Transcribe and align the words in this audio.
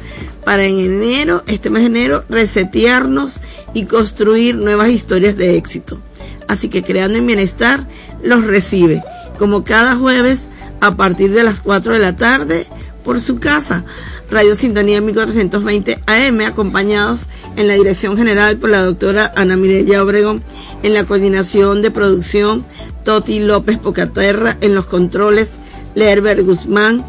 para 0.44 0.64
en 0.64 0.78
enero, 0.78 1.42
este 1.46 1.68
mes 1.68 1.82
de 1.82 1.88
enero, 1.88 2.24
resetearnos 2.28 3.40
y 3.74 3.84
construir 3.84 4.56
nuevas 4.56 4.90
historias 4.90 5.36
de 5.36 5.56
éxito 5.56 6.00
así 6.48 6.68
que 6.68 6.82
Creando 6.82 7.18
en 7.18 7.26
Bienestar 7.26 7.86
los 8.22 8.44
recibe, 8.44 9.02
como 9.38 9.64
cada 9.64 9.96
jueves 9.96 10.48
a 10.80 10.96
partir 10.96 11.32
de 11.32 11.44
las 11.44 11.60
4 11.60 11.92
de 11.92 11.98
la 11.98 12.16
tarde 12.16 12.66
por 13.04 13.20
su 13.20 13.38
casa. 13.38 13.84
Radio 14.30 14.54
Sintonía 14.54 15.00
1420 15.00 16.00
AM, 16.06 16.40
acompañados 16.42 17.28
en 17.56 17.66
la 17.66 17.74
dirección 17.74 18.16
general 18.16 18.58
por 18.58 18.68
la 18.68 18.82
doctora 18.82 19.32
Ana 19.36 19.56
Mireya 19.56 20.02
Obregón, 20.02 20.42
en 20.82 20.92
la 20.92 21.04
coordinación 21.04 21.80
de 21.80 21.90
producción 21.90 22.64
Toti 23.04 23.40
López 23.40 23.78
Pocaterra, 23.78 24.58
en 24.60 24.74
los 24.74 24.84
controles 24.84 25.52
Lerber 25.94 26.42
Guzmán 26.44 27.04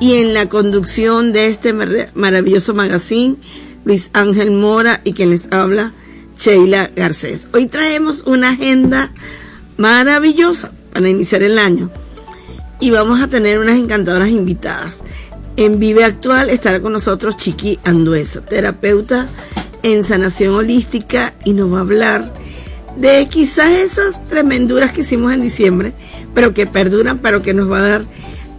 y 0.00 0.14
en 0.14 0.34
la 0.34 0.48
conducción 0.48 1.32
de 1.32 1.46
este 1.48 1.72
maravilloso 2.14 2.74
magazine 2.74 3.36
Luis 3.84 4.10
Ángel 4.12 4.50
Mora 4.50 5.00
y 5.04 5.12
quien 5.12 5.30
les 5.30 5.52
habla 5.52 5.92
Sheila 6.38 6.90
Garcés. 6.94 7.48
Hoy 7.52 7.66
traemos 7.66 8.24
una 8.24 8.50
agenda 8.50 9.12
maravillosa 9.76 10.72
para 10.92 11.08
iniciar 11.08 11.42
el 11.42 11.58
año 11.58 11.90
y 12.80 12.90
vamos 12.90 13.20
a 13.20 13.28
tener 13.28 13.58
unas 13.58 13.78
encantadoras 13.78 14.28
invitadas. 14.28 15.02
En 15.56 15.78
Vive 15.78 16.04
Actual 16.04 16.50
estará 16.50 16.80
con 16.80 16.92
nosotros 16.92 17.36
Chiqui 17.36 17.78
Anduesa, 17.84 18.40
terapeuta 18.40 19.28
en 19.82 20.04
sanación 20.04 20.54
holística 20.54 21.34
y 21.44 21.52
nos 21.52 21.72
va 21.72 21.78
a 21.78 21.82
hablar 21.82 22.32
de 22.96 23.28
quizás 23.28 23.70
esas 23.70 24.22
tremenduras 24.28 24.92
que 24.92 25.02
hicimos 25.02 25.32
en 25.32 25.42
diciembre, 25.42 25.92
pero 26.34 26.54
que 26.54 26.66
perduran, 26.66 27.18
pero 27.18 27.42
que 27.42 27.54
nos 27.54 27.70
va 27.70 27.78
a 27.78 27.88
dar 27.88 28.04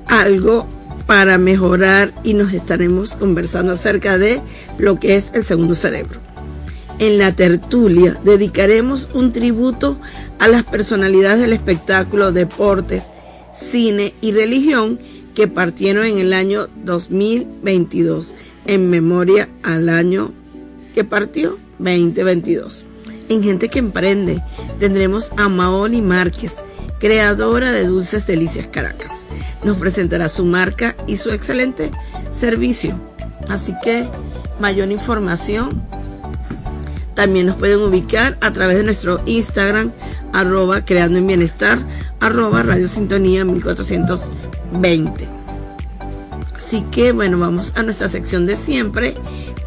algo 0.07 0.67
para 1.05 1.37
mejorar 1.37 2.13
y 2.23 2.33
nos 2.33 2.53
estaremos 2.53 3.15
conversando 3.15 3.73
acerca 3.73 4.17
de 4.17 4.41
lo 4.77 4.99
que 4.99 5.15
es 5.15 5.31
el 5.33 5.43
segundo 5.43 5.75
cerebro 5.75 6.24
en 6.99 7.17
la 7.17 7.33
tertulia 7.33 8.19
dedicaremos 8.23 9.09
un 9.13 9.31
tributo 9.31 9.97
a 10.39 10.47
las 10.47 10.63
personalidades 10.63 11.41
del 11.41 11.53
espectáculo, 11.53 12.31
deportes, 12.31 13.05
cine 13.55 14.13
y 14.21 14.31
religión 14.31 14.99
que 15.33 15.47
partieron 15.47 16.05
en 16.05 16.17
el 16.17 16.33
año 16.33 16.67
2022, 16.83 18.35
en 18.67 18.89
memoria 18.89 19.49
al 19.63 19.89
año 19.89 20.31
que 20.93 21.03
partió 21.03 21.57
2022. 21.79 22.85
En 23.27 23.43
Gente 23.43 23.69
que 23.69 23.79
Emprende 23.79 24.41
tendremos 24.79 25.31
a 25.37 25.49
Maoli 25.49 26.01
Márquez, 26.01 26.53
creadora 26.99 27.71
de 27.71 27.85
Dulces 27.85 28.27
Delicias 28.27 28.67
Caracas. 28.67 29.11
Nos 29.63 29.77
presentará 29.77 30.29
su 30.29 30.45
marca 30.45 30.95
y 31.07 31.17
su 31.17 31.31
excelente 31.31 31.91
servicio. 32.31 32.99
Así 33.49 33.73
que 33.83 34.07
mayor 34.59 34.91
información 34.91 35.83
también 37.15 37.47
nos 37.47 37.55
pueden 37.55 37.81
ubicar 37.81 38.37
a 38.41 38.51
través 38.51 38.77
de 38.77 38.83
nuestro 38.83 39.21
Instagram, 39.25 39.91
arroba 40.33 40.85
creando 40.85 41.17
en 41.17 41.27
bienestar, 41.27 41.79
arroba 42.19 42.61
radio 42.61 42.87
sintonía 42.87 43.45
1420. 43.45 45.27
Así 46.55 46.81
que 46.91 47.13
bueno, 47.13 47.39
vamos 47.39 47.73
a 47.75 47.83
nuestra 47.83 48.09
sección 48.09 48.45
de 48.45 48.57
siempre 48.57 49.15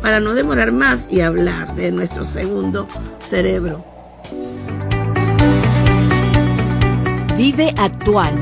para 0.02 0.20
no 0.20 0.34
demorar 0.34 0.72
más 0.72 1.06
y 1.10 1.22
hablar 1.22 1.74
de 1.74 1.90
nuestro 1.90 2.24
segundo 2.24 2.86
cerebro. 3.18 3.84
Vive 7.36 7.72
actual. 7.76 8.34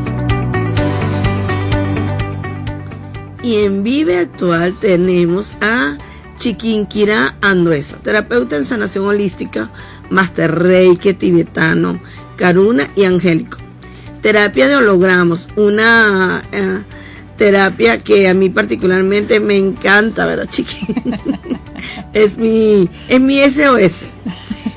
Y 3.42 3.56
en 3.56 3.84
Vive 3.84 4.18
actual 4.18 4.74
tenemos 4.80 5.54
a 5.60 5.96
Chiquinquirá 6.36 7.36
Anduesa, 7.40 7.96
terapeuta 7.98 8.56
en 8.56 8.64
sanación 8.64 9.06
holística, 9.06 9.70
Master 10.10 10.54
Reiki 10.54 11.14
tibetano, 11.14 12.00
Karuna 12.36 12.90
y 12.94 13.04
Angélico. 13.04 13.58
Terapia 14.22 14.68
de 14.68 14.76
hologramos, 14.76 15.48
una 15.56 16.42
eh, 16.52 16.82
terapia 17.36 18.02
que 18.02 18.28
a 18.28 18.34
mí 18.34 18.50
particularmente 18.50 19.40
me 19.40 19.56
encanta, 19.56 20.26
¿verdad, 20.26 20.48
Chiqui? 20.48 20.86
es 22.12 22.36
mi, 22.36 22.88
es 23.08 23.20
mi 23.20 23.40
SOS. 23.42 24.06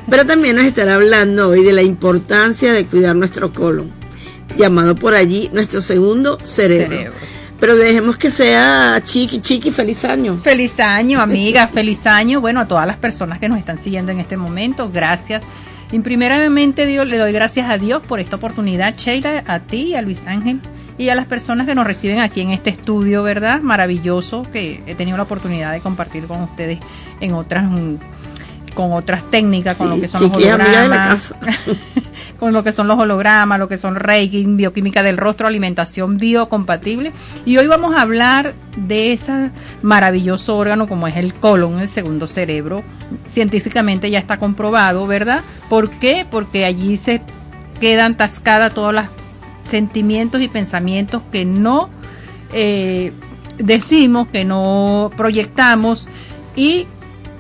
Pero 0.10 0.26
también 0.26 0.56
nos 0.56 0.66
estará 0.66 0.96
hablando 0.96 1.50
hoy 1.50 1.64
de 1.64 1.74
la 1.74 1.84
importancia 1.84 2.74
de 2.74 2.86
cuidar 2.86 3.16
nuestro 3.16 3.54
colon, 3.54 3.92
llamado 4.58 4.96
por 4.96 5.14
allí 5.14 5.50
nuestro 5.54 5.82
segundo 5.82 6.40
cerebro. 6.44 7.12
Pero 7.60 7.76
dejemos 7.76 8.16
que 8.16 8.32
sea 8.32 9.02
Chiqui, 9.04 9.42
Chiqui, 9.42 9.72
feliz 9.72 10.06
año. 10.06 10.40
Feliz 10.42 10.80
año, 10.80 11.22
amiga, 11.22 11.68
feliz 11.74 12.06
año. 12.08 12.40
Bueno, 12.40 12.62
a 12.62 12.68
todas 12.68 12.88
las 12.88 12.98
personas 12.98 13.40
que 13.40 13.50
nos 13.50 13.60
están 13.60 13.78
siguiendo 13.78 14.12
en 14.12 14.20
este 14.20 14.38
momento, 14.38 14.90
gracias. 14.92 15.44
Y 15.92 16.00
primeramente, 16.00 16.86
Dios, 16.86 17.08
le 17.08 17.18
doy 17.18 17.32
gracias 17.34 17.70
a 17.70 17.78
Dios 17.78 18.02
por 18.08 18.20
esta 18.20 18.36
oportunidad, 18.36 18.96
Sheila, 18.96 19.44
a 19.48 19.60
ti, 19.60 19.96
a 19.96 20.02
Luis 20.02 20.22
Ángel 20.26 20.62
y 21.00 21.10
a 21.10 21.16
las 21.16 21.26
personas 21.26 21.66
que 21.66 21.74
nos 21.74 21.86
reciben 21.86 22.20
aquí 22.20 22.42
en 22.42 22.52
este 22.52 22.70
estudio, 22.70 23.24
¿verdad? 23.24 23.62
Maravilloso 23.62 24.44
que 24.52 24.84
he 24.86 24.96
tenido 24.96 25.18
la 25.18 25.24
oportunidad 25.24 25.72
de 25.72 25.80
compartir 25.80 26.28
con 26.28 26.44
ustedes 26.44 26.80
en 27.22 27.34
otras 27.34 27.66
con 28.74 28.94
otras 28.94 29.24
técnicas, 29.32 29.76
con 29.78 29.90
lo 29.90 30.00
que 30.00 30.08
son 30.08 30.22
los 30.22 30.32
hologramas, 30.32 31.34
con 32.40 32.54
lo 32.54 32.64
que 32.64 32.72
son 32.72 32.88
los 32.88 32.98
hologramas, 32.98 33.60
lo 33.60 33.68
que 33.68 33.78
son 33.78 33.96
Reiki, 33.96 34.46
bioquímica 34.46 35.04
del 35.04 35.18
rostro, 35.18 35.48
alimentación 35.48 36.18
biocompatible. 36.18 37.12
Y 37.46 37.58
hoy 37.58 37.68
vamos 37.68 37.96
a 37.96 38.02
hablar 38.02 38.54
de 38.78 39.14
ese 39.14 39.52
maravilloso 39.82 40.58
órgano 40.58 40.88
como 40.88 41.08
es 41.08 41.18
el 41.18 41.34
colon, 41.34 41.80
el 41.80 41.90
segundo 41.90 42.28
cerebro. 42.28 42.84
Científicamente 43.28 44.10
ya 44.10 44.20
está 44.20 44.38
comprobado, 44.38 45.06
¿verdad? 45.06 45.42
¿Por 45.70 45.90
qué? 45.92 46.26
Porque 46.30 46.66
allí 46.66 46.98
se 46.98 47.22
quedan 47.80 48.16
tascadas 48.18 48.74
todos 48.74 48.94
los 48.94 49.06
sentimientos 49.70 50.42
y 50.42 50.48
pensamientos 50.48 51.22
que 51.32 51.46
no 51.46 51.90
eh, 52.54 53.12
decimos, 53.58 54.28
que 54.28 54.46
no 54.46 55.12
proyectamos 55.16 56.08
y 56.56 56.88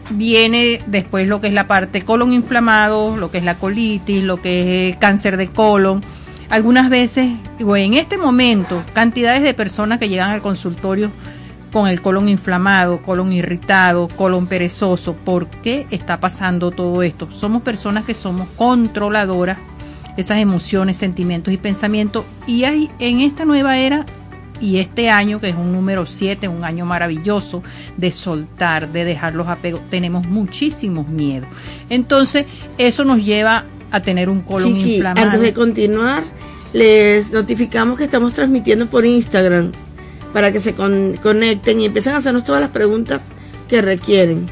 viene 0.09 0.81
después 0.87 1.27
lo 1.27 1.41
que 1.41 1.47
es 1.47 1.53
la 1.53 1.67
parte 1.67 2.01
colon 2.01 2.33
inflamado, 2.33 3.17
lo 3.17 3.31
que 3.31 3.39
es 3.39 3.43
la 3.43 3.55
colitis, 3.55 4.23
lo 4.23 4.41
que 4.41 4.89
es 4.89 4.97
cáncer 4.97 5.37
de 5.37 5.47
colon. 5.47 6.03
Algunas 6.49 6.89
veces, 6.89 7.31
o 7.63 7.75
en 7.75 7.93
este 7.93 8.17
momento, 8.17 8.83
cantidades 8.93 9.43
de 9.43 9.53
personas 9.53 9.99
que 9.99 10.09
llegan 10.09 10.31
al 10.31 10.41
consultorio 10.41 11.11
con 11.71 11.87
el 11.87 12.01
colon 12.01 12.27
inflamado, 12.29 13.01
colon 13.03 13.31
irritado, 13.33 14.07
colon 14.07 14.47
perezoso. 14.47 15.13
¿Por 15.13 15.47
qué 15.47 15.85
está 15.91 16.19
pasando 16.19 16.71
todo 16.71 17.03
esto? 17.03 17.31
Somos 17.31 17.61
personas 17.61 18.05
que 18.05 18.15
somos 18.15 18.47
controladoras 18.55 19.57
esas 20.17 20.39
emociones, 20.39 20.97
sentimientos 20.97 21.53
y 21.53 21.57
pensamientos. 21.57 22.25
Y 22.45 22.63
hay 22.65 22.89
en 22.99 23.21
esta 23.21 23.45
nueva 23.45 23.77
era 23.77 24.05
y 24.61 24.77
este 24.77 25.09
año, 25.09 25.39
que 25.39 25.49
es 25.49 25.55
un 25.55 25.71
número 25.71 26.05
7, 26.05 26.47
un 26.47 26.63
año 26.63 26.85
maravilloso 26.85 27.63
de 27.97 28.11
soltar, 28.11 28.91
de 28.91 29.05
dejar 29.05 29.35
los 29.35 29.47
apegos, 29.47 29.81
tenemos 29.89 30.27
muchísimos 30.27 31.07
miedos. 31.07 31.47
Entonces, 31.89 32.45
eso 32.77 33.05
nos 33.05 33.23
lleva 33.23 33.65
a 33.91 33.99
tener 34.01 34.29
un 34.29 34.41
colon 34.41 34.77
inflamado. 34.77 35.25
Antes 35.25 35.41
de 35.41 35.53
continuar, 35.53 36.23
les 36.73 37.31
notificamos 37.31 37.97
que 37.97 38.03
estamos 38.03 38.33
transmitiendo 38.33 38.85
por 38.87 39.05
Instagram 39.05 39.71
para 40.33 40.51
que 40.51 40.59
se 40.59 40.75
conecten 40.75 41.79
y 41.79 41.85
empiecen 41.85 42.13
a 42.13 42.17
hacernos 42.17 42.43
todas 42.43 42.61
las 42.61 42.69
preguntas 42.69 43.27
que 43.67 43.81
requieren. 43.81 44.47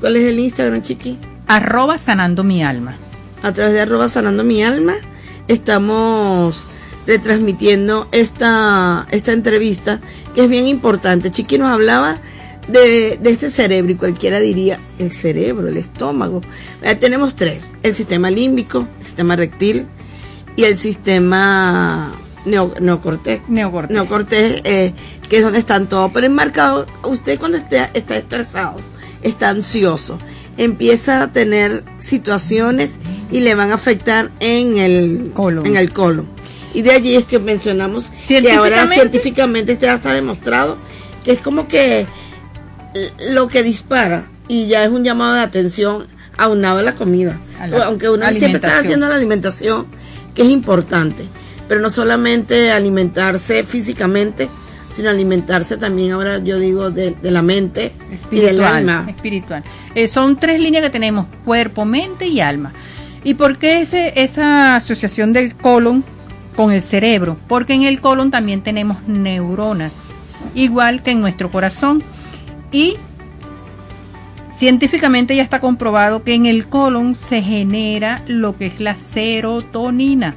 ¿Cuál 0.00 0.16
es 0.16 0.24
el 0.24 0.38
Instagram, 0.38 0.82
Chiqui? 0.82 1.18
Arroba 1.46 1.98
sanando 1.98 2.42
mi 2.42 2.64
alma. 2.64 2.96
A 3.42 3.52
través 3.52 3.74
de 3.74 3.80
arroba 3.80 4.08
sanando 4.08 4.42
mi 4.42 4.62
alma 4.62 4.94
estamos 5.48 6.66
retransmitiendo 7.06 8.08
esta, 8.12 9.06
esta 9.10 9.32
entrevista 9.32 10.00
que 10.34 10.44
es 10.44 10.48
bien 10.48 10.66
importante. 10.66 11.30
Chiqui 11.30 11.58
nos 11.58 11.70
hablaba 11.70 12.18
de, 12.68 13.18
de 13.20 13.30
este 13.30 13.50
cerebro 13.50 13.92
y 13.92 13.96
cualquiera 13.96 14.40
diría 14.40 14.78
el 14.98 15.12
cerebro, 15.12 15.68
el 15.68 15.76
estómago. 15.76 16.40
Eh, 16.82 16.94
tenemos 16.94 17.34
tres, 17.34 17.72
el 17.82 17.94
sistema 17.94 18.30
límbico, 18.30 18.86
el 18.98 19.04
sistema 19.04 19.36
rectil 19.36 19.86
y 20.56 20.64
el 20.64 20.76
sistema 20.78 22.14
neo, 22.44 22.72
neocortés. 22.80 23.40
Neocortés. 23.48 23.94
Neocortés, 23.94 24.60
eh, 24.64 24.92
que 25.28 25.38
es 25.38 25.42
donde 25.42 25.58
están 25.58 25.88
todos. 25.88 26.10
Pero 26.12 26.26
enmarcado, 26.26 26.86
usted 27.04 27.38
cuando 27.38 27.56
esté, 27.56 27.88
está 27.94 28.16
estresado, 28.16 28.80
está 29.22 29.50
ansioso, 29.50 30.18
empieza 30.56 31.22
a 31.22 31.32
tener 31.32 31.84
situaciones 31.98 32.92
y 33.30 33.40
le 33.40 33.54
van 33.54 33.70
a 33.70 33.74
afectar 33.74 34.30
en 34.40 34.78
el 34.78 35.32
Colon. 35.34 35.66
En 35.66 35.76
el 35.76 35.92
colon. 35.92 36.33
Y 36.74 36.82
de 36.82 36.90
allí 36.92 37.14
es 37.16 37.24
que 37.24 37.38
mencionamos 37.38 38.10
que 38.10 38.36
ahora 38.52 38.86
Científicamente- 38.88 38.94
científicamente 38.94 39.78
ya 39.80 39.94
está 39.94 40.12
demostrado 40.12 40.76
que 41.24 41.32
es 41.32 41.40
como 41.40 41.66
que 41.68 42.06
lo 43.30 43.48
que 43.48 43.62
dispara 43.62 44.24
y 44.48 44.66
ya 44.66 44.84
es 44.84 44.90
un 44.90 45.04
llamado 45.04 45.34
de 45.34 45.40
atención 45.40 46.06
aunado 46.36 46.78
a 46.80 46.82
la 46.82 46.94
comida. 46.94 47.38
A 47.58 47.66
la 47.66 47.84
Aunque 47.86 48.08
uno 48.10 48.28
siempre 48.30 48.54
está 48.54 48.78
haciendo 48.78 49.08
la 49.08 49.14
alimentación, 49.14 49.86
que 50.34 50.42
es 50.42 50.48
importante, 50.48 51.24
pero 51.68 51.80
no 51.80 51.88
solamente 51.90 52.70
alimentarse 52.72 53.64
físicamente, 53.64 54.48
sino 54.92 55.08
alimentarse 55.10 55.76
también 55.76 56.12
ahora 56.12 56.38
yo 56.38 56.58
digo 56.58 56.90
de, 56.90 57.12
de 57.12 57.30
la 57.30 57.42
mente 57.42 57.92
y 58.30 58.40
del 58.40 58.62
alma. 58.62 59.06
espiritual. 59.08 59.64
Eh, 59.94 60.06
son 60.08 60.36
tres 60.36 60.60
líneas 60.60 60.82
que 60.84 60.90
tenemos, 60.90 61.26
cuerpo, 61.44 61.84
mente 61.84 62.26
y 62.26 62.40
alma. 62.40 62.72
¿Y 63.24 63.34
por 63.34 63.56
qué 63.58 63.80
ese, 63.80 64.12
esa 64.16 64.76
asociación 64.76 65.32
del 65.32 65.56
colon 65.56 66.04
con 66.56 66.72
el 66.72 66.82
cerebro? 66.82 67.36
Porque 67.48 67.74
en 67.74 67.82
el 67.84 68.00
colon 68.00 68.30
también 68.30 68.62
tenemos 68.62 69.06
neuronas, 69.06 70.04
igual 70.54 71.02
que 71.02 71.12
en 71.12 71.20
nuestro 71.20 71.50
corazón. 71.50 72.02
Y 72.72 72.96
científicamente 74.56 75.36
ya 75.36 75.42
está 75.42 75.60
comprobado 75.60 76.22
que 76.22 76.34
en 76.34 76.46
el 76.46 76.66
colon 76.66 77.16
se 77.16 77.42
genera 77.42 78.22
lo 78.26 78.56
que 78.56 78.66
es 78.66 78.80
la 78.80 78.96
serotonina 78.96 80.34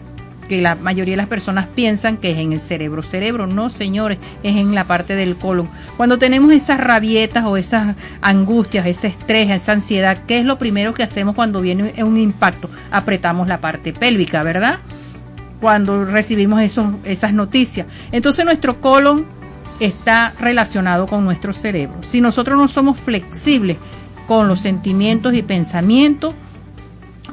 que 0.47 0.61
la 0.61 0.75
mayoría 0.75 1.13
de 1.13 1.17
las 1.17 1.27
personas 1.27 1.67
piensan 1.67 2.17
que 2.17 2.31
es 2.31 2.37
en 2.37 2.53
el 2.53 2.61
cerebro. 2.61 3.03
Cerebro, 3.03 3.47
no 3.47 3.69
señores, 3.69 4.17
es 4.43 4.55
en 4.55 4.73
la 4.73 4.85
parte 4.85 5.15
del 5.15 5.35
colon. 5.35 5.69
Cuando 5.97 6.17
tenemos 6.17 6.51
esas 6.53 6.79
rabietas 6.79 7.45
o 7.45 7.57
esas 7.57 7.95
angustias, 8.21 8.85
ese 8.85 9.07
estrés, 9.07 9.49
esa 9.49 9.73
ansiedad, 9.73 10.19
¿qué 10.27 10.39
es 10.39 10.45
lo 10.45 10.57
primero 10.57 10.93
que 10.93 11.03
hacemos 11.03 11.35
cuando 11.35 11.61
viene 11.61 11.93
un 12.03 12.17
impacto? 12.17 12.69
Apretamos 12.91 13.47
la 13.47 13.59
parte 13.59 13.93
pélvica, 13.93 14.43
¿verdad? 14.43 14.79
Cuando 15.59 16.05
recibimos 16.05 16.61
esos, 16.61 16.87
esas 17.03 17.33
noticias. 17.33 17.87
Entonces 18.11 18.45
nuestro 18.45 18.79
colon 18.79 19.25
está 19.79 20.33
relacionado 20.39 21.07
con 21.07 21.23
nuestro 21.23 21.53
cerebro. 21.53 21.97
Si 22.03 22.21
nosotros 22.21 22.57
no 22.59 22.67
somos 22.67 22.99
flexibles 22.99 23.77
con 24.27 24.47
los 24.47 24.59
sentimientos 24.59 25.33
y 25.33 25.41
pensamientos, 25.41 26.33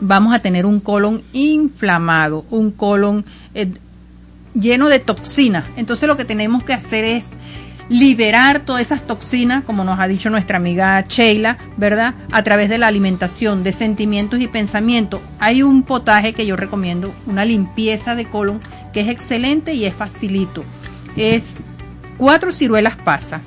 vamos 0.01 0.35
a 0.35 0.41
tener 0.41 0.67
un 0.67 0.81
colon 0.81 1.23
inflamado, 1.33 2.45
un 2.51 2.71
colon 2.71 3.25
eh, 3.55 3.73
lleno 4.55 4.89
de 4.89 5.01
toxinas. 5.01 5.65
Entonces 5.77 6.09
lo 6.09 6.17
que 6.17 6.25
tenemos 6.25 6.63
que 6.63 6.73
hacer 6.73 7.05
es 7.05 7.27
liberar 7.89 8.61
todas 8.61 8.83
esas 8.83 9.07
toxinas, 9.07 9.65
como 9.65 9.85
nos 9.85 9.99
ha 9.99 10.09
dicho 10.09 10.31
nuestra 10.31 10.57
amiga 10.57 11.05
Sheila, 11.09 11.59
¿verdad? 11.77 12.15
A 12.33 12.43
través 12.43 12.69
de 12.69 12.79
la 12.79 12.87
alimentación, 12.87 13.63
de 13.63 13.73
sentimientos 13.73 14.41
y 14.41 14.47
pensamientos. 14.47 15.21
Hay 15.39 15.63
un 15.63 15.83
potaje 15.83 16.33
que 16.33 16.47
yo 16.47 16.57
recomiendo, 16.57 17.15
una 17.27 17.45
limpieza 17.45 18.15
de 18.15 18.25
colon, 18.27 18.61
que 18.93 19.01
es 19.01 19.09
excelente 19.09 19.75
y 19.75 19.85
es 19.85 19.95
facilito. 19.95 20.65
Es 21.17 21.55
cuatro 22.17 22.53
ciruelas 22.53 22.97
pasas, 22.97 23.43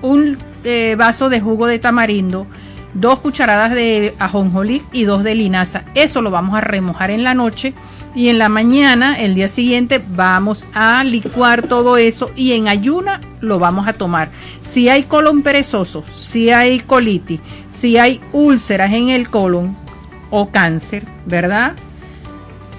un 0.00 0.38
eh, 0.64 0.94
vaso 0.96 1.28
de 1.28 1.40
jugo 1.40 1.66
de 1.66 1.78
tamarindo, 1.78 2.46
dos 2.94 3.20
cucharadas 3.20 3.72
de 3.72 4.14
ajonjolí 4.18 4.82
y 4.92 5.04
dos 5.04 5.22
de 5.24 5.34
linaza. 5.34 5.84
Eso 5.94 6.22
lo 6.22 6.30
vamos 6.30 6.56
a 6.56 6.60
remojar 6.60 7.10
en 7.10 7.22
la 7.22 7.34
noche 7.34 7.74
y 8.14 8.28
en 8.28 8.38
la 8.38 8.48
mañana, 8.48 9.18
el 9.18 9.34
día 9.34 9.48
siguiente, 9.48 10.02
vamos 10.06 10.68
a 10.74 11.02
licuar 11.02 11.66
todo 11.66 11.96
eso 11.96 12.30
y 12.36 12.52
en 12.52 12.68
ayuna 12.68 13.20
lo 13.40 13.58
vamos 13.58 13.88
a 13.88 13.94
tomar. 13.94 14.30
Si 14.62 14.88
hay 14.88 15.04
colon 15.04 15.42
perezoso, 15.42 16.04
si 16.14 16.50
hay 16.50 16.80
colitis, 16.80 17.40
si 17.70 17.96
hay 17.96 18.20
úlceras 18.32 18.92
en 18.92 19.08
el 19.08 19.30
colon 19.30 19.76
o 20.30 20.50
cáncer, 20.50 21.04
¿verdad? 21.26 21.74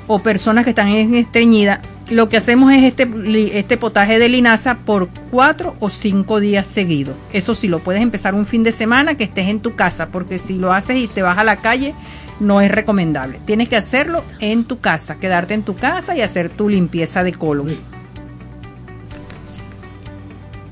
O 0.08 0.20
personas 0.20 0.66
que 0.66 0.72
están 0.72 0.90
en 0.90 1.16
estreñida, 1.16 1.82
lo 2.10 2.30
que 2.30 2.38
hacemos 2.38 2.72
es 2.74 2.84
este, 2.84 3.10
este 3.58 3.78
potaje 3.78 4.20
de 4.20 4.30
linaza 4.30 4.80
por 4.86 5.10
cuatro 5.32 5.76
o 5.80 5.90
cinco 5.90 6.40
días 6.40 6.68
seguidos. 6.68 7.16
Eso 7.32 7.56
sí, 7.56 7.68
lo 7.68 7.80
puedes 7.80 8.02
empezar 8.02 8.36
un 8.36 8.46
fin 8.46 8.64
de 8.64 8.72
semana 8.72 9.16
que 9.16 9.24
estés 9.24 9.48
en 9.48 9.62
tu 9.62 9.76
casa, 9.76 10.10
porque 10.10 10.38
si 10.38 10.58
lo 10.58 10.74
haces 10.74 10.98
y 10.98 11.08
te 11.08 11.22
vas 11.22 11.38
a 11.38 11.44
la 11.44 11.58
calle, 11.58 11.96
no 12.40 12.62
es 12.62 12.72
recomendable. 12.72 13.40
Tienes 13.46 13.70
que 13.70 13.78
hacerlo 13.78 14.24
en 14.40 14.66
tu 14.66 14.80
casa, 14.80 15.16
quedarte 15.16 15.54
en 15.54 15.64
tu 15.64 15.76
casa 15.76 16.16
y 16.16 16.22
hacer 16.22 16.50
tu 16.50 16.70
limpieza 16.70 17.24
de 17.24 17.34
colon. 17.34 17.78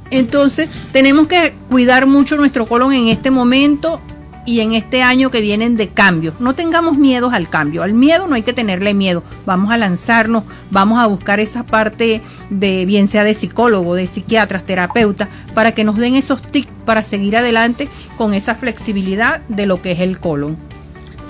Entonces, 0.09 0.69
tenemos 0.91 1.27
que 1.27 1.53
cuidar 1.69 2.05
mucho 2.05 2.35
nuestro 2.35 2.65
colon 2.65 2.93
en 2.93 3.07
este 3.07 3.31
momento 3.31 4.01
y 4.45 4.59
en 4.59 4.73
este 4.73 5.03
año 5.03 5.31
que 5.31 5.41
vienen 5.41 5.77
de 5.77 5.89
cambio. 5.89 6.33
No 6.39 6.55
tengamos 6.55 6.97
miedos 6.97 7.33
al 7.33 7.49
cambio. 7.49 7.83
Al 7.83 7.93
miedo 7.93 8.27
no 8.27 8.35
hay 8.35 8.41
que 8.41 8.53
tenerle 8.53 8.93
miedo. 8.93 9.23
Vamos 9.45 9.71
a 9.71 9.77
lanzarnos, 9.77 10.43
vamos 10.69 10.99
a 10.99 11.07
buscar 11.07 11.39
esa 11.39 11.63
parte 11.63 12.21
de, 12.49 12.85
bien 12.85 13.07
sea 13.07 13.23
de 13.23 13.33
psicólogo, 13.33 13.95
de 13.95 14.07
psiquiatras, 14.07 14.65
terapeutas, 14.65 15.29
para 15.53 15.73
que 15.73 15.83
nos 15.83 15.97
den 15.97 16.15
esos 16.15 16.41
tips 16.41 16.69
para 16.85 17.03
seguir 17.03 17.37
adelante 17.37 17.87
con 18.17 18.33
esa 18.33 18.55
flexibilidad 18.55 19.41
de 19.47 19.65
lo 19.65 19.81
que 19.81 19.91
es 19.91 19.99
el 19.99 20.19
colon. 20.19 20.70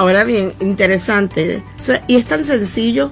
Ahora 0.01 0.23
bien, 0.23 0.51
interesante. 0.61 1.61
Y 2.07 2.15
es 2.15 2.25
tan 2.25 2.43
sencillo. 2.43 3.11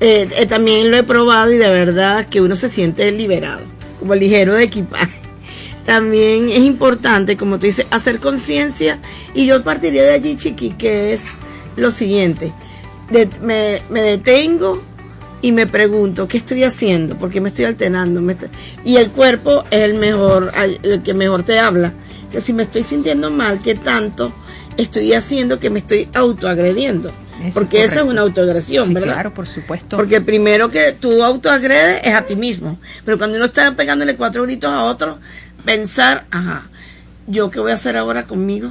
eh, 0.00 0.28
eh, 0.36 0.46
también 0.46 0.90
lo 0.90 0.96
he 0.96 1.04
probado 1.04 1.52
y 1.52 1.58
de 1.58 1.70
verdad 1.70 2.26
que 2.26 2.40
uno 2.40 2.56
se 2.56 2.68
siente 2.68 3.12
liberado, 3.12 3.60
como 4.00 4.16
ligero 4.16 4.54
de 4.54 4.64
equipaje. 4.64 5.12
También 5.86 6.48
es 6.48 6.58
importante, 6.58 7.36
como 7.36 7.60
tú 7.60 7.66
dices, 7.66 7.86
hacer 7.92 8.18
conciencia. 8.18 8.98
Y 9.32 9.46
yo 9.46 9.62
partiría 9.62 10.02
de 10.02 10.12
allí, 10.14 10.34
Chiqui, 10.34 10.70
que 10.70 11.12
es 11.12 11.26
lo 11.76 11.92
siguiente. 11.92 12.52
Me 13.40 14.02
detengo 14.02 14.82
y 15.40 15.52
me 15.52 15.68
pregunto, 15.68 16.26
¿qué 16.26 16.38
estoy 16.38 16.64
haciendo? 16.64 17.16
¿Por 17.16 17.30
qué 17.30 17.40
me 17.40 17.50
estoy 17.50 17.66
alternando? 17.66 18.20
Me 18.20 18.32
está- 18.32 18.48
Y 18.84 18.96
el 18.96 19.12
cuerpo 19.12 19.62
es 19.70 19.82
el 19.82 19.94
mejor, 19.94 20.50
el 20.82 21.00
que 21.04 21.14
mejor 21.14 21.44
te 21.44 21.60
habla. 21.60 21.92
O 22.26 22.30
sea, 22.32 22.40
si 22.40 22.52
me 22.52 22.64
estoy 22.64 22.82
sintiendo 22.82 23.30
mal, 23.30 23.60
¿qué 23.62 23.76
tanto 23.76 24.32
estoy 24.76 25.12
haciendo 25.14 25.58
que 25.58 25.70
me 25.70 25.78
estoy 25.80 26.08
autoagrediendo? 26.14 27.10
Eso 27.42 27.54
Porque 27.54 27.84
es 27.84 27.90
eso 27.92 28.00
es 28.04 28.06
una 28.10 28.20
autoagresión, 28.22 28.86
Sí, 28.88 28.94
¿verdad? 28.94 29.14
claro, 29.14 29.34
por 29.34 29.46
supuesto. 29.46 29.96
Porque 29.96 30.20
primero 30.20 30.70
que 30.70 30.92
tú 30.92 31.22
autoagredes 31.22 32.00
es 32.06 32.14
a 32.14 32.22
ti 32.22 32.36
mismo. 32.36 32.78
Pero 33.04 33.18
cuando 33.18 33.36
uno 33.36 33.46
está 33.46 33.74
pegándole 33.74 34.16
cuatro 34.16 34.44
gritos 34.44 34.70
a 34.70 34.84
otro, 34.84 35.18
pensar, 35.64 36.26
ajá, 36.30 36.68
¿yo 37.26 37.50
qué 37.50 37.58
voy 37.60 37.72
a 37.72 37.74
hacer 37.74 37.96
ahora 37.96 38.24
conmigo? 38.26 38.70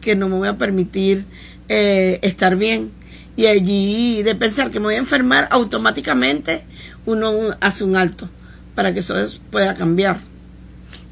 Que 0.00 0.14
no 0.16 0.28
me 0.28 0.36
voy 0.36 0.48
a 0.48 0.56
permitir 0.56 1.24
eh, 1.68 2.18
estar 2.22 2.56
bien. 2.56 2.90
Y 3.36 3.46
allí, 3.46 4.22
de 4.22 4.34
pensar 4.34 4.70
que 4.70 4.80
me 4.80 4.86
voy 4.86 4.94
a 4.94 4.98
enfermar, 4.98 5.46
automáticamente 5.50 6.64
uno 7.06 7.30
un- 7.30 7.54
hace 7.60 7.84
un 7.84 7.94
alto 7.96 8.28
para 8.74 8.92
que 8.92 9.00
eso 9.00 9.18
es- 9.20 9.38
pueda 9.50 9.74
cambiar. 9.74 10.18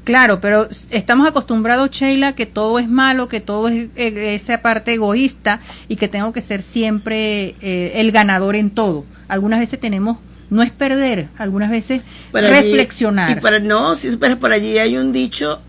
Claro, 0.07 0.39
pero 0.39 0.69
estamos 0.89 1.27
acostumbrados, 1.27 1.91
Sheila, 1.91 2.31
que 2.33 2.45
todo 2.45 2.79
es 2.79 2.87
malo, 2.87 3.27
que 3.27 3.41
todo 3.41 3.67
es 3.67 3.89
eh, 3.97 4.35
esa 4.35 4.61
parte 4.61 4.93
egoísta 4.93 5.59
y 5.89 5.97
que 5.97 6.07
tengo 6.07 6.31
que 6.31 6.41
ser 6.41 6.61
siempre 6.61 7.55
eh, 7.61 7.91
el 7.95 8.13
ganador 8.13 8.55
en 8.55 8.69
todo. 8.69 9.03
Algunas 9.27 9.59
veces 9.59 9.81
tenemos, 9.81 10.17
no 10.49 10.63
es 10.63 10.71
perder, 10.71 11.27
algunas 11.37 11.69
veces 11.69 12.03
Por 12.31 12.41
allí- 12.45 12.69
reflexionar. 12.71 13.37
y 13.37 13.41
para, 13.41 13.59
no, 13.59 13.95
si 13.95 14.09
supieras, 14.09 14.37
por 14.37 14.53
allí 14.53 14.77
hay 14.77 14.95
un 14.95 15.11
dicho 15.11 15.61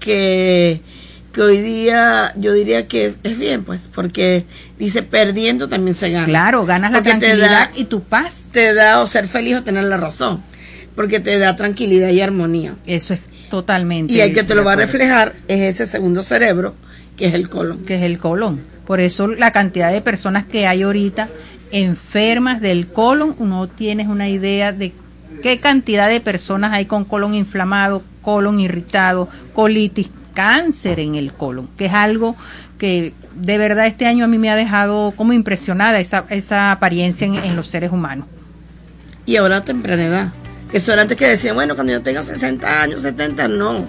que, 0.00 0.82
que 1.32 1.40
hoy 1.40 1.62
día 1.62 2.34
yo 2.36 2.52
diría 2.52 2.86
que 2.88 3.14
es 3.22 3.38
bien, 3.38 3.64
pues, 3.64 3.88
porque 3.94 4.44
dice 4.78 5.02
perdiendo 5.02 5.66
también 5.68 5.94
se 5.94 6.10
gana. 6.10 6.26
Claro, 6.26 6.66
ganas 6.66 6.92
la 6.92 6.98
Porque 6.98 7.10
tranquilidad 7.10 7.70
da- 7.70 7.72
y 7.74 7.84
tu 7.86 8.02
paz. 8.02 8.48
Te 8.52 8.74
da 8.74 9.00
o 9.00 9.06
ser 9.06 9.28
feliz 9.28 9.56
o 9.56 9.62
tener 9.62 9.84
la 9.84 9.96
razón, 9.96 10.42
porque 10.94 11.20
te 11.20 11.38
da 11.38 11.56
tranquilidad 11.56 12.10
y 12.10 12.20
armonía. 12.20 12.74
Eso 12.84 13.14
es 13.14 13.20
totalmente. 13.48 14.12
Y 14.12 14.20
el 14.20 14.32
que 14.34 14.44
te 14.44 14.54
lo 14.54 14.64
va 14.64 14.72
a 14.72 14.76
reflejar 14.76 15.34
es 15.48 15.60
ese 15.60 15.86
segundo 15.86 16.22
cerebro, 16.22 16.74
que 17.16 17.26
es 17.26 17.34
el 17.34 17.48
colon. 17.48 17.84
que 17.84 17.96
es 17.96 18.02
el 18.02 18.18
colon. 18.18 18.60
Por 18.86 19.00
eso 19.00 19.26
la 19.26 19.50
cantidad 19.52 19.92
de 19.92 20.00
personas 20.00 20.44
que 20.46 20.66
hay 20.66 20.82
ahorita 20.82 21.28
enfermas 21.70 22.60
del 22.60 22.86
colon, 22.86 23.34
uno 23.38 23.68
tiene 23.68 24.08
una 24.08 24.28
idea 24.28 24.72
de 24.72 24.92
qué 25.42 25.60
cantidad 25.60 26.08
de 26.08 26.20
personas 26.20 26.72
hay 26.72 26.86
con 26.86 27.04
colon 27.04 27.34
inflamado, 27.34 28.02
colon 28.22 28.60
irritado, 28.60 29.28
colitis, 29.52 30.08
cáncer 30.32 31.00
en 31.00 31.16
el 31.16 31.32
colon, 31.32 31.68
que 31.76 31.86
es 31.86 31.92
algo 31.92 32.36
que 32.78 33.12
de 33.34 33.58
verdad 33.58 33.86
este 33.86 34.06
año 34.06 34.24
a 34.24 34.28
mí 34.28 34.38
me 34.38 34.50
ha 34.50 34.56
dejado 34.56 35.12
como 35.16 35.32
impresionada 35.32 35.98
esa, 36.00 36.24
esa 36.30 36.72
apariencia 36.72 37.26
en, 37.26 37.34
en 37.34 37.56
los 37.56 37.68
seres 37.68 37.90
humanos. 37.92 38.26
y 39.26 39.36
ahora 39.36 39.58
a 39.58 39.62
temprana 39.62 40.06
edad. 40.06 40.28
Eso 40.72 40.92
era 40.92 41.02
antes 41.02 41.16
que 41.16 41.26
decían, 41.26 41.54
bueno, 41.54 41.74
cuando 41.74 41.92
yo 41.92 42.02
tenga 42.02 42.22
60 42.22 42.82
años, 42.82 43.02
70, 43.02 43.48
no. 43.48 43.86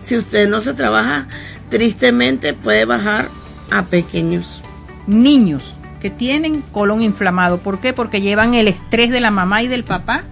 Si 0.00 0.16
usted 0.16 0.48
no 0.48 0.60
se 0.60 0.74
trabaja, 0.74 1.28
tristemente 1.68 2.54
puede 2.54 2.84
bajar 2.84 3.28
a 3.70 3.84
pequeños. 3.84 4.62
Niños 5.06 5.74
que 6.00 6.10
tienen 6.10 6.62
colon 6.72 7.00
inflamado. 7.00 7.58
¿Por 7.58 7.80
qué? 7.80 7.92
Porque 7.92 8.20
llevan 8.20 8.54
el 8.54 8.66
estrés 8.66 9.10
de 9.10 9.20
la 9.20 9.30
mamá 9.30 9.62
y 9.62 9.68
del 9.68 9.84
papá 9.84 10.24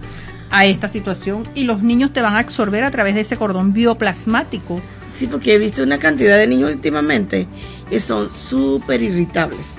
a 0.49 0.65
esta 0.65 0.89
situación 0.89 1.47
y 1.55 1.63
los 1.63 1.81
niños 1.81 2.11
te 2.11 2.21
van 2.21 2.33
a 2.35 2.39
absorber 2.39 2.83
a 2.83 2.91
través 2.91 3.15
de 3.15 3.21
ese 3.21 3.37
cordón 3.37 3.71
bioplasmático. 3.71 4.81
Sí, 5.13 5.27
porque 5.27 5.55
he 5.55 5.57
visto 5.59 5.81
una 5.83 5.97
cantidad 5.97 6.37
de 6.37 6.47
niños 6.47 6.71
últimamente 6.71 7.47
que 7.89 7.99
son 7.99 8.35
súper 8.35 9.01
irritables. 9.01 9.77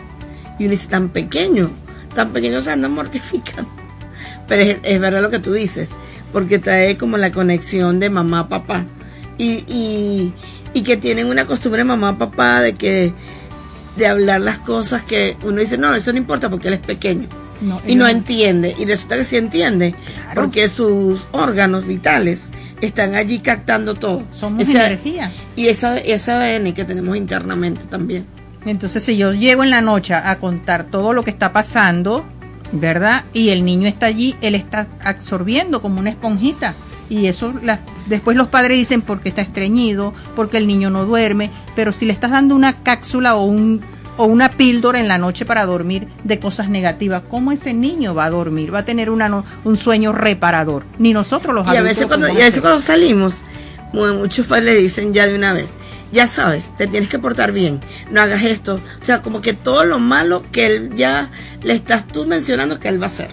Y 0.59 0.65
uno 0.65 0.71
dice, 0.71 0.89
tan 0.89 1.11
pequeño, 1.11 1.71
tan 2.15 2.31
pequeños 2.33 2.65
se 2.65 2.71
andan 2.71 2.93
mortificando. 2.93 3.82
Pero 4.49 4.63
es, 4.63 4.79
es, 4.83 5.01
verdad 5.01 5.23
lo 5.23 5.31
que 5.31 5.39
tú 5.39 5.53
dices, 5.53 5.91
porque 6.33 6.59
trae 6.59 6.97
como 6.97 7.17
la 7.17 7.33
conexión 7.33 8.01
de 8.01 8.11
mamá, 8.11 8.49
papá. 8.49 8.85
Y, 9.39 9.65
y, 9.69 10.33
y 10.75 10.83
que 10.83 10.97
tienen 10.97 11.27
una 11.27 11.47
costumbre 11.47 11.85
mamá, 11.85 12.19
papá 12.19 12.61
de 12.61 12.75
que 12.75 13.13
de 13.97 14.07
hablar 14.07 14.41
las 14.41 14.59
cosas 14.59 15.03
que 15.03 15.37
uno 15.45 15.61
dice, 15.61 15.79
no, 15.79 15.95
eso 15.95 16.13
no 16.13 16.19
importa 16.19 16.49
porque 16.49 16.69
él 16.69 16.75
es 16.75 16.81
pequeño. 16.81 17.29
No, 17.61 17.81
y 17.87 17.95
no, 17.95 18.09
entiende. 18.09 18.75
Y 18.77 18.85
resulta 18.87 19.17
que 19.17 19.25
sí 19.25 19.37
entiende, 19.37 19.93
claro. 19.93 20.43
porque 20.43 20.69
sus 20.69 21.29
órganos 21.31 21.87
vitales 21.87 22.51
están 22.81 23.15
allí 23.15 23.39
captando 23.39 23.95
todo. 23.95 24.25
Somos 24.33 24.69
esa, 24.69 24.87
energía. 24.87 25.31
Y 25.55 25.69
esa, 25.69 25.97
ese 25.99 26.33
ADN 26.33 26.73
que 26.73 26.85
tenemos 26.85 27.17
internamente 27.17 27.83
también. 27.85 28.27
Entonces, 28.65 29.05
si 29.05 29.17
yo 29.17 29.33
llego 29.33 29.63
en 29.63 29.71
la 29.71 29.81
noche 29.81 30.15
a 30.15 30.39
contar 30.39 30.85
todo 30.85 31.13
lo 31.13 31.23
que 31.23 31.31
está 31.31 31.53
pasando, 31.53 32.25
¿verdad? 32.73 33.25
Y 33.33 33.51
el 33.51 33.65
niño 33.65 33.89
está 33.89 34.07
allí, 34.07 34.37
él 34.41 34.55
está 34.55 34.87
absorbiendo 35.05 35.81
como 35.81 36.01
una 36.01 36.11
esponjita. 36.11 36.75
Y 37.09 37.27
eso, 37.27 37.53
la, 37.63 37.81
después 38.09 38.37
los 38.37 38.49
padres 38.49 38.79
dicen 38.79 39.03
porque 39.03 39.29
está 39.29 39.43
estreñido, 39.43 40.15
porque 40.35 40.57
el 40.57 40.67
niño 40.67 40.89
no 40.91 41.05
duerme, 41.05 41.51
pero 41.77 41.93
si 41.93 42.07
le 42.07 42.13
estás 42.13 42.31
dando 42.31 42.55
una 42.55 42.83
cápsula 42.83 43.37
o 43.37 43.45
un 43.45 43.83
o 44.19 44.25
una 44.25 44.51
píldora 44.51 45.01
en 45.01 45.09
la 45.09 45.19
noche 45.19 45.45
para 45.45 45.65
dormir 45.65 46.07
de 46.25 46.39
cosas 46.39 46.69
negativas, 46.69 47.23
¿cómo 47.31 47.53
ese 47.53 47.73
niño 47.73 48.15
va 48.15 48.27
a 48.27 48.31
dormir? 48.31 48.73
Va 48.73 48.81
a 48.81 48.85
tener 48.85 49.11
una, 49.11 49.45
un 49.65 49.77
sueño 49.77 50.13
reparador. 50.13 50.85
Ni 50.99 51.13
nosotros 51.13 51.55
los 51.55 51.67
y 51.73 51.77
a 51.77 51.83
veces 51.83 52.07
cuando, 52.07 52.29
y 52.29 52.41
a 52.41 52.45
veces 52.45 52.61
cuando 52.61 52.81
salimos, 52.81 53.43
muchos 53.93 54.47
padres 54.47 54.75
le 54.75 54.81
dicen 54.81 55.15
ya 55.15 55.27
de 55.27 55.35
una 55.35 55.53
vez, 55.53 55.71
ya 56.13 56.27
sabes, 56.27 56.71
te 56.77 56.87
tienes 56.87 57.09
que 57.09 57.19
portar 57.19 57.53
bien, 57.53 57.81
no 58.11 58.21
hagas 58.21 58.43
esto. 58.43 58.81
O 59.01 59.05
sea, 59.05 59.23
como 59.23 59.41
que 59.41 59.55
todo 59.55 59.85
lo 59.85 59.99
malo 59.99 60.45
que 60.53 60.67
él 60.67 60.93
ya 60.95 61.31
le 61.63 61.73
estás 61.73 62.07
tú 62.07 62.27
mencionando 62.27 62.79
que 62.79 62.89
él 62.89 63.01
va 63.01 63.07
a 63.07 63.11
hacer. 63.11 63.31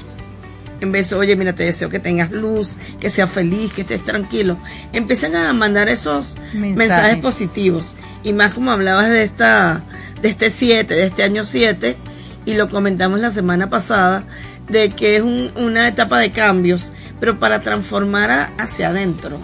En 0.79 0.93
vez 0.93 1.09
de, 1.09 1.17
oye, 1.17 1.35
mira, 1.35 1.53
te 1.53 1.63
deseo 1.63 1.89
que 1.89 1.99
tengas 1.99 2.31
luz, 2.31 2.77
que 3.01 3.09
seas 3.09 3.29
feliz, 3.29 3.73
que 3.73 3.81
estés 3.81 4.03
tranquilo. 4.05 4.57
Empiezan 4.93 5.35
a 5.35 5.51
mandar 5.51 5.89
esos 5.89 6.37
mensajes, 6.53 6.77
mensajes 6.77 7.17
positivos. 7.17 7.95
Y 8.23 8.31
más 8.31 8.53
como 8.53 8.71
hablabas 8.71 9.09
de 9.09 9.23
esta, 9.23 9.83
de 10.21 10.29
este 10.29 10.49
7, 10.49 10.93
de 10.93 11.05
este 11.05 11.23
año 11.23 11.43
7, 11.43 11.97
y 12.45 12.53
lo 12.53 12.69
comentamos 12.69 13.19
la 13.19 13.31
semana 13.31 13.69
pasada, 13.69 14.23
de 14.69 14.91
que 14.91 15.17
es 15.17 15.21
un, 15.21 15.51
una 15.57 15.85
etapa 15.89 16.17
de 16.17 16.31
cambios, 16.31 16.93
pero 17.19 17.39
para 17.39 17.61
transformar 17.61 18.31
a, 18.31 18.51
hacia 18.57 18.87
adentro 18.89 19.41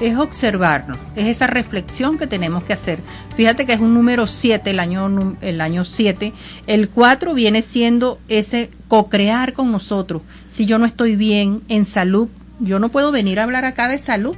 es 0.00 0.16
observarnos, 0.16 0.98
es 1.16 1.26
esa 1.26 1.46
reflexión 1.46 2.18
que 2.18 2.26
tenemos 2.26 2.64
que 2.64 2.72
hacer. 2.72 2.98
Fíjate 3.36 3.66
que 3.66 3.72
es 3.72 3.80
un 3.80 3.94
número 3.94 4.26
7, 4.26 4.70
el 4.70 4.80
año 4.80 5.36
el 5.40 5.60
año 5.60 5.84
7, 5.84 6.32
el 6.66 6.88
4 6.88 7.34
viene 7.34 7.62
siendo 7.62 8.18
ese 8.28 8.70
co-crear 8.88 9.52
con 9.52 9.70
nosotros. 9.70 10.22
Si 10.50 10.66
yo 10.66 10.78
no 10.78 10.86
estoy 10.86 11.16
bien 11.16 11.62
en 11.68 11.84
salud, 11.84 12.28
yo 12.60 12.78
no 12.78 12.88
puedo 12.88 13.12
venir 13.12 13.40
a 13.40 13.44
hablar 13.44 13.64
acá 13.64 13.88
de 13.88 13.98
salud. 13.98 14.36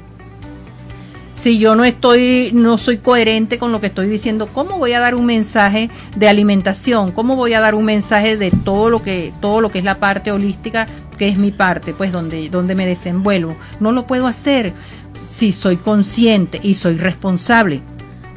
Si 1.32 1.58
yo 1.58 1.76
no 1.76 1.84
estoy 1.84 2.50
no 2.54 2.78
soy 2.78 2.96
coherente 2.96 3.58
con 3.58 3.70
lo 3.70 3.80
que 3.80 3.88
estoy 3.88 4.08
diciendo, 4.08 4.48
¿cómo 4.52 4.78
voy 4.78 4.94
a 4.94 5.00
dar 5.00 5.14
un 5.14 5.26
mensaje 5.26 5.90
de 6.16 6.28
alimentación? 6.28 7.12
¿Cómo 7.12 7.36
voy 7.36 7.52
a 7.52 7.60
dar 7.60 7.74
un 7.74 7.84
mensaje 7.84 8.38
de 8.38 8.50
todo 8.50 8.88
lo 8.88 9.02
que 9.02 9.34
todo 9.40 9.60
lo 9.60 9.70
que 9.70 9.80
es 9.80 9.84
la 9.84 9.98
parte 9.98 10.32
holística, 10.32 10.86
que 11.18 11.28
es 11.28 11.36
mi 11.36 11.50
parte, 11.50 11.92
pues 11.92 12.10
donde 12.10 12.48
donde 12.48 12.74
me 12.74 12.86
desenvuelvo? 12.86 13.54
No 13.80 13.92
lo 13.92 14.06
puedo 14.06 14.26
hacer 14.26 14.72
si 15.20 15.52
soy 15.52 15.76
consciente 15.76 16.60
y 16.62 16.74
soy 16.74 16.96
responsable. 16.96 17.82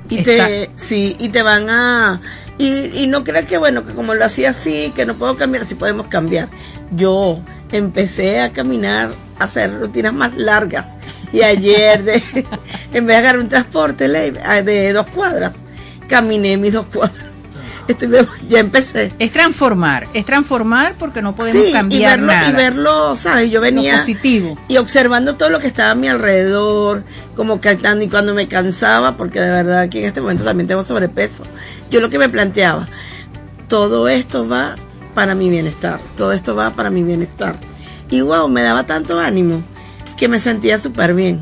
Y 0.09 0.23
te, 0.23 0.69
sí, 0.75 1.15
y 1.19 1.29
te 1.29 1.43
van 1.43 1.69
a... 1.69 2.21
Y, 2.57 3.03
y 3.03 3.07
no 3.07 3.23
creas 3.23 3.45
que, 3.45 3.57
bueno, 3.57 3.85
que 3.85 3.93
como 3.93 4.15
lo 4.15 4.25
hacía 4.25 4.49
así, 4.49 4.91
que 4.95 5.05
no 5.05 5.15
puedo 5.15 5.37
cambiar, 5.37 5.65
si 5.65 5.75
podemos 5.75 6.07
cambiar. 6.07 6.49
Yo 6.91 7.39
empecé 7.71 8.41
a 8.41 8.51
caminar, 8.51 9.11
a 9.37 9.43
hacer 9.43 9.79
rutinas 9.79 10.13
más 10.13 10.35
largas. 10.35 10.87
Y 11.31 11.41
ayer, 11.41 12.03
de, 12.03 12.23
en 12.93 13.05
vez 13.05 13.15
de 13.15 13.15
agarrar 13.15 13.39
un 13.39 13.49
transporte 13.49 14.09
de 14.09 14.93
dos 14.93 15.07
cuadras, 15.07 15.57
caminé 16.07 16.57
mis 16.57 16.73
dos 16.73 16.87
cuadras. 16.87 17.28
Estoy, 17.89 18.09
ya 18.47 18.59
empecé. 18.59 19.11
Es 19.17 19.31
transformar, 19.31 20.07
es 20.13 20.23
transformar 20.23 20.95
porque 20.99 21.21
no 21.23 21.35
podemos 21.35 21.65
sí, 21.65 21.71
cambiar 21.71 22.19
y 22.19 22.21
verlo, 22.21 22.27
nada. 22.27 22.49
Y 22.49 22.51
verlo, 22.53 23.15
¿sabes? 23.15 23.49
Yo 23.49 23.61
venía 23.61 23.93
Lo 23.93 23.99
positivo. 24.01 24.57
y 24.67 24.77
observando 24.77 25.35
todo 25.35 25.49
lo 25.49 25.59
que 25.59 25.65
estaba 25.65 25.91
a 25.91 25.95
mi 25.95 26.07
alrededor, 26.07 27.03
como 27.35 27.59
cantando 27.59 28.05
y 28.05 28.07
cuando 28.07 28.35
me 28.35 28.47
cansaba, 28.47 29.17
porque 29.17 29.41
de 29.41 29.49
verdad 29.49 29.79
aquí 29.79 29.97
en 29.97 30.05
este 30.05 30.21
momento 30.21 30.43
también 30.43 30.67
tengo 30.67 30.83
sobrepeso, 30.83 31.45
yo 31.89 31.99
lo 31.99 32.11
que 32.11 32.19
me 32.19 32.29
planteaba, 32.29 32.87
todo 33.67 34.07
esto 34.07 34.47
va 34.47 34.75
para 35.15 35.33
mi 35.33 35.49
bienestar, 35.49 35.99
todo 36.15 36.31
esto 36.31 36.55
va 36.55 36.69
para 36.71 36.91
mi 36.91 37.01
bienestar. 37.01 37.55
Y 38.11 38.21
wow, 38.21 38.47
me 38.47 38.61
daba 38.61 38.85
tanto 38.85 39.19
ánimo 39.19 39.61
que 40.17 40.27
me 40.27 40.39
sentía 40.39 40.77
súper 40.77 41.13
bien. 41.15 41.39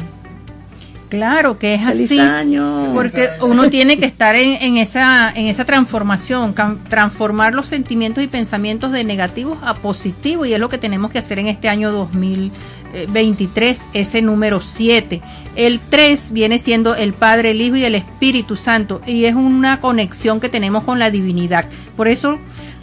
Claro 1.09 1.57
que 1.57 1.75
es 1.75 1.85
Feliz 1.85 2.11
así. 2.11 2.19
año. 2.19 2.91
Porque 2.93 3.29
uno 3.41 3.69
tiene 3.69 3.97
que 3.97 4.05
estar 4.05 4.35
en, 4.35 4.61
en, 4.61 4.77
esa, 4.77 5.31
en 5.33 5.47
esa 5.47 5.63
transformación, 5.63 6.53
transformar 6.89 7.53
los 7.53 7.67
sentimientos 7.67 8.23
y 8.23 8.27
pensamientos 8.27 8.91
de 8.91 9.03
negativos 9.03 9.57
a 9.61 9.75
positivos, 9.75 10.47
y 10.47 10.53
es 10.53 10.59
lo 10.59 10.69
que 10.69 10.77
tenemos 10.77 11.11
que 11.11 11.19
hacer 11.19 11.39
en 11.39 11.47
este 11.47 11.69
año 11.69 11.91
2023, 11.91 13.79
ese 13.93 14.21
número 14.21 14.61
7. 14.61 15.21
El 15.55 15.79
3 15.79 16.31
viene 16.31 16.59
siendo 16.59 16.95
el 16.95 17.13
Padre, 17.13 17.51
el 17.51 17.61
Hijo 17.61 17.77
y 17.77 17.85
el 17.85 17.95
Espíritu 17.95 18.55
Santo, 18.55 19.01
y 19.07 19.25
es 19.25 19.35
una 19.35 19.79
conexión 19.79 20.39
que 20.39 20.49
tenemos 20.49 20.83
con 20.83 20.99
la 20.99 21.09
divinidad. 21.09 21.65
Por 21.95 22.07
eso 22.07 22.37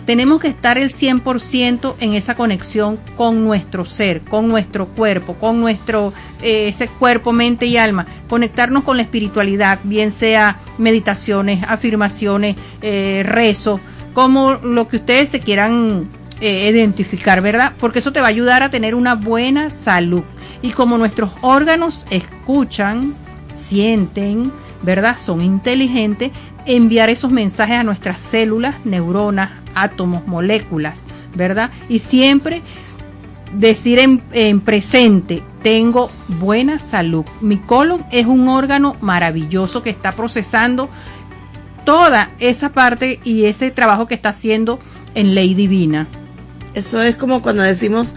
tenemos 0.05 0.41
que 0.41 0.49
estar 0.49 0.79
el 0.79 0.93
100% 0.93 1.95
en 2.01 2.15
esa 2.15 2.35
conexión 2.35 2.99
con 3.17 3.45
nuestro 3.45 3.85
ser, 3.85 4.21
con 4.21 4.49
nuestro 4.49 4.87
cuerpo, 4.87 5.35
con 5.35 5.61
nuestro 5.61 6.13
eh, 6.43 6.69
ese 6.69 6.89
cuerpo, 6.89 7.33
mente 7.33 7.67
y 7.67 7.77
alma, 7.77 8.07
conectarnos 8.29 8.85
con 8.85 8.97
la 8.97 9.03
espiritualidad, 9.03 9.79
bien 9.83 10.11
sea 10.11 10.59
meditaciones, 10.79 11.65
afirmaciones, 11.67 12.57
eh, 12.83 13.23
rezo, 13.25 13.81
como 14.13 14.55
lo 14.55 14.89
que 14.89 14.99
ustedes 14.99 15.31
se 15.31 15.41
quieran 15.41 16.09
eh, 16.41 16.71
identificar, 16.71 17.41
¿verdad? 17.41 17.73
Porque 17.79 18.01
eso 18.01 18.13
te 18.13 18.21
va 18.21 18.27
a 18.27 18.31
ayudar 18.31 18.63
a 18.63 18.71
tener 18.71 18.95
una 18.95 19.15
buena 19.15 19.71
salud. 19.71 20.23
Y 20.63 20.71
como 20.71 20.99
nuestros 20.99 21.31
órganos 21.41 22.07
escuchan, 22.11 23.15
sienten, 23.55 24.53
¿verdad? 24.83 25.17
Son 25.19 25.41
inteligentes, 25.43 26.31
enviar 26.67 27.11
esos 27.11 27.31
mensajes 27.31 27.77
a 27.77 27.85
nuestras 27.85 28.21
células, 28.21 28.77
neuronas, 28.85 29.64
átomos, 29.75 30.27
moléculas, 30.27 31.03
¿verdad? 31.35 31.71
Y 31.89 31.99
siempre 32.01 32.63
decir 33.53 33.99
en, 33.99 34.23
en, 34.33 34.61
presente, 34.61 35.43
tengo 35.63 36.11
buena 36.29 36.79
salud. 36.79 37.25
Mi 37.41 37.57
colon 37.57 38.05
es 38.11 38.27
un 38.27 38.49
órgano 38.49 38.97
maravilloso 39.01 39.83
que 39.83 39.91
está 39.91 40.13
procesando 40.13 40.89
toda 41.85 42.31
esa 42.39 42.71
parte 42.71 43.21
y 43.25 43.45
ese 43.45 43.71
trabajo 43.71 44.07
que 44.07 44.15
está 44.15 44.31
haciendo 44.31 44.79
en 45.15 45.35
ley 45.35 45.55
divina. 45.55 46.07
Eso 46.75 47.03
es 47.03 47.17
como 47.17 47.41
cuando 47.43 47.63
decimos 47.63 48.15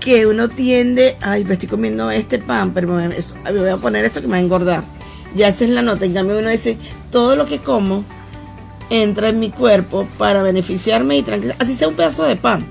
que 0.00 0.26
uno 0.26 0.48
tiende, 0.48 1.16
ay, 1.22 1.44
me 1.44 1.54
estoy 1.54 1.68
comiendo 1.68 2.10
este 2.10 2.38
pan, 2.38 2.72
pero 2.74 2.88
me, 2.88 3.08
me 3.08 3.58
voy 3.58 3.68
a 3.68 3.76
poner 3.76 4.04
esto 4.04 4.20
que 4.20 4.26
me 4.26 4.32
va 4.32 4.38
a 4.38 4.40
engordar. 4.40 4.84
Ya 5.34 5.48
esa 5.48 5.64
es 5.64 5.70
la 5.70 5.82
nota. 5.82 6.04
En 6.04 6.12
cambio, 6.14 6.38
uno 6.38 6.50
dice, 6.50 6.76
todo 7.10 7.36
lo 7.36 7.46
que 7.46 7.58
como 7.58 8.04
entra 8.90 9.28
en 9.28 9.40
mi 9.40 9.50
cuerpo 9.50 10.06
para 10.18 10.42
beneficiarme 10.42 11.16
y 11.16 11.22
tranquilizar, 11.22 11.60
así 11.60 11.74
sea 11.74 11.88
un 11.88 11.94
pedazo 11.94 12.24
de 12.24 12.36
pan. 12.36 12.66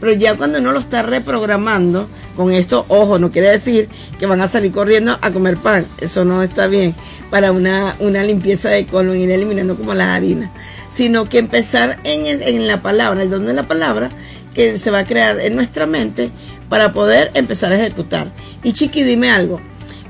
Pero 0.00 0.14
ya 0.14 0.34
cuando 0.34 0.58
uno 0.58 0.72
lo 0.72 0.80
está 0.80 1.02
reprogramando, 1.02 2.08
con 2.36 2.52
esto, 2.52 2.84
ojo, 2.88 3.18
no 3.18 3.30
quiere 3.30 3.50
decir 3.50 3.88
que 4.18 4.26
van 4.26 4.40
a 4.40 4.48
salir 4.48 4.72
corriendo 4.72 5.16
a 5.20 5.30
comer 5.30 5.56
pan. 5.58 5.86
Eso 6.00 6.24
no 6.24 6.42
está 6.42 6.66
bien 6.66 6.94
para 7.30 7.52
una, 7.52 7.94
una 8.00 8.24
limpieza 8.24 8.70
de 8.70 8.86
colon, 8.86 9.16
ir 9.16 9.30
eliminando 9.30 9.76
como 9.76 9.94
las 9.94 10.08
harinas. 10.08 10.50
Sino 10.90 11.28
que 11.28 11.38
empezar 11.38 11.98
en, 12.04 12.26
en 12.26 12.66
la 12.66 12.82
palabra, 12.82 13.22
el 13.22 13.30
don 13.30 13.46
de 13.46 13.54
la 13.54 13.68
palabra, 13.68 14.10
que 14.54 14.76
se 14.76 14.90
va 14.90 15.00
a 15.00 15.04
crear 15.04 15.38
en 15.40 15.54
nuestra 15.54 15.86
mente 15.86 16.30
para 16.68 16.92
poder 16.92 17.30
empezar 17.34 17.72
a 17.72 17.76
ejecutar. 17.76 18.32
Y 18.62 18.72
Chiqui, 18.72 19.02
dime 19.02 19.30
algo. 19.30 19.60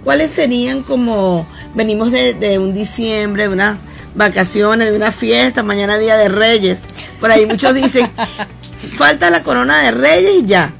¿Cuáles 0.05 0.33
serían 0.33 0.83
como, 0.83 1.47
venimos 1.75 2.11
de, 2.11 2.59
un 2.59 2.75
diciembre, 2.75 3.49
unas 3.49 3.79
vacaciones, 4.15 4.91
de 4.91 4.97
una 4.97 5.13
fiesta, 5.13 5.63
mañana 5.63 5.99
día 5.99 6.17
de 6.17 6.29
Reyes? 6.29 6.81
Por 7.21 7.31
ahí 7.31 7.47
muchos 7.47 7.75
dicen, 7.75 8.11
falta 8.97 9.31
la 9.31 9.43
corona 9.43 9.83
de 9.83 9.93
Reyes 9.93 10.43
y 10.43 10.47
ya. 10.47 10.73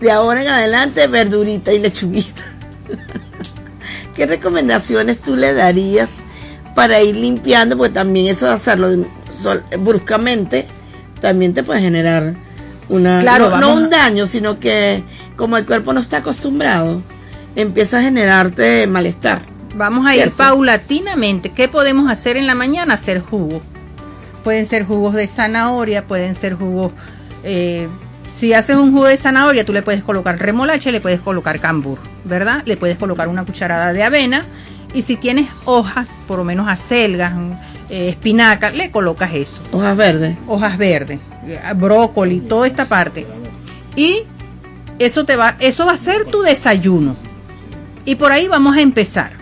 de 0.00 0.10
ahora 0.10 0.42
en 0.42 0.48
adelante 0.48 1.06
verdurita 1.06 1.72
y 1.72 1.78
lechuguita. 1.78 2.42
¿Qué 4.14 4.26
recomendaciones 4.26 5.20
tú 5.20 5.36
le 5.36 5.54
darías 5.54 6.10
para 6.74 7.00
ir 7.02 7.16
limpiando? 7.16 7.76
Porque 7.76 7.94
también 7.94 8.26
eso 8.26 8.46
de 8.46 8.52
hacerlo 8.52 9.06
bruscamente 9.78 10.66
también 11.20 11.54
te 11.54 11.62
puede 11.62 11.80
generar 11.80 12.34
una 12.88 13.22
no, 13.38 13.74
un 13.74 13.90
daño, 13.90 14.26
sino 14.26 14.58
que 14.58 15.02
como 15.36 15.56
el 15.56 15.66
cuerpo 15.66 15.92
no 15.92 16.00
está 16.00 16.18
acostumbrado, 16.18 17.02
empieza 17.54 17.98
a 17.98 18.02
generarte 18.02 18.86
malestar. 18.86 19.42
Vamos 19.74 20.06
a 20.06 20.16
ir 20.16 20.32
paulatinamente. 20.32 21.50
¿Qué 21.50 21.68
podemos 21.68 22.10
hacer 22.10 22.36
en 22.36 22.46
la 22.46 22.54
mañana? 22.54 22.94
Hacer 22.94 23.20
jugo. 23.20 23.62
Pueden 24.44 24.66
ser 24.66 24.84
jugos 24.84 25.14
de 25.14 25.26
zanahoria, 25.26 26.06
pueden 26.06 26.34
ser 26.34 26.54
jugos 26.54 26.92
eh, 27.44 27.88
si 28.28 28.52
haces 28.52 28.76
un 28.76 28.92
jugo 28.92 29.06
de 29.06 29.16
zanahoria, 29.16 29.64
tú 29.64 29.72
le 29.72 29.82
puedes 29.82 30.02
colocar 30.02 30.38
remolacha, 30.38 30.90
le 30.90 31.00
puedes 31.00 31.20
colocar 31.20 31.60
cambur, 31.60 31.98
¿verdad? 32.24 32.62
Le 32.66 32.76
puedes 32.76 32.98
colocar 32.98 33.28
una 33.28 33.44
cucharada 33.44 33.92
de 33.92 34.02
avena 34.02 34.44
y 34.94 35.02
si 35.02 35.16
tienes 35.16 35.48
hojas, 35.64 36.08
por 36.26 36.38
lo 36.38 36.44
menos 36.44 36.68
acelgas, 36.68 37.32
eh, 37.88 38.10
espinaca, 38.10 38.70
le 38.70 38.90
colocas 38.90 39.32
eso. 39.34 39.60
Hojas 39.72 39.96
verdes. 39.96 40.36
Hojas 40.46 40.76
verdes, 40.76 41.20
eh, 41.46 41.60
brócoli, 41.74 42.40
toda 42.40 42.66
esta 42.66 42.84
parte. 42.84 43.26
Y 43.96 44.24
eso 44.98 45.24
te 45.24 45.36
va, 45.36 45.56
eso 45.58 45.86
va 45.86 45.92
a 45.92 45.98
ser 45.98 46.26
tu 46.26 46.42
desayuno. 46.42 47.16
Y 48.04 48.16
por 48.16 48.32
ahí 48.32 48.46
vamos 48.46 48.76
a 48.76 48.80
empezar. 48.80 49.37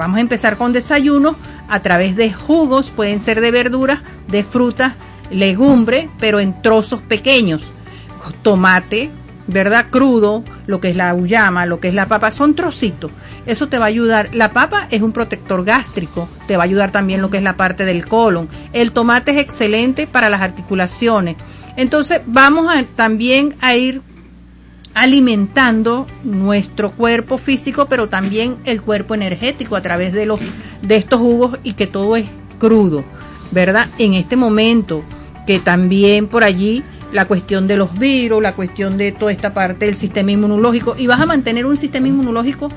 Vamos 0.00 0.16
a 0.16 0.22
empezar 0.22 0.56
con 0.56 0.72
desayuno 0.72 1.36
a 1.68 1.80
través 1.80 2.16
de 2.16 2.32
jugos, 2.32 2.88
pueden 2.88 3.20
ser 3.20 3.42
de 3.42 3.50
verduras, 3.50 4.00
de 4.28 4.42
frutas, 4.42 4.94
legumbre, 5.30 6.08
pero 6.18 6.40
en 6.40 6.62
trozos 6.62 7.02
pequeños 7.02 7.60
tomate, 8.40 9.10
¿verdad? 9.46 9.88
Crudo, 9.90 10.42
lo 10.66 10.80
que 10.80 10.88
es 10.88 10.96
la 10.96 11.12
uyama, 11.12 11.66
lo 11.66 11.80
que 11.80 11.88
es 11.88 11.94
la 11.94 12.08
papa, 12.08 12.30
son 12.30 12.54
trocitos. 12.54 13.10
Eso 13.44 13.68
te 13.68 13.76
va 13.76 13.84
a 13.84 13.88
ayudar. 13.88 14.30
La 14.32 14.52
papa 14.52 14.88
es 14.90 15.02
un 15.02 15.12
protector 15.12 15.66
gástrico, 15.66 16.30
te 16.46 16.56
va 16.56 16.62
a 16.62 16.64
ayudar 16.64 16.92
también 16.92 17.20
lo 17.20 17.28
que 17.28 17.36
es 17.36 17.42
la 17.42 17.58
parte 17.58 17.84
del 17.84 18.06
colon. 18.06 18.48
El 18.72 18.92
tomate 18.92 19.32
es 19.32 19.36
excelente 19.36 20.06
para 20.06 20.30
las 20.30 20.40
articulaciones. 20.40 21.36
Entonces 21.76 22.22
vamos 22.24 22.72
también 22.96 23.54
a 23.60 23.76
ir 23.76 24.00
alimentando 24.94 26.06
nuestro 26.24 26.92
cuerpo 26.92 27.38
físico, 27.38 27.86
pero 27.88 28.08
también 28.08 28.56
el 28.64 28.82
cuerpo 28.82 29.14
energético 29.14 29.76
a 29.76 29.82
través 29.82 30.12
de 30.12 30.26
los 30.26 30.40
de 30.82 30.96
estos 30.96 31.20
jugos 31.20 31.58
y 31.62 31.74
que 31.74 31.86
todo 31.86 32.16
es 32.16 32.26
crudo, 32.58 33.04
¿verdad? 33.50 33.88
En 33.98 34.14
este 34.14 34.36
momento 34.36 35.04
que 35.46 35.58
también 35.58 36.26
por 36.26 36.44
allí 36.44 36.82
la 37.12 37.24
cuestión 37.24 37.66
de 37.66 37.76
los 37.76 37.98
virus, 37.98 38.42
la 38.42 38.54
cuestión 38.54 38.96
de 38.96 39.12
toda 39.12 39.32
esta 39.32 39.52
parte 39.52 39.86
del 39.86 39.96
sistema 39.96 40.32
inmunológico 40.32 40.94
y 40.96 41.06
vas 41.06 41.20
a 41.20 41.26
mantener 41.26 41.66
un 41.66 41.76
sistema 41.76 42.08
inmunológico 42.08 42.68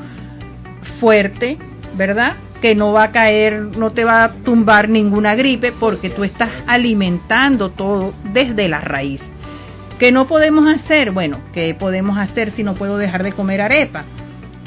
fuerte, 0.82 1.58
¿verdad? 1.98 2.36
Que 2.62 2.76
no 2.76 2.94
va 2.94 3.04
a 3.04 3.12
caer, 3.12 3.62
no 3.78 3.92
te 3.92 4.06
va 4.06 4.24
a 4.24 4.34
tumbar 4.34 4.90
ninguna 4.90 5.36
gripe 5.36 5.72
porque 5.72 6.10
tú 6.10 6.24
estás 6.24 6.50
alimentando 6.66 7.70
todo 7.70 8.14
desde 8.34 8.70
la 8.70 8.82
raíz. 8.82 9.33
¿Qué 10.00 10.12
no 10.12 10.28
podemos 10.28 10.68
hacer? 10.68 11.12
Bueno, 11.12 11.38
¿qué 11.54 11.76
podemos 11.76 12.18
hacer 12.18 12.52
si 12.52 12.64
no 12.64 12.74
puedo 12.74 12.98
dejar 12.98 13.24
de 13.24 13.32
comer 13.32 13.62
arepa? 13.62 14.04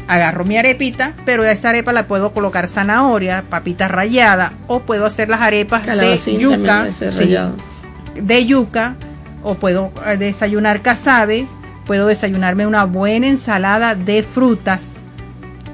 Agarro 0.09 0.45
mi 0.45 0.57
arepita, 0.57 1.15
pero 1.25 1.43
a 1.43 1.51
esa 1.51 1.71
arepa 1.71 1.93
la 1.93 2.07
puedo 2.07 2.33
colocar 2.33 2.69
zanahoria, 2.69 3.45
papita 3.51 3.89
rallada, 3.89 4.53
o 4.69 4.81
puedo 4.81 5.05
hacer 5.05 5.29
las 5.29 5.41
arepas 5.41 5.85
de 5.85 6.17
yuca, 6.39 6.87
de 8.15 8.47
yuca, 8.47 8.95
o 9.43 9.55
puedo 9.55 9.93
eh, 10.07 10.17
desayunar 10.17 10.81
casabe, 10.81 11.47
puedo 11.87 12.07
desayunarme 12.07 12.67
una 12.67 12.85
buena 12.85 13.27
ensalada 13.27 13.97
de 13.97 14.23
frutas. 14.23 14.83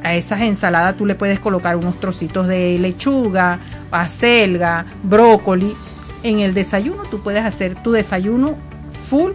A 0.02 0.14
esas 0.14 0.40
ensaladas 0.40 0.96
tú 0.96 1.04
le 1.04 1.14
puedes 1.14 1.38
colocar 1.38 1.76
unos 1.76 2.00
trocitos 2.00 2.48
de 2.48 2.78
lechuga, 2.78 3.58
acelga, 3.90 4.86
brócoli. 5.02 5.76
En 6.22 6.40
el 6.40 6.54
desayuno 6.54 7.02
tú 7.04 7.22
puedes 7.22 7.44
hacer 7.44 7.74
tu 7.82 7.92
desayuno 7.92 8.56
full 9.12 9.32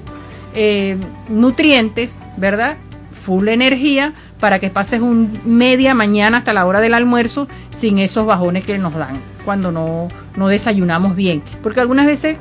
eh, 0.55 0.97
nutrientes, 1.29 2.17
¿verdad? 2.35 2.77
Full 3.11 3.47
energía 3.47 4.13
para 4.39 4.57
que 4.57 4.71
pases 4.71 5.01
un 5.01 5.39
media 5.45 5.93
mañana 5.93 6.39
hasta 6.39 6.51
la 6.51 6.65
hora 6.65 6.79
del 6.79 6.95
almuerzo 6.95 7.47
sin 7.69 7.99
esos 7.99 8.25
bajones 8.25 8.65
que 8.65 8.79
nos 8.79 8.95
dan 8.95 9.19
cuando 9.45 9.71
no, 9.71 10.07
no 10.35 10.47
desayunamos 10.47 11.15
bien. 11.15 11.43
Porque 11.61 11.79
algunas 11.79 12.07
veces 12.07 12.37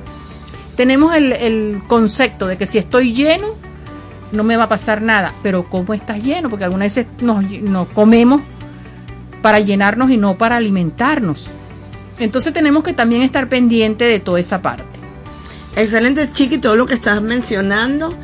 tenemos 0.77 1.15
el, 1.15 1.83
concepto 1.87 2.47
de 2.47 2.57
que 2.57 2.67
si 2.67 2.79
estoy 2.79 3.13
lleno, 3.13 3.49
no 4.33 4.43
me 4.43 4.57
va 4.57 4.65
a 4.65 4.69
pasar 4.71 5.03
nada, 5.03 5.35
pero 5.43 5.65
¿cómo 5.65 5.93
estás 5.93 6.23
lleno? 6.23 6.49
Porque 6.49 6.65
algunas 6.65 6.95
veces 6.95 7.07
nos, 7.21 7.45
nos 7.61 7.87
comemos 7.89 8.41
para 9.43 9.61
llenarnos 9.61 10.11
y 10.11 10.17
no 10.17 10.39
para 10.39 10.57
alimentarnos. 10.57 11.49
Entonces 12.19 12.55
tenemos 12.55 12.83
que 12.83 12.95
también 12.95 13.21
estar 13.21 13.47
pendiente 13.51 14.05
de 14.05 14.21
toda 14.21 14.41
esa 14.41 14.63
parte. 14.63 14.96
Excelente, 15.77 16.27
Chiqui, 16.33 16.59
todo 16.59 16.75
lo 16.75 16.87
que 16.87 16.95
estás 16.95 17.23
mencionando, 17.23 18.15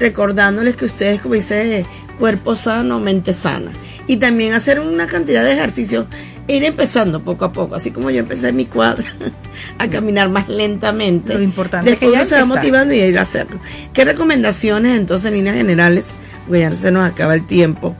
recordándoles 0.00 0.76
que 0.76 0.86
ustedes, 0.86 1.20
como 1.20 1.34
dice, 1.34 1.84
cuerpo 2.18 2.54
sano, 2.54 2.98
mente 3.00 3.34
sana. 3.34 3.70
Y 4.06 4.16
también 4.16 4.54
hacer 4.54 4.80
una 4.80 5.06
cantidad 5.06 5.44
de 5.44 5.52
ejercicios 5.52 6.06
ir 6.48 6.64
empezando 6.64 7.22
poco 7.22 7.44
a 7.44 7.52
poco, 7.52 7.74
así 7.74 7.90
como 7.90 8.10
yo 8.10 8.18
empecé 8.18 8.48
en 8.48 8.56
mi 8.56 8.66
cuadra 8.66 9.12
a 9.78 9.88
caminar 9.88 10.28
más 10.28 10.48
lentamente. 10.48 11.34
Lo 11.34 11.42
importante 11.42 11.90
Después 11.90 12.10
es 12.10 12.14
que 12.14 12.16
uno 12.16 12.24
se 12.24 12.36
va 12.36 12.46
motivando 12.46 12.94
y 12.94 13.00
a 13.00 13.06
ir 13.06 13.18
a 13.18 13.22
hacerlo. 13.22 13.60
¿Qué 13.92 14.04
recomendaciones 14.04 14.98
entonces 14.98 15.26
en 15.26 15.34
líneas 15.34 15.56
generales, 15.56 16.08
porque 16.46 16.60
ya 16.60 16.72
se 16.72 16.90
nos 16.90 17.08
acaba 17.08 17.34
el 17.34 17.46
tiempo, 17.46 17.94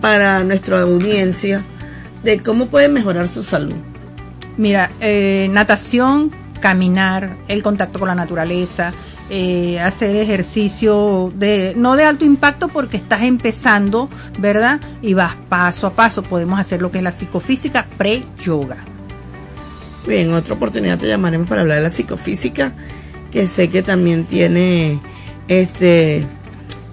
para 0.00 0.42
nuestra 0.44 0.80
audiencia 0.80 1.62
de 2.24 2.42
cómo 2.42 2.66
pueden 2.66 2.92
mejorar 2.92 3.28
su 3.28 3.44
salud? 3.44 3.76
Mira, 4.56 4.90
eh, 5.00 5.48
natación, 5.50 6.30
caminar, 6.58 7.36
el 7.48 7.62
contacto 7.62 7.98
con 7.98 8.08
la 8.08 8.14
naturaleza, 8.14 8.92
eh, 9.28 9.80
hacer 9.80 10.14
ejercicio 10.14 11.32
de 11.34 11.74
no 11.76 11.96
de 11.96 12.04
alto 12.04 12.24
impacto 12.24 12.68
porque 12.68 12.96
estás 12.96 13.22
empezando, 13.22 14.08
¿verdad? 14.38 14.80
Y 15.02 15.14
vas 15.14 15.34
paso 15.48 15.88
a 15.88 15.94
paso. 15.94 16.22
Podemos 16.22 16.60
hacer 16.60 16.80
lo 16.80 16.90
que 16.90 16.98
es 16.98 17.04
la 17.04 17.12
psicofísica 17.12 17.88
pre-yoga. 17.98 18.76
Bien, 20.06 20.32
otra 20.32 20.54
oportunidad 20.54 20.98
te 20.98 21.08
llamaremos 21.08 21.48
para 21.48 21.62
hablar 21.62 21.78
de 21.78 21.82
la 21.82 21.90
psicofísica, 21.90 22.72
que 23.32 23.48
sé 23.48 23.68
que 23.68 23.82
también 23.82 24.24
tiene 24.24 25.00
este 25.48 26.24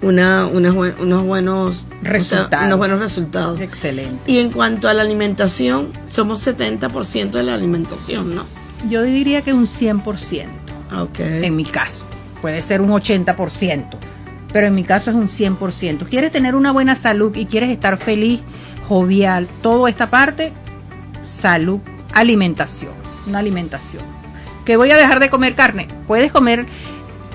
una, 0.02 0.46
unos 0.46 1.24
buenos 1.24 1.84
resultados. 2.02 2.66
unos 2.66 2.78
buenos 2.78 2.98
resultados. 2.98 3.60
Excelente. 3.60 4.30
Y 4.30 4.38
en 4.38 4.50
cuanto 4.50 4.88
a 4.88 4.94
la 4.94 5.02
alimentación, 5.02 5.92
somos 6.08 6.44
70% 6.44 7.30
de 7.30 7.42
la 7.44 7.54
alimentación, 7.54 8.34
¿no? 8.34 8.44
Yo 8.88 9.02
diría 9.02 9.42
que 9.42 9.52
un 9.52 9.66
100%. 9.66 10.46
Okay. 10.92 11.44
En 11.44 11.56
mi 11.56 11.64
caso 11.64 12.04
puede 12.44 12.60
ser 12.60 12.82
un 12.82 12.90
80%, 12.90 13.86
pero 14.52 14.66
en 14.66 14.74
mi 14.74 14.84
caso 14.84 15.10
es 15.10 15.16
un 15.16 15.28
100%. 15.28 16.06
¿Quieres 16.10 16.30
tener 16.30 16.54
una 16.54 16.72
buena 16.72 16.94
salud 16.94 17.34
y 17.34 17.46
quieres 17.46 17.70
estar 17.70 17.96
feliz, 17.96 18.40
jovial, 18.86 19.48
toda 19.62 19.88
esta 19.88 20.10
parte? 20.10 20.52
Salud, 21.24 21.80
alimentación, 22.12 22.92
una 23.26 23.38
alimentación. 23.38 24.02
¿Que 24.66 24.76
voy 24.76 24.90
a 24.90 24.96
dejar 24.96 25.20
de 25.20 25.30
comer 25.30 25.54
carne? 25.54 25.88
Puedes 26.06 26.30
comer 26.30 26.66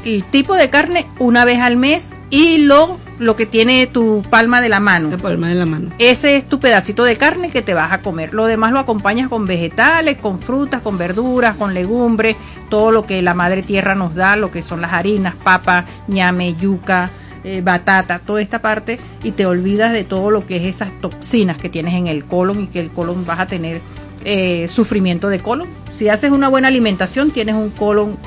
el 0.05 0.23
tipo 0.25 0.53
de 0.53 0.69
carne 0.69 1.07
una 1.17 1.43
vez 1.43 1.59
al 1.59 1.75
mes 1.75 2.13
y 2.29 2.59
lo, 2.59 2.99
lo 3.19 3.35
que 3.35 3.45
tiene 3.45 3.85
tu 3.87 4.23
palma 4.29 4.61
de 4.61 4.69
la 4.69 4.79
mano. 4.79 5.09
La 5.09 5.17
palma 5.17 5.49
de 5.49 5.55
la 5.55 5.65
mano. 5.65 5.91
Ese 5.99 6.37
es 6.37 6.47
tu 6.47 6.59
pedacito 6.59 7.03
de 7.03 7.17
carne 7.17 7.51
que 7.51 7.61
te 7.61 7.73
vas 7.73 7.91
a 7.91 8.01
comer. 8.01 8.33
Lo 8.33 8.45
demás 8.45 8.71
lo 8.71 8.79
acompañas 8.79 9.29
con 9.29 9.45
vegetales, 9.45 10.17
con 10.17 10.39
frutas, 10.39 10.81
con 10.81 10.97
verduras, 10.97 11.55
con 11.55 11.73
legumbres, 11.73 12.37
todo 12.69 12.91
lo 12.91 13.05
que 13.05 13.21
la 13.21 13.33
madre 13.33 13.61
tierra 13.61 13.93
nos 13.93 14.15
da, 14.15 14.37
lo 14.37 14.51
que 14.51 14.61
son 14.61 14.81
las 14.81 14.93
harinas, 14.93 15.35
papa, 15.35 15.85
ñame, 16.07 16.55
yuca, 16.55 17.09
eh, 17.43 17.61
batata, 17.61 18.19
toda 18.19 18.41
esta 18.41 18.61
parte, 18.61 18.99
y 19.23 19.31
te 19.31 19.45
olvidas 19.45 19.91
de 19.91 20.03
todo 20.05 20.31
lo 20.31 20.45
que 20.45 20.55
es 20.57 20.75
esas 20.75 20.89
toxinas 21.01 21.57
que 21.57 21.69
tienes 21.69 21.93
en 21.93 22.07
el 22.07 22.25
colon 22.25 22.63
y 22.63 22.67
que 22.67 22.79
el 22.79 22.89
colon 22.89 23.25
vas 23.25 23.39
a 23.39 23.47
tener 23.47 23.81
eh, 24.23 24.67
sufrimiento 24.69 25.27
de 25.29 25.39
colon. 25.39 25.67
Si 25.97 26.07
haces 26.07 26.31
una 26.31 26.47
buena 26.47 26.69
alimentación, 26.69 27.31
tienes 27.31 27.55
un 27.55 27.69
colon 27.71 28.17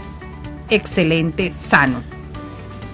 excelente, 0.68 1.52
sano 1.52 2.11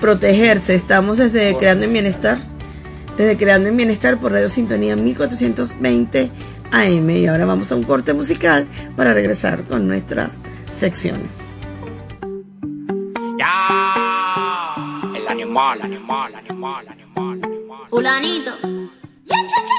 protegerse. 0.00 0.74
Estamos 0.74 1.18
desde 1.18 1.54
Creando 1.56 1.84
en 1.84 1.92
Bienestar 1.92 2.38
desde 3.16 3.36
Creando 3.36 3.68
en 3.68 3.76
Bienestar 3.76 4.18
por 4.18 4.32
Radio 4.32 4.48
Sintonía 4.48 4.96
1420 4.96 6.30
AM. 6.72 7.10
Y 7.10 7.26
ahora 7.26 7.46
vamos 7.46 7.72
a 7.72 7.76
un 7.76 7.82
corte 7.82 8.14
musical 8.14 8.66
para 8.96 9.14
regresar 9.14 9.64
con 9.64 9.86
nuestras 9.86 10.42
secciones. 10.70 11.40
Ya, 13.38 14.74
el 15.14 15.28
animal, 15.28 15.80
animal, 15.82 16.34
animal, 16.34 16.88
animal, 16.88 17.40
animal. 17.42 17.80
Fulanito. 17.90 18.52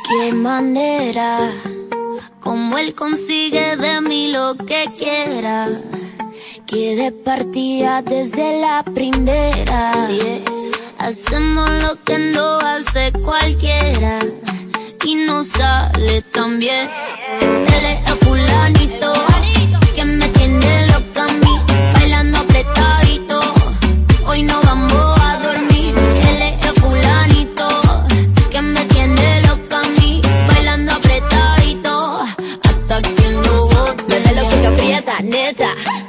Qué 0.09 0.33
manera, 0.33 1.51
como 2.39 2.77
él 2.77 2.93
consigue 2.95 3.75
de 3.77 4.01
mí 4.01 4.31
lo 4.31 4.55
que 4.55 4.85
quiera. 4.97 5.69
Que 6.65 6.95
de 6.95 7.11
partida 7.11 8.01
desde 8.01 8.59
la 8.59 8.83
primera. 8.83 9.93
Hacemos 10.97 11.69
lo 11.83 12.03
que 12.03 12.17
no 12.17 12.59
hace 12.59 13.11
cualquiera. 13.23 14.19
Y 15.05 15.15
no 15.15 15.43
sale 15.43 16.21
tan 16.33 16.59
bien. 16.59 16.89
Él 17.39 17.85
es 17.85 18.11
fulanito. 18.25 19.13
Que 19.95 20.05
me 20.05 20.27
tiene 20.29 20.87
loca 20.87 21.23
a 21.23 21.33
mí. 21.33 21.59
Bailando 21.93 22.39
apretadito. 22.39 23.39
Hoy 24.25 24.43
no 24.43 24.61
vamos 24.63 25.19
a 25.21 25.39
dormir. 25.39 25.95
Él 26.29 26.41
es 26.41 26.71
fulanito. 26.81 27.67
Que 28.51 28.61
me 28.61 28.83
tiene 28.85 29.41
loca 29.43 29.79
a 29.79 29.87
mí. 29.99 30.21
Bailando 30.47 30.91
apretadito. 30.93 32.19
Hasta 32.63 33.01
que 33.01 33.31
lo 33.31 33.67
bote. 33.67 34.03
Desde 34.07 34.35
lo 34.35 34.49
que 34.49 34.67
aprieta, 34.67 35.19
neta. 35.21 35.66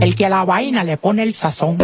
El 0.00 0.16
que 0.16 0.24
a 0.24 0.30
la 0.30 0.44
vaina 0.44 0.84
le 0.84 0.96
pone 0.96 1.22
el 1.22 1.34
sazón. 1.34 1.76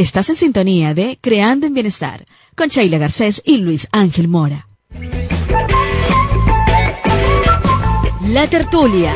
Estás 0.00 0.30
en 0.30 0.36
sintonía 0.36 0.94
de 0.94 1.18
Creando 1.20 1.66
en 1.66 1.74
Bienestar 1.74 2.24
con 2.56 2.68
Sheila 2.68 2.96
Garcés 2.96 3.42
y 3.44 3.58
Luis 3.58 3.86
Ángel 3.92 4.28
Mora. 4.28 4.66
La 8.30 8.46
tertulia. 8.46 9.14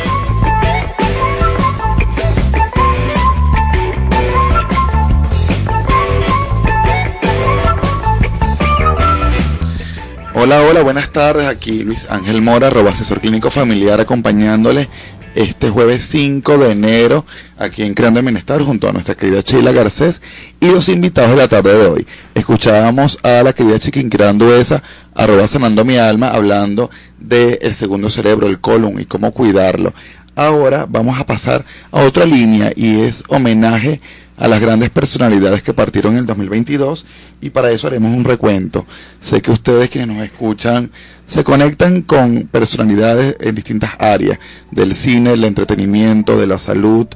Hola, 10.35 10.61
hola, 10.69 10.83
buenas 10.83 11.11
tardes. 11.13 11.47
Aquí 11.47 11.83
Luis 11.83 12.07
Ángel 12.11 12.43
Mora, 12.43 12.67
arroba 12.67 12.91
asesor 12.91 13.23
clínico 13.23 13.51
familiar, 13.51 14.03
acompañándole 14.03 14.91
este 15.35 15.71
jueves 15.71 16.07
5 16.07 16.59
de 16.59 16.73
enero 16.73 17.25
aquí 17.59 17.83
en 17.83 17.95
Creando 17.95 18.21
el 18.21 18.27
Bienestar 18.27 18.63
junto 18.63 18.89
a 18.89 18.93
nuestra 18.93 19.15
querida 19.17 19.41
Sheila 19.41 19.73
Garcés 19.73 20.23
y 20.61 20.67
los 20.67 20.89
invitados 20.89 21.33
de 21.33 21.37
la 21.37 21.49
tarde 21.49 21.77
de 21.77 21.87
hoy. 21.87 22.07
Escuchábamos 22.35 23.19
a 23.23 23.43
la 23.43 23.53
querida 23.53 23.79
Chiquín 23.79 24.09
creando 24.09 24.55
esa, 24.55 24.83
arroba 25.15 25.47
sanando 25.47 25.85
mi 25.85 25.97
alma, 25.97 26.29
hablando 26.29 26.91
del 27.19 27.75
segundo 27.75 28.09
cerebro, 28.11 28.47
el 28.47 28.61
colon 28.61 29.01
y 29.01 29.05
cómo 29.05 29.33
cuidarlo. 29.33 29.93
Ahora 30.37 30.87
vamos 30.89 31.19
a 31.21 31.27
pasar 31.27 31.65
a 31.93 32.03
otra 32.03 32.25
línea 32.25 32.73
y 32.75 33.03
es 33.03 33.23
homenaje 33.29 34.01
a 34.01 34.24
las 34.37 34.61
grandes 34.61 34.91
personalidades 34.91 35.63
que 35.63 35.75
partieron 35.75 36.15
en 36.15 36.21
el 36.21 36.27
2022 36.27 37.07
y 37.41 37.51
para 37.51 37.71
eso 37.71 37.87
haremos 37.87 38.17
un 38.17 38.25
recuento. 38.25 38.87
Sé 39.21 39.41
que 39.41 39.53
ustedes 39.53 39.91
quienes 39.91 40.15
nos 40.15 40.25
escuchan 40.25 40.91
se 41.27 41.45
conectan 41.45 42.03
con 42.03 42.49
personalidades 42.51 43.37
en 43.41 43.55
distintas 43.55 43.93
áreas 43.99 44.39
del 44.71 44.95
cine, 44.95 45.31
del 45.31 45.45
entretenimiento, 45.45 46.39
de 46.39 46.47
la 46.47 46.59
salud 46.59 47.07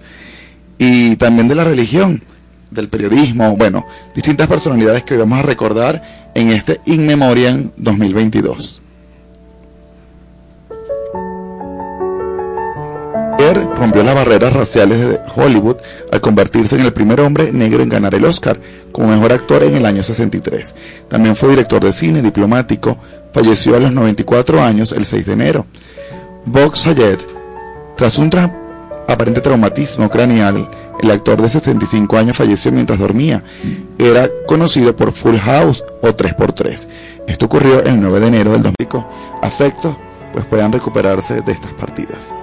y 0.78 1.16
también 1.16 1.48
de 1.48 1.56
la 1.56 1.64
religión, 1.64 2.22
del 2.70 2.88
periodismo, 2.88 3.56
bueno, 3.56 3.86
distintas 4.14 4.46
personalidades 4.46 5.02
que 5.02 5.14
hoy 5.14 5.20
vamos 5.20 5.40
a 5.40 5.42
recordar 5.42 6.30
en 6.34 6.50
este 6.50 6.80
In 6.86 7.06
Memoriam 7.06 7.70
2022. 7.76 8.82
Ayer 13.38 13.68
rompió 13.76 14.02
las 14.02 14.16
barreras 14.16 14.52
raciales 14.52 14.98
de 14.98 15.20
Hollywood 15.36 15.76
al 16.10 16.20
convertirse 16.20 16.74
en 16.74 16.84
el 16.84 16.92
primer 16.92 17.20
hombre 17.20 17.52
negro 17.52 17.84
en 17.84 17.88
ganar 17.88 18.12
el 18.16 18.24
Oscar 18.24 18.58
como 18.90 19.08
mejor 19.08 19.32
actor 19.32 19.62
en 19.62 19.76
el 19.76 19.86
año 19.86 20.02
63. 20.02 20.74
También 21.08 21.36
fue 21.36 21.50
director 21.50 21.82
de 21.82 21.92
cine, 21.92 22.20
diplomático, 22.20 22.98
falleció 23.32 23.76
a 23.76 23.78
los 23.78 23.92
94 23.92 24.60
años 24.60 24.90
el 24.90 25.04
6 25.04 25.26
de 25.26 25.32
enero. 25.32 25.66
Bob 26.46 26.76
Sayed, 26.76 27.18
tras 27.96 28.18
un 28.18 28.30
aparente 29.06 29.40
traumatismo 29.40 30.10
craneal, 30.10 30.68
el 31.00 31.10
actor 31.10 31.40
de 31.40 31.48
65 31.48 32.16
años 32.16 32.36
falleció 32.36 32.72
mientras 32.72 32.98
dormía. 32.98 33.44
Era 33.98 34.28
conocido 34.48 34.96
por 34.96 35.12
Full 35.12 35.36
House 35.36 35.84
o 36.02 36.08
3x3. 36.08 36.88
Esto 37.28 37.46
ocurrió 37.46 37.84
el 37.84 38.00
9 38.00 38.18
de 38.18 38.26
enero 38.26 38.52
del 38.52 38.62
2000. 38.64 39.04
Afectos, 39.42 39.96
pues 40.32 40.44
puedan 40.46 40.72
recuperarse 40.72 41.40
de 41.40 41.52
estas 41.52 41.72
partidas. 41.74 42.34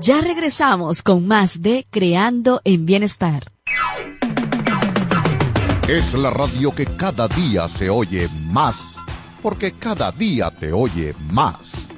Ya 0.00 0.20
regresamos 0.20 1.02
con 1.02 1.26
más 1.26 1.62
de 1.62 1.86
Creando 1.88 2.60
en 2.64 2.84
Bienestar. 2.84 3.44
Es 5.88 6.12
la 6.12 6.30
radio 6.30 6.74
que 6.74 6.84
cada 6.84 7.26
día 7.28 7.68
se 7.68 7.88
oye 7.88 8.28
más, 8.48 8.96
porque 9.40 9.72
cada 9.72 10.12
día 10.12 10.50
te 10.50 10.72
oye 10.72 11.14
más. 11.30 11.88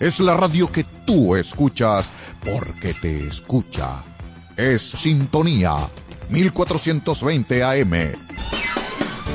Es 0.00 0.18
la 0.18 0.36
radio 0.36 0.72
que 0.72 0.84
tú 1.06 1.36
escuchas 1.36 2.12
porque 2.42 2.94
te 2.94 3.26
escucha. 3.26 4.02
Es 4.56 4.82
Sintonía 4.82 5.88
1420 6.30 7.62
AM. 7.62 7.92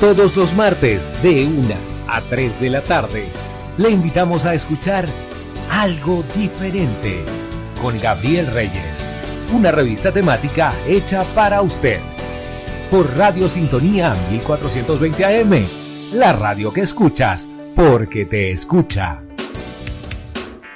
Todos 0.00 0.36
los 0.36 0.54
martes 0.54 1.02
de 1.22 1.46
1 1.46 1.74
a 2.08 2.20
3 2.22 2.60
de 2.60 2.70
la 2.70 2.82
tarde, 2.82 3.28
le 3.78 3.90
invitamos 3.90 4.44
a 4.44 4.54
escuchar 4.54 5.06
Algo 5.70 6.24
Diferente 6.34 7.24
con 7.82 7.98
Gabriel 8.00 8.46
Reyes, 8.48 9.04
una 9.52 9.70
revista 9.70 10.12
temática 10.12 10.72
hecha 10.86 11.24
para 11.34 11.62
usted. 11.62 12.00
Por 12.90 13.16
Radio 13.16 13.48
Sintonía 13.48 14.14
1420 14.30 15.24
AM, 15.24 15.66
la 16.12 16.32
radio 16.32 16.72
que 16.72 16.82
escuchas 16.82 17.48
porque 17.74 18.24
te 18.24 18.50
escucha. 18.52 19.25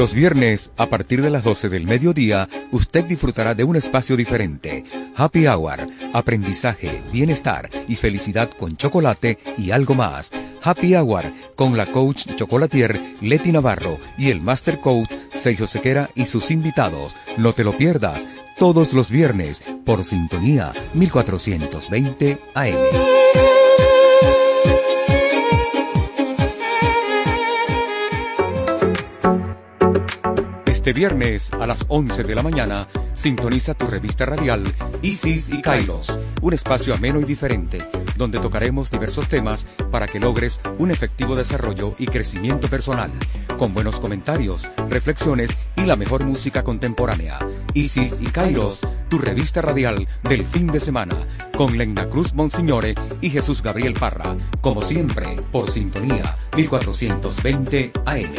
Los 0.00 0.14
viernes, 0.14 0.72
a 0.78 0.86
partir 0.86 1.20
de 1.20 1.28
las 1.28 1.44
12 1.44 1.68
del 1.68 1.84
mediodía, 1.84 2.48
usted 2.70 3.04
disfrutará 3.04 3.54
de 3.54 3.64
un 3.64 3.76
espacio 3.76 4.16
diferente. 4.16 4.82
Happy 5.14 5.46
Hour, 5.46 5.86
aprendizaje, 6.14 7.02
bienestar 7.12 7.68
y 7.86 7.96
felicidad 7.96 8.48
con 8.48 8.78
chocolate 8.78 9.38
y 9.58 9.72
algo 9.72 9.94
más. 9.94 10.30
Happy 10.62 10.94
Hour 10.94 11.24
con 11.54 11.76
la 11.76 11.84
coach 11.84 12.34
chocolatier 12.34 12.98
Leti 13.20 13.52
Navarro 13.52 13.98
y 14.16 14.30
el 14.30 14.40
master 14.40 14.80
coach 14.80 15.12
Sergio 15.34 15.66
Sequera 15.66 16.08
y 16.14 16.24
sus 16.24 16.50
invitados. 16.50 17.14
No 17.36 17.52
te 17.52 17.62
lo 17.62 17.76
pierdas 17.76 18.26
todos 18.58 18.94
los 18.94 19.10
viernes 19.10 19.62
por 19.84 20.06
sintonía 20.06 20.72
1420 20.94 22.38
AM. 22.54 23.49
Este 30.90 30.98
viernes 31.02 31.52
a 31.52 31.68
las 31.68 31.84
11 31.86 32.24
de 32.24 32.34
la 32.34 32.42
mañana, 32.42 32.88
sintoniza 33.14 33.74
tu 33.74 33.86
revista 33.86 34.26
radial 34.26 34.64
Isis 35.02 35.50
y 35.50 35.62
Kairos, 35.62 36.18
un 36.42 36.52
espacio 36.52 36.92
ameno 36.92 37.20
y 37.20 37.24
diferente, 37.24 37.78
donde 38.16 38.40
tocaremos 38.40 38.90
diversos 38.90 39.28
temas 39.28 39.66
para 39.92 40.08
que 40.08 40.18
logres 40.18 40.60
un 40.78 40.90
efectivo 40.90 41.36
desarrollo 41.36 41.94
y 41.96 42.06
crecimiento 42.06 42.66
personal, 42.66 43.12
con 43.56 43.72
buenos 43.72 44.00
comentarios, 44.00 44.66
reflexiones 44.88 45.50
y 45.76 45.82
la 45.82 45.94
mejor 45.94 46.24
música 46.24 46.64
contemporánea. 46.64 47.38
Isis 47.72 48.20
y 48.20 48.26
Kairos, 48.26 48.80
tu 49.08 49.18
revista 49.18 49.62
radial 49.62 50.08
del 50.24 50.44
fin 50.44 50.66
de 50.66 50.80
semana, 50.80 51.14
con 51.56 51.78
Lena 51.78 52.08
Cruz 52.08 52.34
Monsignore 52.34 52.96
y 53.20 53.30
Jesús 53.30 53.62
Gabriel 53.62 53.94
Parra, 53.94 54.36
como 54.60 54.82
siempre, 54.82 55.36
por 55.52 55.70
sintonía 55.70 56.34
1420 56.56 57.92
AM. 58.06 58.34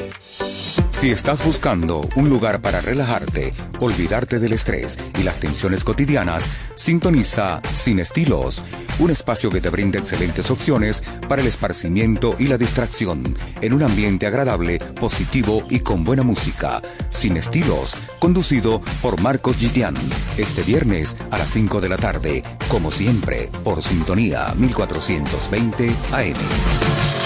Si 1.01 1.09
estás 1.09 1.43
buscando 1.43 2.07
un 2.15 2.29
lugar 2.29 2.61
para 2.61 2.79
relajarte, 2.79 3.55
olvidarte 3.79 4.37
del 4.37 4.53
estrés 4.53 4.99
y 5.19 5.23
las 5.23 5.39
tensiones 5.39 5.83
cotidianas, 5.83 6.43
sintoniza 6.75 7.59
Sin 7.73 7.97
Estilos, 7.97 8.61
un 8.99 9.09
espacio 9.09 9.49
que 9.49 9.61
te 9.61 9.71
brinda 9.71 9.97
excelentes 9.97 10.51
opciones 10.51 11.01
para 11.27 11.41
el 11.41 11.47
esparcimiento 11.47 12.35
y 12.37 12.47
la 12.47 12.59
distracción, 12.59 13.35
en 13.61 13.73
un 13.73 13.81
ambiente 13.81 14.27
agradable, 14.27 14.77
positivo 14.77 15.63
y 15.71 15.79
con 15.79 16.03
buena 16.03 16.21
música. 16.21 16.83
Sin 17.09 17.35
Estilos, 17.35 17.97
conducido 18.19 18.79
por 19.01 19.19
Marcos 19.19 19.57
Gitian, 19.57 19.95
este 20.37 20.61
viernes 20.61 21.17
a 21.31 21.39
las 21.39 21.49
5 21.49 21.81
de 21.81 21.89
la 21.89 21.97
tarde, 21.97 22.43
como 22.67 22.91
siempre, 22.91 23.49
por 23.63 23.81
Sintonía 23.81 24.53
1420 24.55 25.95
AM. 26.11 27.20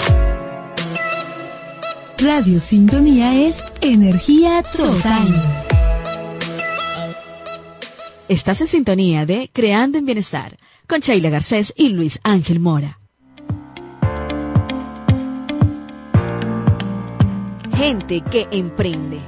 Radio 2.18 2.60
Sintonía 2.60 3.46
es 3.46 3.56
energía 3.82 4.62
total. 4.62 5.66
Estás 8.26 8.62
en 8.62 8.66
sintonía 8.66 9.26
de 9.26 9.50
Creando 9.52 9.98
en 9.98 10.06
Bienestar 10.06 10.56
con 10.88 11.00
Sheila 11.00 11.28
Garcés 11.28 11.74
y 11.76 11.90
Luis 11.90 12.18
Ángel 12.24 12.58
Mora. 12.58 13.00
Gente 17.76 18.22
que 18.30 18.48
emprende. 18.50 19.20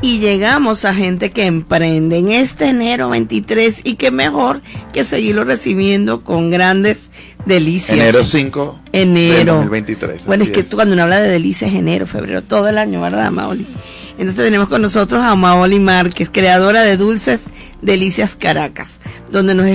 Y 0.00 0.18
llegamos 0.18 0.84
a 0.84 0.94
gente 0.94 1.32
que 1.32 1.46
emprende 1.46 2.18
en 2.18 2.30
este 2.30 2.68
enero 2.68 3.10
23 3.10 3.80
y 3.84 3.94
que 3.94 4.10
mejor 4.10 4.60
que 4.92 5.04
seguirlo 5.04 5.44
recibiendo 5.44 6.22
con 6.22 6.50
grandes 6.50 7.10
delicias. 7.46 7.98
Enero 7.98 8.24
5. 8.24 8.80
Enero. 8.92 9.54
2023. 9.54 10.26
Bueno, 10.26 10.44
es 10.44 10.50
que 10.50 10.62
tú 10.62 10.76
cuando 10.76 10.94
uno 10.94 11.04
habla 11.04 11.20
de 11.20 11.30
delicias, 11.30 11.72
enero, 11.72 12.06
febrero, 12.06 12.42
todo 12.42 12.68
el 12.68 12.78
año, 12.78 13.00
¿verdad, 13.00 13.30
Maoli? 13.30 13.66
Entonces 14.12 14.44
tenemos 14.44 14.68
con 14.68 14.82
nosotros 14.82 15.22
a 15.22 15.34
Maoli 15.34 15.78
Márquez, 15.78 16.30
creadora 16.30 16.82
de 16.82 16.96
Dulces 16.96 17.44
Delicias 17.82 18.34
Caracas, 18.34 18.98
donde 19.30 19.54
nos, 19.54 19.66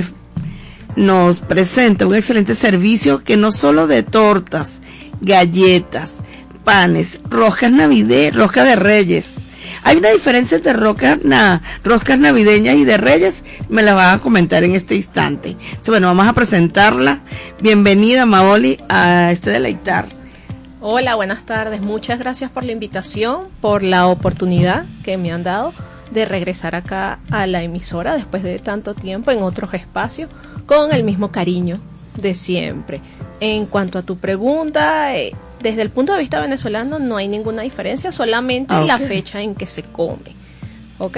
nos 0.96 1.40
presenta 1.40 2.06
un 2.06 2.16
excelente 2.16 2.56
servicio 2.56 3.24
que 3.24 3.38
no 3.38 3.52
solo 3.52 3.88
de 3.88 4.04
tortas, 4.04 4.74
galletas, 5.22 6.12
panes, 6.64 7.20
roscas 7.30 7.72
navideñas, 7.72 8.36
rosca 8.36 8.64
de 8.64 8.76
reyes, 8.76 9.36
hay 9.84 9.98
una 9.98 10.10
diferencia 10.10 10.58
entre 10.58 10.74
roscas, 10.74 11.20
navideñas 12.20 12.76
y 12.76 12.86
de 12.86 12.98
reyes, 12.98 13.44
me 13.70 13.82
la 13.82 13.94
va 13.94 14.14
a 14.14 14.20
comentar 14.20 14.64
en 14.64 14.76
este 14.76 14.96
instante. 14.96 15.56
bueno, 15.88 16.08
vamos 16.08 16.28
a 16.28 16.34
presentarla. 16.34 17.22
Bienvenida, 17.62 18.26
Maoli, 18.26 18.80
a 18.90 19.32
este 19.32 19.52
deleitar. 19.52 20.08
Hola, 20.82 21.16
buenas 21.16 21.46
tardes. 21.46 21.82
Muchas 21.82 22.20
gracias 22.20 22.52
por 22.52 22.66
la 22.66 22.74
invitación, 22.74 23.48
por 23.62 23.84
la 23.84 24.08
oportunidad 24.08 24.86
que 25.04 25.18
me 25.18 25.32
han 25.32 25.44
dado 25.44 25.74
de 26.12 26.26
regresar 26.26 26.76
acá 26.76 27.20
a 27.32 27.48
la 27.48 27.64
emisora 27.64 28.16
después 28.16 28.44
de 28.44 28.60
tanto 28.60 28.94
tiempo 28.94 29.32
en 29.32 29.42
otros 29.42 29.74
espacios 29.74 30.30
con 30.66 30.94
el 30.94 31.04
mismo 31.04 31.32
cariño 31.32 31.80
de 32.16 32.36
siempre. 32.36 33.02
En 33.40 33.66
cuanto 33.66 34.00
a 34.00 34.04
tu 34.04 34.18
pregunta, 34.18 35.16
eh, 35.16 35.34
desde 35.64 35.82
el 35.82 35.90
punto 35.90 36.12
de 36.12 36.20
vista 36.20 36.42
venezolano 36.42 37.00
no 37.00 37.16
hay 37.16 37.30
ninguna 37.30 37.62
diferencia, 37.62 38.12
solamente 38.12 38.74
ah, 38.74 38.82
la 38.82 39.00
fecha 39.00 39.42
en 39.42 39.56
que 39.56 39.66
se 39.66 39.82
come. 39.82 40.36
¿Ok? 41.00 41.18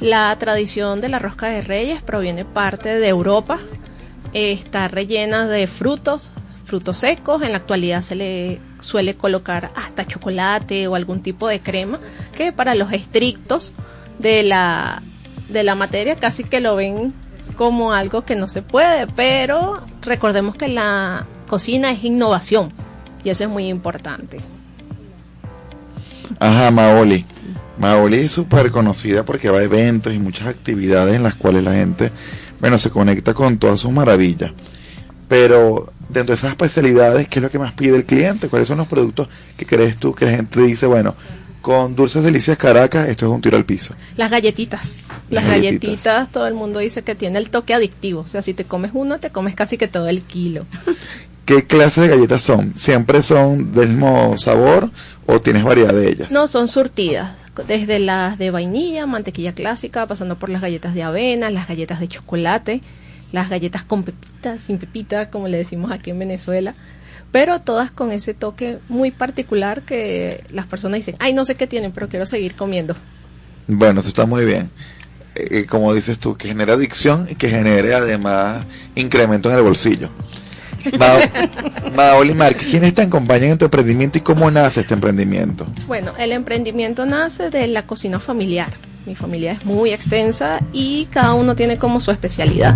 La 0.00 0.36
tradición 0.38 1.00
de 1.00 1.08
la 1.08 1.18
rosca 1.18 1.46
de 1.46 1.62
reyes 1.62 2.02
proviene 2.02 2.44
parte 2.44 3.00
de 3.00 3.08
Europa, 3.08 3.58
está 4.34 4.88
rellena 4.88 5.48
de 5.48 5.66
frutos, 5.66 6.30
frutos 6.66 6.98
secos, 6.98 7.40
en 7.40 7.52
la 7.52 7.58
actualidad 7.58 8.02
se 8.02 8.16
le 8.16 8.60
suele 8.80 9.16
colocar 9.16 9.70
hasta 9.74 10.04
chocolate 10.04 10.86
o 10.88 10.94
algún 10.94 11.22
tipo 11.22 11.48
de 11.48 11.60
crema, 11.60 11.98
que 12.34 12.52
para 12.52 12.74
los 12.74 12.92
estrictos 12.92 13.72
de 14.18 14.42
la, 14.42 15.02
de 15.48 15.64
la 15.64 15.74
materia 15.74 16.16
casi 16.16 16.44
que 16.44 16.60
lo 16.60 16.76
ven 16.76 17.14
como 17.56 17.94
algo 17.94 18.26
que 18.26 18.36
no 18.36 18.46
se 18.46 18.60
puede, 18.60 19.06
pero 19.06 19.82
recordemos 20.02 20.54
que 20.54 20.68
la 20.68 21.26
cocina 21.48 21.90
es 21.92 22.04
innovación 22.04 22.74
y 23.26 23.30
eso 23.30 23.42
es 23.42 23.50
muy 23.50 23.66
importante. 23.66 24.38
Ajá, 26.38 26.70
Maoli. 26.70 27.24
Maoli 27.76 28.18
es 28.18 28.30
súper 28.30 28.70
conocida 28.70 29.24
porque 29.24 29.50
va 29.50 29.58
a 29.58 29.62
eventos 29.64 30.14
y 30.14 30.18
muchas 30.20 30.46
actividades 30.46 31.16
en 31.16 31.24
las 31.24 31.34
cuales 31.34 31.64
la 31.64 31.72
gente, 31.72 32.12
bueno, 32.60 32.78
se 32.78 32.90
conecta 32.90 33.34
con 33.34 33.58
todas 33.58 33.80
sus 33.80 33.90
maravillas. 33.90 34.52
Pero 35.26 35.92
dentro 36.08 36.34
de 36.34 36.38
esas 36.38 36.50
especialidades, 36.50 37.26
¿qué 37.26 37.40
es 37.40 37.42
lo 37.42 37.50
que 37.50 37.58
más 37.58 37.72
pide 37.74 37.96
el 37.96 38.04
cliente? 38.04 38.46
¿Cuáles 38.48 38.68
son 38.68 38.78
los 38.78 38.86
productos 38.86 39.28
que 39.56 39.66
crees 39.66 39.96
tú 39.96 40.14
que 40.14 40.26
la 40.26 40.30
gente 40.30 40.60
dice, 40.60 40.86
bueno, 40.86 41.16
con 41.62 41.96
Dulces 41.96 42.22
Delicias 42.22 42.56
Caracas, 42.56 43.08
esto 43.08 43.26
es 43.26 43.32
un 43.32 43.40
tiro 43.40 43.56
al 43.56 43.64
piso? 43.64 43.92
Las 44.16 44.30
galletitas. 44.30 45.08
Las, 45.30 45.42
Las 45.42 45.46
galletitas. 45.46 45.80
galletitas. 46.04 46.30
todo 46.30 46.46
el 46.46 46.54
mundo 46.54 46.78
dice 46.78 47.02
que 47.02 47.16
tiene 47.16 47.40
el 47.40 47.50
toque 47.50 47.74
adictivo. 47.74 48.20
O 48.20 48.26
sea, 48.28 48.40
si 48.40 48.54
te 48.54 48.66
comes 48.66 48.92
una, 48.94 49.18
te 49.18 49.30
comes 49.30 49.56
casi 49.56 49.76
que 49.76 49.88
todo 49.88 50.06
el 50.06 50.22
kilo. 50.22 50.60
¿Qué 51.46 51.64
clase 51.64 52.00
de 52.00 52.08
galletas 52.08 52.42
son? 52.42 52.76
¿Siempre 52.76 53.22
son 53.22 53.72
del 53.72 53.90
mismo 53.90 54.36
sabor 54.36 54.90
o 55.26 55.40
tienes 55.40 55.62
variedad 55.62 55.94
de 55.94 56.08
ellas? 56.08 56.32
No, 56.32 56.48
son 56.48 56.66
surtidas. 56.66 57.36
Desde 57.68 58.00
las 58.00 58.36
de 58.36 58.50
vainilla, 58.50 59.06
mantequilla 59.06 59.52
clásica, 59.52 60.06
pasando 60.08 60.36
por 60.36 60.48
las 60.48 60.60
galletas 60.60 60.92
de 60.92 61.04
avena, 61.04 61.48
las 61.50 61.68
galletas 61.68 62.00
de 62.00 62.08
chocolate, 62.08 62.80
las 63.30 63.48
galletas 63.48 63.84
con 63.84 64.02
pepita, 64.02 64.58
sin 64.58 64.78
pepita, 64.78 65.30
como 65.30 65.46
le 65.46 65.58
decimos 65.58 65.92
aquí 65.92 66.10
en 66.10 66.18
Venezuela. 66.18 66.74
Pero 67.30 67.60
todas 67.60 67.92
con 67.92 68.10
ese 68.10 68.34
toque 68.34 68.78
muy 68.88 69.12
particular 69.12 69.82
que 69.82 70.42
las 70.50 70.66
personas 70.66 70.96
dicen, 70.96 71.14
ay, 71.20 71.32
no 71.32 71.44
sé 71.44 71.54
qué 71.54 71.68
tienen, 71.68 71.92
pero 71.92 72.08
quiero 72.08 72.26
seguir 72.26 72.56
comiendo. 72.56 72.96
Bueno, 73.68 74.00
eso 74.00 74.08
está 74.08 74.26
muy 74.26 74.44
bien. 74.44 74.68
Eh, 75.36 75.48
eh, 75.50 75.66
como 75.66 75.94
dices 75.94 76.18
tú, 76.18 76.36
que 76.36 76.48
genere 76.48 76.72
adicción 76.72 77.28
y 77.30 77.36
que 77.36 77.48
genere 77.48 77.94
además 77.94 78.66
incremento 78.96 79.48
en 79.48 79.56
el 79.56 79.62
bolsillo. 79.62 80.10
Mao- 80.98 81.92
Maoli 81.94 82.34
Márquez, 82.34 82.68
¿quiénes 82.68 82.94
te 82.94 83.02
acompañan 83.02 83.50
en 83.52 83.58
tu 83.58 83.64
emprendimiento 83.66 84.18
y 84.18 84.20
cómo 84.20 84.50
nace 84.50 84.80
este 84.80 84.94
emprendimiento? 84.94 85.66
Bueno, 85.86 86.12
el 86.18 86.32
emprendimiento 86.32 87.06
nace 87.06 87.50
de 87.50 87.66
la 87.66 87.82
cocina 87.86 88.18
familiar. 88.20 88.72
Mi 89.06 89.14
familia 89.14 89.52
es 89.52 89.64
muy 89.64 89.92
extensa 89.92 90.60
y 90.72 91.06
cada 91.06 91.34
uno 91.34 91.54
tiene 91.54 91.76
como 91.78 92.00
su 92.00 92.10
especialidad. 92.10 92.74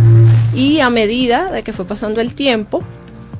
Y 0.55 0.79
a 0.81 0.88
medida 0.88 1.51
de 1.51 1.62
que 1.64 1.73
fue 1.73 1.85
pasando 1.87 2.20
el 2.20 2.35
tiempo, 2.35 2.83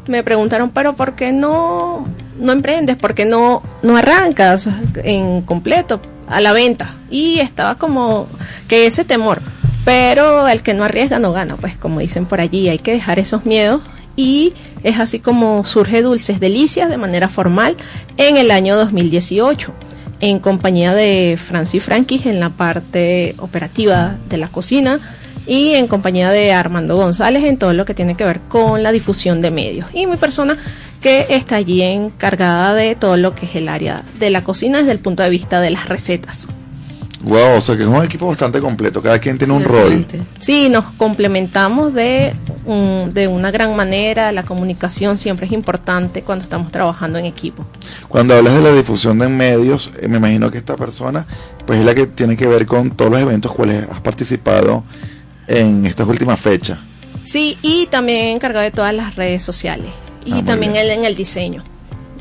me 0.09 0.25
preguntaron, 0.25 0.71
pero 0.71 0.97
¿por 0.97 1.15
qué 1.15 1.31
no, 1.33 2.09
no 2.41 2.53
emprendes? 2.53 2.97
¿Por 2.97 3.15
qué 3.15 3.25
no, 3.27 3.63
no 3.83 3.97
arrancas 3.97 4.69
en 5.05 5.43
completo 5.43 6.01
a 6.27 6.41
la 6.41 6.53
venta? 6.53 6.97
Y 7.11 7.39
estaba 7.39 7.77
como 7.77 8.27
que 8.67 8.87
ese 8.87 9.05
temor. 9.05 9.41
Pero 9.85 10.49
el 10.49 10.63
que 10.63 10.75
no 10.75 10.83
arriesga 10.85 11.19
no 11.21 11.33
gana, 11.33 11.57
pues 11.57 11.77
como 11.77 12.01
dicen 12.01 12.27
por 12.27 12.41
allí, 12.41 12.69
hay 12.69 12.79
que 12.81 12.91
dejar 12.93 13.19
esos 13.21 13.47
miedos 13.47 13.83
y 14.17 14.53
es 14.83 14.99
así 14.99 15.19
como 15.21 15.65
surge 15.65 16.03
Dulces 16.03 16.41
Delicias 16.41 16.89
de 16.89 16.97
manera 16.97 17.29
formal 17.29 17.77
en 18.17 18.37
el 18.37 18.51
año 18.51 18.77
2018 18.77 19.73
en 20.21 20.39
compañía 20.39 20.95
de 20.95 21.39
Francis 21.39 21.83
Frankis 21.83 22.27
en 22.27 22.41
la 22.41 22.51
parte 22.51 23.35
operativa 23.39 24.19
de 24.29 24.37
la 24.37 24.49
cocina 24.49 25.01
y 25.47 25.73
en 25.73 25.87
compañía 25.87 26.31
de 26.31 26.53
Armando 26.53 26.97
González 26.97 27.45
en 27.45 27.57
todo 27.57 27.73
lo 27.73 27.85
que 27.85 27.95
tiene 27.95 28.17
que 28.17 28.25
ver 28.25 28.41
con 28.41 28.83
la 28.83 28.93
difusión 28.93 29.41
de 29.41 29.51
medios 29.51 29.89
y 29.93 30.07
mi 30.07 30.17
persona 30.17 30.59
que 31.01 31.27
está 31.31 31.57
allí 31.57 31.83
encargada 31.83 32.75
de 32.75 32.95
todo 32.95 33.17
lo 33.17 33.35
que 33.35 33.47
es 33.47 33.57
el 33.57 33.69
área 33.69 34.03
de 34.19 34.31
la 34.31 34.45
cocina 34.45 34.79
desde 34.79 34.93
el 34.93 34.99
punto 34.99 35.23
de 35.23 35.31
vista 35.31 35.61
de 35.61 35.71
las 35.71 35.89
recetas. 35.89 36.47
Wow, 37.23 37.59
o 37.59 37.61
sea 37.61 37.77
que 37.77 37.83
es 37.83 37.89
un 37.89 38.03
equipo 38.03 38.27
bastante 38.27 38.61
completo, 38.61 39.03
cada 39.03 39.19
quien 39.19 39.37
tiene 39.37 39.53
un 39.53 39.63
rol. 39.65 40.07
Sí, 40.41 40.69
nos 40.71 40.87
complementamos 40.93 41.93
de, 41.93 42.33
un- 42.65 43.11
de 43.13 43.29
una 43.29 43.51
gran 43.51 43.77
manera, 43.77 44.33
la 44.33 44.43
comunicación 44.43 45.19
siempre 45.19 45.45
es 45.47 45.53
importante 45.53 46.23
cuando 46.23 46.45
estamos 46.45 46.73
trabajando 46.73 47.19
en 47.19 47.27
equipo. 47.27 47.67
Cuando 48.09 48.35
hablas 48.35 48.55
de 48.55 48.63
la 48.63 48.73
difusión 48.73 49.19
de 49.19 49.29
medios, 49.29 49.91
eh, 50.01 50.09
me 50.09 50.17
imagino 50.17 50.51
que 50.51 50.57
esta 50.59 50.77
persona 50.77 51.27
pues 51.67 51.79
es 51.81 51.85
la 51.85 51.95
que 51.95 52.07
tiene 52.07 52.37
que 52.39 52.47
ver 52.47 52.65
con 52.65 52.91
todos 52.93 53.11
los 53.11 53.21
eventos 53.21 53.53
cuales 53.53 53.87
has 53.91 54.01
participado 54.01 54.83
en 55.47 55.85
estas 55.87 56.07
últimas 56.09 56.41
fechas. 56.41 56.79
Sí, 57.25 57.59
y 57.61 57.87
también 57.87 58.29
encargado 58.37 58.65
de 58.65 58.71
todas 58.71 58.95
las 58.95 59.15
redes 59.17 59.43
sociales 59.43 59.91
y 60.25 60.33
Ah, 60.33 60.43
también 60.45 60.75
él 60.75 60.89
en 60.91 61.05
el 61.05 61.15
diseño. 61.15 61.63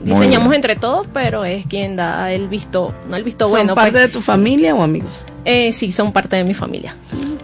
Diseñamos 0.01 0.53
entre 0.53 0.75
todos, 0.75 1.07
pero 1.13 1.45
es 1.45 1.65
quien 1.65 1.95
da 1.95 2.31
el 2.31 2.47
visto, 2.47 2.93
no 3.09 3.15
el 3.15 3.23
visto 3.23 3.45
¿Son 3.45 3.51
bueno. 3.51 3.75
parte 3.75 3.91
pues. 3.91 4.03
de 4.03 4.09
tu 4.09 4.21
familia 4.21 4.73
o 4.75 4.83
amigos? 4.83 5.25
Eh, 5.45 5.73
sí, 5.73 5.91
son 5.91 6.11
parte 6.11 6.35
de 6.35 6.43
mi 6.43 6.53
familia. 6.53 6.95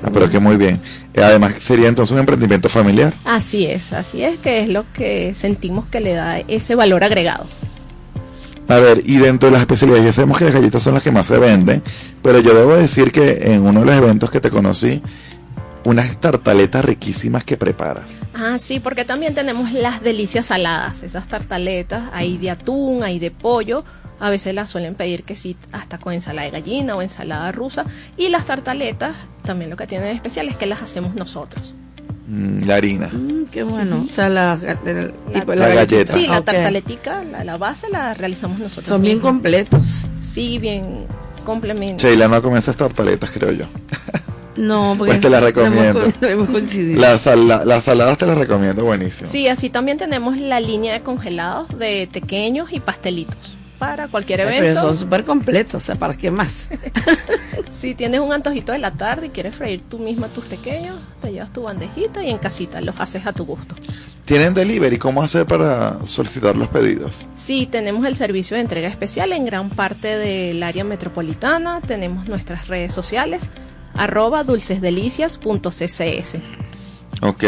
Ah, 0.03 0.09
pero 0.13 0.29
que 0.29 0.39
muy 0.39 0.55
bien. 0.55 0.79
Eh, 1.13 1.23
además 1.23 1.55
sería 1.61 1.87
entonces 1.87 2.13
un 2.13 2.19
emprendimiento 2.19 2.69
familiar. 2.69 3.13
Así 3.25 3.65
es, 3.65 3.91
así 3.93 4.23
es, 4.23 4.37
que 4.37 4.59
es 4.59 4.69
lo 4.69 4.85
que 4.93 5.33
sentimos 5.33 5.85
que 5.85 5.99
le 5.99 6.13
da 6.13 6.39
ese 6.39 6.75
valor 6.75 7.03
agregado. 7.03 7.45
A 8.67 8.79
ver, 8.79 9.03
y 9.05 9.17
dentro 9.17 9.47
de 9.47 9.53
las 9.53 9.61
especialidades, 9.61 10.05
ya 10.05 10.13
sabemos 10.13 10.37
que 10.39 10.45
las 10.45 10.53
galletas 10.53 10.81
son 10.81 10.95
las 10.95 11.03
que 11.03 11.11
más 11.11 11.27
se 11.27 11.37
venden, 11.37 11.83
pero 12.23 12.39
yo 12.39 12.55
debo 12.55 12.75
decir 12.75 13.11
que 13.11 13.53
en 13.53 13.61
uno 13.61 13.81
de 13.81 13.85
los 13.85 13.95
eventos 13.95 14.31
que 14.31 14.39
te 14.39 14.49
conocí, 14.49 15.03
unas 15.85 16.19
tartaletas 16.19 16.83
riquísimas 16.83 17.43
que 17.43 17.57
preparas. 17.57 18.19
Ah, 18.33 18.57
sí, 18.59 18.79
porque 18.79 19.05
también 19.05 19.33
tenemos 19.33 19.71
las 19.71 20.01
delicias 20.01 20.47
saladas, 20.47 21.03
esas 21.03 21.27
tartaletas, 21.27 22.09
hay 22.11 22.37
de 22.37 22.51
atún, 22.51 23.03
hay 23.03 23.19
de 23.19 23.31
pollo, 23.31 23.85
a 24.19 24.29
veces 24.29 24.53
las 24.55 24.69
suelen 24.69 24.95
pedir 24.95 25.23
que 25.23 25.35
sí, 25.35 25.55
hasta 25.71 25.99
con 25.99 26.13
ensalada 26.13 26.45
de 26.45 26.51
gallina 26.51 26.95
o 26.95 27.01
ensalada 27.01 27.51
rusa, 27.51 27.85
y 28.17 28.29
las 28.29 28.45
tartaletas, 28.45 29.15
también 29.43 29.69
lo 29.69 29.77
que 29.77 29.85
tienen 29.85 30.07
de 30.07 30.13
especial 30.13 30.47
es 30.49 30.57
que 30.57 30.65
las 30.65 30.81
hacemos 30.81 31.13
nosotros. 31.13 31.75
Mm, 32.27 32.65
la 32.65 32.75
harina. 32.75 33.07
Mm, 33.07 33.45
qué 33.51 33.61
bueno. 33.61 34.03
O 34.07 34.09
sea, 34.09 34.29
la, 34.29 34.57
el 34.85 35.13
tipo 35.31 35.51
de 35.51 35.57
La 35.57 35.69
galleta. 35.69 36.13
Sí, 36.13 36.25
la 36.25 36.41
tartaletica, 36.41 37.23
la, 37.23 37.43
la 37.43 37.57
base 37.57 37.87
la 37.89 38.15
realizamos 38.15 38.57
nosotros. 38.57 38.87
Son 38.87 39.03
bien 39.03 39.19
completos. 39.19 40.01
Sí, 40.19 40.57
bien 40.57 41.05
complementos. 41.43 42.03
Sheila 42.03 42.27
no 42.27 42.41
come 42.41 42.57
esas 42.57 42.75
tartaletas, 42.75 43.29
creo 43.29 43.51
yo. 43.51 43.65
No, 44.57 44.95
porque 44.97 45.11
Pues 45.11 45.21
te 45.21 45.29
la 45.29 45.41
no 45.41 45.47
hemos 45.47 45.55
recomiendo. 45.63 46.01
co- 46.03 46.11
no 46.21 46.27
hemos 46.27 46.49
coincidido. 46.49 47.01
Las 47.01 47.21
sala- 47.21 47.65
las 47.65 47.83
saladas 47.83 48.17
te 48.17 48.25
las 48.25 48.37
recomiendo, 48.37 48.83
buenísimo. 48.85 49.29
Sí, 49.29 49.47
así 49.47 49.69
también 49.69 49.97
tenemos 49.97 50.37
la 50.37 50.59
línea 50.59 50.93
de 50.93 51.01
congelados 51.01 51.77
de 51.77 52.07
pequeños 52.11 52.71
y 52.71 52.79
pastelitos 52.79 53.55
para 53.79 54.07
cualquier 54.07 54.39
Pero 54.39 54.51
evento. 54.51 54.81
son 54.81 54.95
súper 54.95 55.25
completos, 55.25 55.83
o 55.83 55.85
sea, 55.85 55.95
¿para 55.95 56.15
qué 56.15 56.31
más? 56.31 56.67
Si 57.71 57.93
tienes 57.93 58.21
un 58.21 58.31
antojito 58.31 58.71
de 58.71 58.77
la 58.77 58.91
tarde 58.91 59.27
y 59.27 59.29
quieres 59.29 59.53
freír 59.53 59.83
tú 59.83 59.99
misma 59.99 60.29
tus 60.29 60.45
pequeños, 60.47 60.97
te 61.21 61.33
llevas 61.33 61.51
tu 61.51 61.63
bandejita 61.63 62.23
y 62.23 62.29
en 62.29 62.37
casita 62.37 62.79
los 62.79 62.97
haces 62.99 63.27
a 63.27 63.33
tu 63.33 63.45
gusto. 63.45 63.75
¿Tienen 64.23 64.53
delivery? 64.53 64.97
¿Cómo 64.97 65.21
hacer 65.21 65.45
para 65.45 65.97
solicitar 66.05 66.55
los 66.55 66.69
pedidos? 66.69 67.25
Sí, 67.35 67.67
tenemos 67.69 68.05
el 68.05 68.15
servicio 68.15 68.55
de 68.55 68.61
entrega 68.61 68.87
especial 68.87 69.33
en 69.33 69.43
gran 69.45 69.69
parte 69.69 70.07
del 70.17 70.63
área 70.63 70.85
metropolitana. 70.85 71.81
Tenemos 71.85 72.27
nuestras 72.27 72.67
redes 72.69 72.93
sociales, 72.93 73.41
arroba 73.97 74.43
dulcesdelicias.ccs. 74.43 76.36
Ok, 77.21 77.43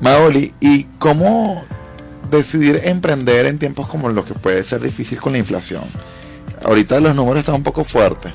Maoli, 0.00 0.54
¿y 0.60 0.84
cómo 0.98 1.62
decidir 2.30 2.80
emprender 2.84 3.44
en 3.46 3.58
tiempos 3.58 3.86
como 3.86 4.08
los 4.08 4.24
que 4.24 4.34
puede 4.34 4.64
ser 4.64 4.80
difícil 4.80 5.20
con 5.20 5.32
la 5.32 5.38
inflación? 5.38 5.82
Ahorita 6.64 6.98
los 7.00 7.14
números 7.14 7.40
están 7.40 7.56
un 7.56 7.62
poco 7.62 7.84
fuertes. 7.84 8.32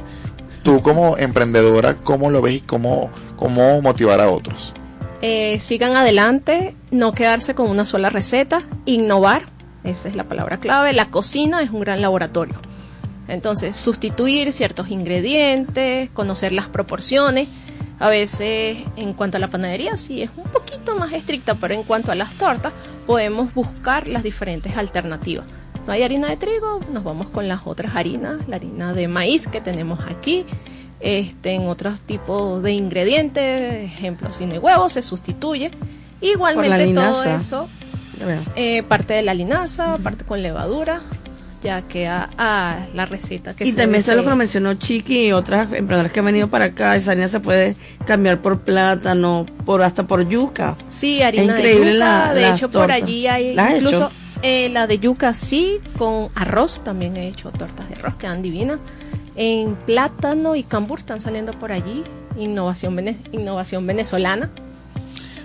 Tú 0.64 0.82
como 0.82 1.18
emprendedora, 1.18 1.96
¿cómo 1.96 2.30
lo 2.30 2.42
ves 2.42 2.58
y 2.58 2.62
cómo, 2.62 3.10
cómo 3.36 3.82
motivar 3.82 4.22
a 4.22 4.30
otros? 4.30 4.74
Eh, 5.22 5.60
sigan 5.60 5.96
adelante, 5.96 6.76
no 6.92 7.14
quedarse 7.14 7.56
con 7.56 7.70
una 7.70 7.86
sola 7.86 8.10
receta, 8.10 8.64
innovar, 8.86 9.44
esa 9.84 10.08
es 10.08 10.16
la 10.16 10.26
palabra 10.26 10.60
clave. 10.60 10.94
La 10.94 11.10
cocina 11.10 11.62
es 11.62 11.72
un 11.72 11.82
gran 11.82 12.02
laboratorio. 12.02 12.56
Entonces, 13.28 13.76
sustituir 13.76 14.52
ciertos 14.52 14.90
ingredientes, 14.90 16.10
conocer 16.12 16.52
las 16.52 16.68
proporciones. 16.68 17.48
A 18.00 18.10
veces, 18.10 18.78
en 18.96 19.14
cuanto 19.14 19.38
a 19.38 19.40
la 19.40 19.50
panadería, 19.50 19.98
sí 19.98 20.22
es 20.22 20.30
un 20.36 20.46
poquito 20.46 20.96
más 20.96 21.14
estricta, 21.14 21.56
pero 21.56 21.74
en 21.74 21.84
cuanto 21.84 22.12
a 22.12 22.16
las 22.16 22.32
tortas, 22.34 22.74
podemos 23.06 23.54
buscar 23.54 24.08
las 24.08 24.24
diferentes 24.24 24.78
alternativas. 24.78 25.46
No 25.90 25.94
hay 25.96 26.04
harina 26.04 26.28
de 26.30 26.38
trigo, 26.38 26.82
nos 26.94 27.04
vamos 27.04 27.30
con 27.32 27.48
las 27.48 27.62
otras 27.66 27.96
harinas, 27.96 28.48
la 28.48 28.58
harina 28.58 28.94
de 28.94 29.08
maíz 29.08 29.48
que 29.48 29.60
tenemos 29.60 30.00
aquí, 30.08 30.46
este, 31.00 31.54
en 31.56 31.66
otros 31.66 32.00
tipos 32.02 32.62
de 32.62 32.74
ingredientes, 32.74 33.86
ejemplo, 33.86 34.32
sin 34.32 34.52
el 34.52 34.60
huevo, 34.60 34.88
se 34.90 35.02
sustituye. 35.02 35.72
Igualmente 36.22 36.94
todo 36.94 37.24
eso, 37.24 37.68
eh, 38.56 38.84
parte 38.84 39.16
de 39.16 39.24
la 39.24 39.34
linaza, 39.34 39.98
parte 39.98 40.26
con 40.26 40.44
levadura, 40.44 41.02
ya 41.64 41.82
queda 41.82 42.30
a 42.38 42.86
la 42.94 43.08
receta 43.08 43.56
que 43.56 43.64
Y 43.66 43.72
se 43.72 43.78
también 43.78 44.04
sé 44.04 44.16
lo 44.16 44.24
que 44.24 44.36
mencionó 44.36 44.76
Chiqui 44.76 45.26
y 45.26 45.32
otras 45.32 45.64
emprendedoras 45.74 46.12
que 46.12 46.20
han 46.20 46.26
venido 46.28 46.50
para 46.50 46.66
acá. 46.66 46.96
Esa 46.98 47.12
harina 47.14 47.30
se 47.30 47.40
puede 47.40 47.76
cambiar 48.06 48.42
por 48.44 48.60
plátano, 48.62 49.48
por 49.66 49.82
hasta 49.82 50.04
por 50.06 50.28
yuca. 50.30 50.78
Sí, 50.92 51.24
harina 51.24 51.46
Es 51.46 51.50
increíble 51.50 51.86
de 51.90 51.94
yuca. 51.96 52.28
la- 52.28 52.34
de 52.36 52.48
hecho, 52.50 52.70
por 52.70 52.82
tortas. 52.82 53.02
allí 53.02 53.26
hay 53.26 53.56
¿Las 53.56 53.70
has 53.72 53.76
incluso 53.78 53.96
hecho? 54.06 54.12
Eh, 54.42 54.70
la 54.70 54.88
de 54.88 55.00
yuca 55.00 55.34
sí, 55.34 55.80
con 55.98 56.30
arroz 56.36 56.82
también 56.84 57.16
he 57.18 57.28
hecho 57.28 57.52
tortas 57.52 57.90
de 57.90 57.96
arroz, 57.96 58.16
quedan 58.16 58.42
divinas. 58.42 58.80
En 59.36 59.76
plátano 59.76 60.56
y 60.56 60.64
cambur 60.64 61.00
están 61.00 61.22
saliendo 61.22 61.54
por 61.54 61.72
allí 61.72 62.04
innovación, 62.38 62.96
vene- 62.96 63.18
innovación 63.32 63.86
venezolana. 63.88 64.50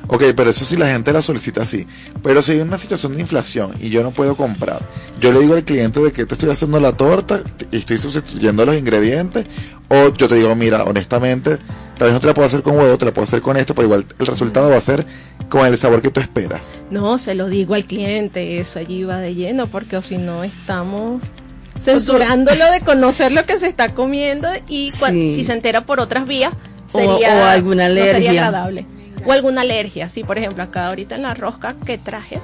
Ok, 0.07 0.23
pero 0.37 0.51
eso 0.51 0.65
sí 0.67 0.77
la 0.77 0.89
gente 0.89 1.13
la 1.13 1.23
solicita 1.23 1.63
así. 1.63 1.87
Pero 2.23 2.43
si 2.43 2.53
hay 2.53 2.61
una 2.61 2.79
situación 2.79 3.15
de 3.15 3.21
inflación 3.23 3.73
y 3.81 3.89
yo 3.89 4.03
no 4.03 4.11
puedo 4.11 4.37
comprar, 4.37 4.81
yo 5.21 5.33
le 5.33 5.41
digo 5.41 5.55
al 5.55 5.65
cliente 5.65 6.01
de 6.01 6.13
que 6.13 6.27
te 6.27 6.35
estoy 6.35 6.51
haciendo 6.51 6.79
la 6.79 6.93
torta 6.93 7.41
y 7.71 7.79
estoy 7.79 7.97
sustituyendo 7.99 8.67
los 8.67 8.77
ingredientes, 8.77 9.47
o 9.89 10.13
yo 10.13 10.29
te 10.29 10.35
digo, 10.35 10.55
mira, 10.55 10.85
honestamente, 10.85 11.59
tal 11.99 12.09
vez 12.09 12.13
no 12.15 12.21
te 12.21 12.27
la 12.27 12.35
puedo 12.35 12.47
hacer 12.47 12.63
con 12.63 12.77
huevo, 12.79 12.97
te 12.99 13.05
la 13.05 13.13
puedo 13.13 13.25
hacer 13.25 13.41
con 13.43 13.57
esto, 13.57 13.75
pero 13.75 13.87
igual 13.87 14.07
el 14.19 14.27
resultado 14.27 14.71
va 14.71 14.77
a 14.77 14.81
ser 14.81 15.07
con 15.49 15.67
el 15.67 15.77
sabor 15.77 16.03
que 16.03 16.11
tú 16.11 16.21
esperas. 16.21 16.83
No, 16.91 17.19
se 17.19 17.35
lo 17.35 17.49
digo 17.49 17.75
al 17.75 17.85
cliente, 17.87 18.59
eso 18.61 18.79
allí 18.79 19.05
va 19.05 19.19
de 19.19 19.35
lleno, 19.35 19.67
porque 19.69 19.97
o 19.97 20.03
si 20.03 20.19
no 20.19 20.45
estamos 20.45 21.23
censurándolo 21.81 22.71
de 22.71 22.81
conocer 22.81 23.33
lo 23.33 23.45
que 23.47 23.59
se 23.59 23.67
está 23.69 23.95
comiendo 23.95 24.49
y 24.69 24.91
Sí. 24.93 25.31
si 25.33 25.45
se 25.45 25.53
entera 25.53 25.85
por 25.87 26.01
otras 26.01 26.27
vías 26.27 26.53
O- 26.93 26.99
sería 26.99 27.37
o 27.37 27.45
alguna 27.45 27.89
no 27.89 27.95
sería 27.95 28.11
alergia. 28.11 28.31
agradable. 28.47 28.87
O 29.27 29.33
alguna 29.33 29.63
alergia, 29.63 30.09
sí, 30.09 30.23
por 30.23 30.39
ejemplo, 30.39 30.63
acá 30.63 30.89
ahorita 30.89 31.15
en 31.17 31.23
la 31.23 31.35
rosca 31.35 31.75
que 31.85 31.99
traje, 31.99 32.41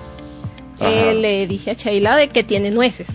eh, 0.80 1.14
le 1.14 1.46
dije 1.46 1.70
a 1.72 1.74
Sheila 1.74 2.16
de 2.16 2.28
que 2.28 2.42
tiene 2.42 2.70
nueces. 2.70 3.09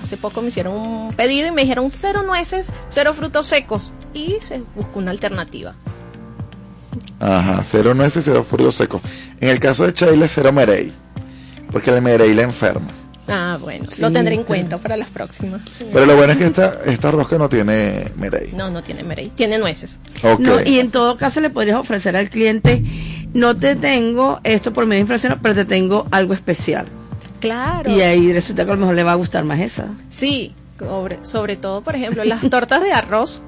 Hace 0.00 0.16
poco 0.16 0.42
me 0.42 0.48
hicieron 0.48 0.74
un 0.74 1.12
pedido 1.14 1.48
y 1.48 1.52
me 1.52 1.62
dijeron 1.62 1.90
cero 1.90 2.22
nueces, 2.24 2.68
cero 2.88 3.14
frutos 3.14 3.46
secos 3.46 3.92
y 4.14 4.38
se 4.40 4.62
buscó 4.74 4.98
una 4.98 5.10
alternativa. 5.10 5.74
Ajá, 7.20 7.62
cero 7.64 7.94
nueces, 7.94 8.24
cero 8.24 8.44
frutos 8.44 8.74
secos. 8.74 9.00
En 9.40 9.48
el 9.48 9.60
caso 9.60 9.86
de 9.86 9.92
Sheila, 9.92 10.26
cero 10.28 10.52
merey, 10.52 10.92
porque 11.70 11.90
el 11.90 12.02
merey 12.02 12.34
la 12.34 12.42
enferma. 12.42 12.90
Ah, 13.28 13.56
bueno, 13.60 13.86
Sí, 13.92 14.02
lo 14.02 14.10
tendré 14.10 14.34
en 14.34 14.42
cuenta 14.42 14.78
para 14.78 14.96
las 14.96 15.08
próximas. 15.08 15.62
Pero 15.92 16.06
lo 16.06 16.16
bueno 16.16 16.32
es 16.32 16.38
que 16.38 16.46
esta, 16.46 16.78
esta 16.84 17.12
rosca 17.12 17.38
no 17.38 17.48
tiene 17.48 18.10
merey. 18.16 18.50
No, 18.52 18.68
no 18.68 18.82
tiene 18.82 19.04
merey, 19.04 19.30
tiene 19.30 19.58
nueces. 19.58 20.00
Ok. 20.24 20.40
No, 20.40 20.60
y 20.62 20.80
en 20.80 20.90
todo 20.90 21.16
caso 21.16 21.40
le 21.40 21.48
podrías 21.48 21.76
ofrecer 21.78 22.16
al 22.16 22.28
cliente, 22.28 22.82
no 23.32 23.56
te 23.56 23.76
tengo 23.76 24.40
esto 24.42 24.72
por 24.72 24.86
medio 24.86 24.96
de 24.98 25.02
inflación, 25.02 25.38
pero 25.40 25.54
te 25.54 25.64
tengo 25.64 26.08
algo 26.10 26.34
especial. 26.34 26.88
Claro. 27.42 27.90
Y 27.90 28.00
ahí 28.00 28.32
resulta 28.32 28.64
que 28.64 28.70
a 28.70 28.74
lo 28.74 28.80
mejor 28.80 28.94
le 28.94 29.02
va 29.02 29.12
a 29.12 29.16
gustar 29.16 29.44
más 29.44 29.58
esa. 29.60 29.88
Sí, 30.10 30.54
sobre, 30.78 31.22
sobre 31.24 31.56
todo, 31.56 31.82
por 31.82 31.94
ejemplo, 31.96 32.24
las 32.24 32.40
tortas 32.48 32.80
de 32.82 32.92
arroz 32.92 33.42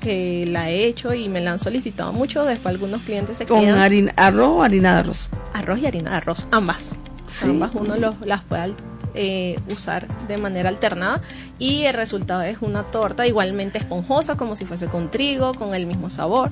que 0.00 0.44
la 0.46 0.70
he 0.70 0.86
hecho 0.86 1.14
y 1.14 1.28
me 1.28 1.40
la 1.40 1.52
han 1.52 1.58
solicitado 1.58 2.12
mucho, 2.12 2.44
después 2.44 2.74
algunos 2.74 3.02
clientes 3.02 3.38
se 3.38 3.46
Con 3.46 3.60
quedan 3.60 3.78
harina, 3.78 4.12
arroz 4.16 4.48
o 4.48 4.62
harina 4.62 4.94
de 4.94 4.98
arroz. 5.00 5.30
arroz 5.52 5.78
y 5.78 5.86
harina 5.86 6.10
de 6.10 6.16
arroz, 6.16 6.46
ambas. 6.50 6.94
Sí. 7.28 7.46
Ambas 7.48 7.70
uno 7.74 7.96
los, 7.96 8.14
las 8.26 8.42
puede 8.42 8.74
eh, 9.14 9.58
usar 9.70 10.08
de 10.26 10.36
manera 10.38 10.68
alternada 10.68 11.22
y 11.58 11.84
el 11.84 11.94
resultado 11.94 12.42
es 12.42 12.58
una 12.60 12.82
torta 12.84 13.26
igualmente 13.26 13.78
esponjosa 13.78 14.36
como 14.36 14.56
si 14.56 14.64
fuese 14.64 14.88
con 14.88 15.10
trigo, 15.10 15.54
con 15.54 15.74
el 15.74 15.86
mismo 15.86 16.10
sabor. 16.10 16.50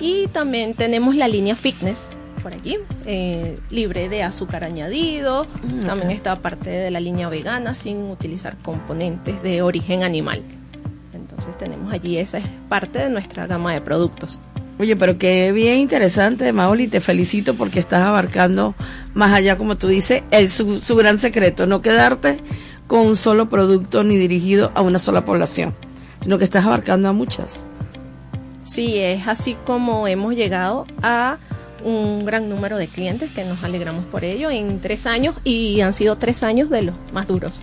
Y 0.00 0.28
también 0.28 0.74
tenemos 0.74 1.16
la 1.16 1.26
línea 1.26 1.56
fitness 1.56 2.08
por 2.38 2.52
allí, 2.54 2.78
eh, 3.06 3.58
libre 3.70 4.08
de 4.08 4.22
azúcar 4.22 4.64
añadido. 4.64 5.46
Mm, 5.62 5.86
También 5.86 6.10
está 6.10 6.40
parte 6.40 6.70
de 6.70 6.90
la 6.90 7.00
línea 7.00 7.28
vegana 7.28 7.74
sin 7.74 8.02
utilizar 8.10 8.56
componentes 8.58 9.42
de 9.42 9.62
origen 9.62 10.02
animal. 10.02 10.42
Entonces 11.12 11.56
tenemos 11.58 11.92
allí, 11.92 12.18
esa 12.18 12.38
es 12.38 12.44
parte 12.68 12.98
de 12.98 13.10
nuestra 13.10 13.46
gama 13.46 13.72
de 13.72 13.80
productos. 13.80 14.40
Oye, 14.78 14.94
pero 14.94 15.18
qué 15.18 15.50
bien 15.52 15.78
interesante, 15.78 16.52
Maoli, 16.52 16.86
te 16.86 17.00
felicito 17.00 17.54
porque 17.54 17.80
estás 17.80 18.02
abarcando 18.02 18.74
más 19.12 19.32
allá, 19.32 19.58
como 19.58 19.76
tú 19.76 19.88
dices, 19.88 20.22
el, 20.30 20.48
su, 20.48 20.78
su 20.78 20.94
gran 20.94 21.18
secreto, 21.18 21.66
no 21.66 21.82
quedarte 21.82 22.38
con 22.86 23.00
un 23.00 23.16
solo 23.16 23.48
producto 23.48 24.04
ni 24.04 24.16
dirigido 24.16 24.70
a 24.74 24.80
una 24.82 25.00
sola 25.00 25.24
población, 25.24 25.74
sino 26.22 26.38
que 26.38 26.44
estás 26.44 26.64
abarcando 26.64 27.08
a 27.08 27.12
muchas. 27.12 27.64
Sí, 28.64 28.98
es 28.98 29.26
así 29.26 29.56
como 29.64 30.06
hemos 30.06 30.34
llegado 30.34 30.86
a 31.02 31.38
un 31.84 32.24
gran 32.24 32.48
número 32.48 32.76
de 32.76 32.88
clientes 32.88 33.30
que 33.32 33.44
nos 33.44 33.62
alegramos 33.64 34.04
por 34.06 34.24
ello 34.24 34.50
en 34.50 34.80
tres 34.80 35.06
años 35.06 35.34
y 35.44 35.80
han 35.80 35.92
sido 35.92 36.16
tres 36.16 36.42
años 36.42 36.70
de 36.70 36.82
los 36.82 36.94
más 37.12 37.26
duros. 37.28 37.60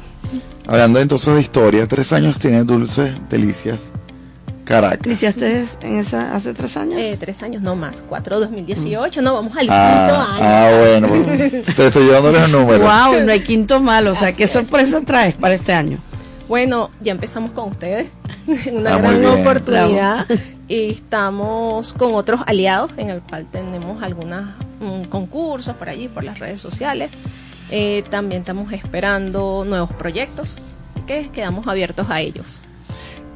Hablando 0.68 1.00
entonces 1.00 1.34
de 1.36 1.42
historia, 1.42 1.86
tres 1.88 2.12
años 2.14 2.40
tiene 2.40 2.64
Dulces 2.64 3.12
Delicias 3.30 3.92
Caracas. 4.64 5.06
¿Iniciaste 5.06 5.66
en 5.82 6.00
esa 6.00 6.34
hace 6.36 6.54
tres 6.56 6.76
años? 6.76 7.00
Eh, 7.00 7.18
tres 7.20 7.44
años, 7.44 7.62
no 7.62 7.76
más, 7.76 8.04
cuatro 8.10 8.40
2018, 8.40 9.22
no, 9.22 9.36
vamos 9.36 9.52
al 9.54 9.60
quinto 9.60 9.74
Ah, 9.76 10.36
año. 10.36 10.44
ah, 10.44 10.80
bueno, 10.80 11.08
te 11.76 11.88
estoy 11.88 12.06
llevando 12.06 12.32
los 12.32 12.50
números. 12.50 12.82
Wow, 12.82 13.22
no 13.24 13.32
hay 13.32 13.42
quinto 13.42 13.80
malo, 13.80 14.12
o 14.14 14.16
sea, 14.16 14.30
Así 14.30 14.38
¿qué 14.38 14.46
es. 14.46 14.52
sorpresa 14.52 15.02
traes 15.02 15.36
para 15.36 15.54
este 15.54 15.72
año? 15.74 16.00
Bueno, 16.48 16.90
ya 17.02 17.12
empezamos 17.12 17.52
con 17.52 17.70
ustedes, 17.70 18.08
una 18.72 18.96
Ah, 18.96 18.98
gran 18.98 19.26
oportunidad 19.26 20.26
y 20.68 20.92
estamos 20.92 21.94
con 21.94 22.16
otros 22.16 22.42
aliados 22.46 22.92
en 22.98 23.10
el 23.10 23.22
cual 23.22 23.46
tenemos 23.52 24.02
algunos 24.02 24.50
concursos 25.10 25.76
por 25.76 25.90
allí, 25.90 26.08
por 26.08 26.24
las 26.24 26.40
redes 26.40 26.62
sociales. 26.62 27.12
Eh, 27.72 28.04
también 28.10 28.42
estamos 28.42 28.72
esperando 28.74 29.64
nuevos 29.66 29.92
proyectos 29.94 30.58
que 31.08 31.30
quedamos 31.30 31.68
abiertos 31.68 32.10
a 32.10 32.22
ellos. 32.22 32.62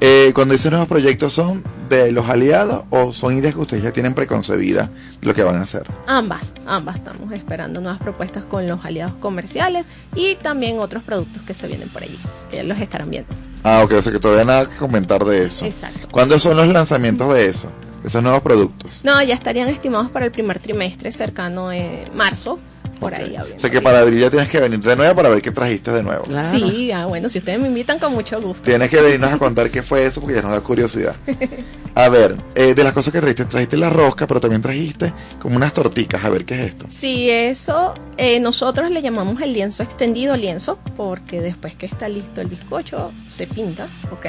Eh, 0.01 0.32
cuando 0.34 0.53
dicen 0.53 0.71
nuevos 0.71 0.88
proyectos, 0.88 1.34
¿son 1.34 1.63
de 1.89 2.11
los 2.11 2.30
aliados 2.30 2.86
o 2.89 3.11
son 3.11 3.38
ideas 3.38 3.53
que 3.53 3.59
ustedes 3.59 3.84
ya 3.84 3.91
tienen 3.91 4.13
preconcebidas 4.13 4.89
lo 5.21 5.34
que 5.34 5.43
van 5.43 5.55
a 5.55 5.63
hacer? 5.63 5.84
Ambas, 6.07 6.53
ambas 6.65 6.95
estamos 6.95 7.34
esperando 7.34 7.82
nuevas 7.82 7.99
propuestas 7.99 8.45
con 8.45 8.65
los 8.67 8.86
aliados 8.86 9.15
comerciales 9.15 9.86
y 10.15 10.36
también 10.36 10.80
otros 10.80 11.03
productos 11.03 11.41
que 11.43 11.53
se 11.53 11.67
vienen 11.67 11.89
por 11.89 12.03
allí, 12.03 12.17
que 12.49 12.57
ya 12.57 12.63
los 12.63 12.80
estarán 12.80 13.09
viendo. 13.09 13.34
Ah, 13.64 13.82
ok, 13.84 13.91
o 13.93 14.01
sea 14.01 14.12
que 14.12 14.20
todavía 14.20 14.45
nada 14.45 14.70
que 14.70 14.78
comentar 14.78 15.24
de 15.26 15.45
eso. 15.45 15.66
Exacto. 15.66 16.07
¿Cuándo 16.12 16.39
son 16.39 16.57
los 16.57 16.68
lanzamientos 16.68 17.34
de 17.34 17.47
eso? 17.47 17.70
De 18.01 18.07
esos 18.07 18.24
nuevos 18.24 18.41
productos. 18.41 19.01
No, 19.03 19.22
ya 19.22 19.34
estarían 19.34 19.68
estimados 19.68 20.10
para 20.12 20.26
el 20.26 20.32
primer 20.32 20.60
trimestre 20.60 21.12
cercano 21.12 21.70
de 21.70 22.10
marzo, 22.14 22.60
por 23.00 23.16
ahí. 23.16 23.36
O 23.38 23.60
sea 23.60 23.70
que 23.70 23.82
para 23.82 24.00
abril 24.00 24.20
ya 24.20 24.30
tienes 24.30 24.50
que 24.50 24.60
venir 24.60 24.80
de 24.80 24.95
nuevo 24.95 25.16
para 25.16 25.30
ver 25.30 25.41
qué 25.41 25.52
trajiste 25.52 25.91
de 25.91 26.04
nuevo. 26.04 26.26
Sí, 26.41 26.91
ah, 26.95 27.06
bueno, 27.06 27.30
si 27.30 27.39
ustedes 27.39 27.60
me 27.60 27.68
invitan 27.68 28.00
con 28.00 28.14
mucho 28.14 28.41
gusto. 28.41 28.64
Tienes 28.64 28.89
que 28.89 29.02
venirnos 29.02 29.32
a 29.32 29.38
contar 29.38 29.70
qué 29.70 29.82
fue 29.82 30.06
eso 30.06 30.22
porque 30.22 30.36
ya 30.36 30.41
nos 30.41 30.52
da 30.52 30.62
curiosidad. 30.62 31.16
A 31.95 32.08
ver, 32.08 32.38
eh, 32.56 32.74
de 32.76 32.84
las 32.84 32.93
cosas 32.93 33.12
que 33.12 33.20
trajiste, 33.20 33.45
trajiste 33.45 33.76
la 33.76 33.89
rosca, 33.89 34.26
pero 34.28 34.39
también 34.39 34.62
trajiste 34.62 35.12
como 35.41 35.56
unas 35.56 35.74
torticas. 35.74 36.24
A 36.24 36.30
ver, 36.30 36.45
¿qué 36.45 36.54
es 36.54 36.70
esto? 36.70 36.86
Sí, 36.89 37.30
eso 37.30 37.93
eh, 38.18 38.39
nosotros 38.39 38.91
le 38.91 39.02
llamamos 39.02 39.41
el 39.41 39.54
lienzo 39.54 39.84
extendido 39.84 40.38
lienzo, 40.38 40.80
porque 40.95 41.41
después 41.41 41.76
que 41.76 41.88
está 41.88 42.08
listo 42.08 42.41
el 42.41 42.47
bizcocho 42.47 43.12
se 43.28 43.47
pinta, 43.47 43.88
¿ok? 44.12 44.28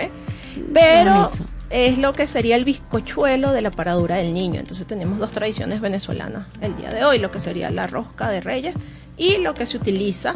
Pero 0.73 1.31
es 1.71 1.99
lo 1.99 2.13
que 2.13 2.27
sería 2.27 2.57
el 2.57 2.65
bizcochuelo 2.65 3.53
de 3.53 3.63
la 3.63 3.71
paradura 3.71 4.17
del 4.17 4.35
niño. 4.35 4.61
Entonces 4.61 4.87
tenemos 4.87 5.19
dos 5.19 5.33
tradiciones 5.33 5.81
venezolanas 5.81 6.47
el 6.61 6.77
día 6.77 6.93
de 6.93 7.05
hoy, 7.05 7.19
lo 7.19 7.31
que 7.31 7.41
sería 7.41 7.71
la 7.71 7.87
rosca 7.87 8.29
de 8.29 8.41
reyes 8.41 8.75
y 9.17 9.39
lo 9.39 9.55
que 9.55 9.67
se 9.67 9.77
utiliza 9.77 10.35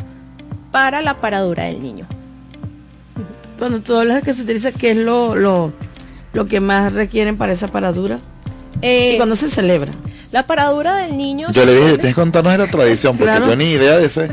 para 0.70 1.02
la 1.02 1.20
paradura 1.20 1.64
del 1.64 1.82
niño. 1.82 2.06
Cuando 3.58 3.80
tú 3.80 3.96
hablas 3.96 4.16
de 4.16 4.22
que 4.22 4.34
se 4.34 4.42
utiliza, 4.42 4.72
¿qué 4.72 4.92
es 4.92 4.96
lo, 4.96 5.34
lo, 5.34 5.72
lo 6.32 6.46
que 6.46 6.60
más 6.60 6.92
requieren 6.92 7.36
para 7.36 7.52
esa 7.52 7.68
paradura? 7.68 8.20
Eh, 8.82 9.12
¿Y 9.14 9.16
cuando 9.16 9.36
se 9.36 9.50
celebra? 9.50 9.92
La 10.34 10.48
paradura 10.48 10.96
del 10.96 11.16
niño... 11.16 11.46
Yo 11.52 11.64
le 11.64 11.76
dije, 11.76 11.86
tienes 11.92 12.06
que 12.16 12.20
contarnos 12.20 12.50
de 12.54 12.58
la 12.58 12.66
tradición 12.66 13.16
porque 13.16 13.30
Claro. 13.30 13.46
yo 13.50 13.54
ni 13.54 13.70
idea 13.70 13.98
de 13.98 14.06
ese 14.06 14.26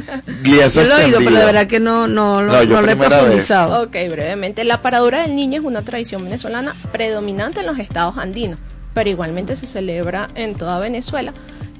Yo 0.43 0.83
lo 0.83 0.97
he 0.97 1.05
oído, 1.05 1.19
pero 1.19 1.37
de 1.37 1.45
verdad 1.45 1.67
que 1.67 1.79
no, 1.79 2.07
no, 2.07 2.41
No, 2.41 2.63
yo 2.63 2.69
no 2.73 2.81
lo 2.81 2.87
he 2.87 2.95
primera 2.95 3.09
vez. 3.09 3.19
profundizado. 3.19 3.83
Ok, 3.83 3.91
brevemente. 4.09 4.63
La 4.63 4.81
paradura 4.81 5.21
del 5.21 5.35
niño 5.35 5.59
es 5.59 5.63
una 5.63 5.83
tradición 5.83 6.23
venezolana 6.23 6.73
predominante 6.91 7.59
en 7.59 7.67
los 7.67 7.77
estados 7.77 8.17
andinos, 8.17 8.57
pero 8.95 9.11
igualmente 9.11 9.55
se 9.55 9.67
celebra 9.67 10.27
en 10.33 10.55
toda 10.55 10.79
Venezuela, 10.79 11.35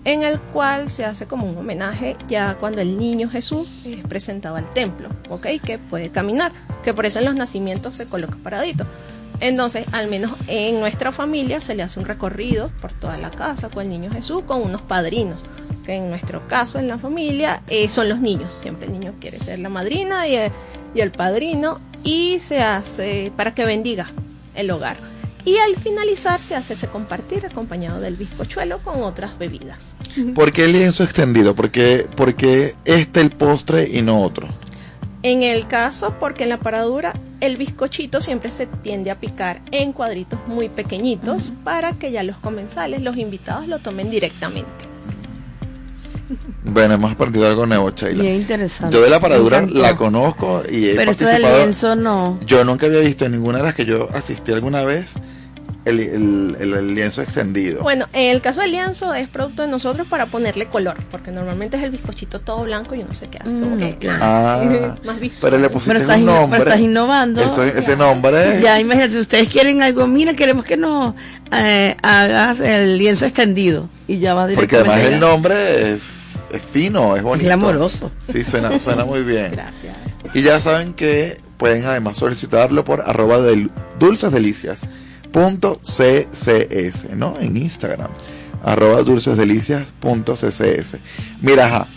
en 0.06 0.22
el 0.22 0.40
cual 0.40 0.92
se 0.92 1.04
hace 1.04 1.26
como 1.26 1.48
un 1.48 1.58
homenaje 1.58 2.16
ya 2.28 2.54
cuando 2.60 2.80
el 2.82 3.00
niño 3.00 3.28
Jesús 3.28 3.68
es 3.84 4.04
presentado 4.08 4.56
al 4.56 4.72
templo, 4.74 5.10
ok, 5.30 5.48
que 5.66 5.80
puede 5.80 6.10
caminar, 6.12 6.52
que 6.84 6.94
por 6.94 7.08
eso 7.08 7.18
en 7.18 7.26
los 7.26 7.34
nacimientos 7.34 7.98
se 7.98 8.06
coloca 8.06 8.38
paradito. 8.44 8.86
Entonces, 9.42 9.86
al 9.92 10.08
menos 10.08 10.32
en 10.48 10.80
nuestra 10.80 11.12
familia 11.12 11.60
se 11.60 11.74
le 11.74 11.82
hace 11.84 12.00
un 12.00 12.06
recorrido 12.06 12.72
por 12.80 12.94
toda 12.94 13.18
la 13.18 13.32
casa 13.32 13.70
con 13.70 13.84
el 13.84 13.90
niño 13.90 14.12
Jesús, 14.12 14.44
con 14.46 14.62
unos 14.62 14.82
padrinos, 14.82 15.40
que 15.84 15.96
en 15.96 16.10
nuestro 16.10 16.48
caso, 16.48 16.78
en 16.78 16.88
la 16.88 17.00
familia, 17.00 17.64
eh, 17.68 17.90
son 17.90 18.08
los 18.08 18.20
niños. 18.20 18.56
Siempre 18.62 18.86
el 18.86 18.94
niño 18.94 19.16
quiere 19.20 19.40
ser 19.40 19.58
la 19.60 19.70
madrina 19.70 20.28
y 20.28 20.36
el, 20.36 20.52
y 20.94 21.02
el 21.02 21.12
padrino, 21.12 21.82
y 22.04 22.40
se 22.40 22.62
hace 22.62 23.34
para 23.36 23.56
que 23.56 23.66
bendiga 23.66 24.12
el 24.54 24.70
hogar. 24.70 24.98
Y 25.44 25.58
al 25.58 25.76
finalizar 25.76 26.42
se 26.44 26.56
hace 26.56 26.74
ese 26.74 26.88
compartir 26.88 27.44
acompañado 27.48 28.00
del 28.00 28.16
bizcochuelo 28.16 28.78
con 28.80 29.02
otras 29.02 29.40
bebidas. 29.40 29.96
¿Por 30.36 30.52
qué 30.52 30.66
el 30.66 30.74
lienzo 30.74 31.04
extendido? 31.04 31.56
¿Por 31.56 31.72
qué, 31.72 32.08
por 32.16 32.36
qué 32.36 32.76
este 32.86 33.22
el 33.22 33.32
postre 33.32 33.90
y 33.92 34.04
no 34.04 34.22
otro? 34.22 34.48
En 35.24 35.44
el 35.44 35.68
caso, 35.68 36.16
porque 36.20 36.44
en 36.44 36.50
la 36.50 36.58
paradura 36.58 37.14
el 37.42 37.58
bizcochito 37.58 38.22
siempre 38.22 38.52
se 38.52 38.66
tiende 38.66 39.12
a 39.12 39.20
picar 39.20 39.62
en 39.72 39.94
cuadritos 39.94 40.40
muy 40.48 40.70
pequeñitos 40.70 41.52
para 41.64 41.94
que 41.94 42.12
ya 42.12 42.24
los 42.24 42.38
comensales, 42.38 43.02
los 43.02 43.18
invitados 43.18 43.68
lo 43.68 43.80
tomen 43.80 44.10
directamente. 44.10 44.86
Bueno, 46.64 46.94
hemos 46.94 47.12
aprendido 47.12 47.48
algo 47.48 47.66
nuevo, 47.66 47.90
Sheila. 47.92 48.24
Bien 48.24 48.36
interesante. 48.38 48.96
Yo 48.96 49.02
de 49.04 49.10
la 49.10 49.20
paradura 49.20 49.62
la 49.70 49.98
conozco 49.98 50.64
y 50.72 50.90
he 50.90 50.96
Pero 50.96 51.12
esto 51.12 51.26
del 51.26 51.34
participado. 51.42 51.58
lienzo 51.58 51.96
no. 51.96 52.40
Yo 52.46 52.64
nunca 52.64 52.86
había 52.86 53.00
visto 53.00 53.26
en 53.26 53.34
ninguna 53.34 53.58
de 53.58 53.66
las 53.66 53.74
que 53.76 53.86
yo 53.86 54.10
asistí 54.14 54.54
alguna 54.54 54.84
vez 54.84 55.14
el, 55.86 56.00
el- 56.00 56.58
el- 56.60 56.74
el 56.74 56.96
lienzo 56.96 57.22
extendido. 57.22 57.82
Bueno, 57.82 58.08
en 58.14 58.30
el 58.32 58.42
caso 58.42 58.62
del 58.62 58.72
lienzo 58.72 59.14
es 59.14 59.28
producto 59.28 59.64
de 59.64 59.68
nosotros 59.68 60.06
para 60.08 60.28
ponerle 60.28 60.68
color, 60.68 60.96
porque 61.10 61.32
normalmente 61.32 61.78
es 61.78 61.84
el 61.84 61.90
bizcochito 61.92 62.40
todo 62.40 62.64
blanco 62.64 62.94
y 62.96 63.00
uno 63.02 63.14
se 63.16 63.28
queda 63.30 63.44
así 63.46 63.54
como 63.54 63.78
que 63.78 63.98
Ah, 64.10 64.96
más 65.06 65.20
visual. 65.20 65.52
pero 65.52 65.62
le 65.62 65.70
pusiste 65.70 65.90
Pero 65.94 66.00
estás, 66.02 66.18
un 66.18 66.26
nombre. 66.26 66.60
pero 66.60 66.70
estás 66.72 66.82
innovando. 66.86 67.42
Eso- 67.42 67.64
ese 67.64 67.98
nombre. 67.98 68.60
Ya, 68.62 68.80
imagínate, 68.80 69.12
si 69.14 69.18
ustedes 69.20 69.50
quieren 69.50 69.82
algo, 69.82 70.06
mira, 70.08 70.34
queremos 70.36 70.66
que 70.66 70.78
nos 70.78 71.16
eh, 71.52 71.96
hagas 72.04 72.60
el 72.60 72.98
lienzo 72.98 73.26
extendido. 73.26 73.90
Y 74.08 74.20
ya 74.20 74.34
va 74.34 74.44
Porque 74.48 74.56
directamente. 74.78 74.92
además 74.94 75.14
el 75.14 75.20
nombre 75.20 75.94
es, 75.94 76.02
es 76.52 76.62
fino, 76.62 77.16
es 77.16 77.24
bonito. 77.24 77.48
glamoroso. 77.48 78.12
Sí, 78.32 78.44
suena, 78.44 78.78
suena 78.78 79.04
muy 79.06 79.22
bien. 79.24 79.52
Gracias. 79.52 79.96
Y 80.34 80.44
ya 80.44 80.60
saben 80.60 80.94
que 80.94 81.42
pueden 81.58 81.86
además 81.86 82.18
solicitarlo 82.18 82.84
por 82.86 83.02
arroba 83.02 83.40
del 83.42 83.72
dulcesdelicias.ccs, 85.32 87.16
¿no? 87.16 87.40
En 87.40 87.58
Instagram. 87.58 88.12
Arroba 88.64 89.02
dulcesdelicias.ccs. 89.04 90.98
Mira, 91.42 91.66
ajá. 91.66 91.88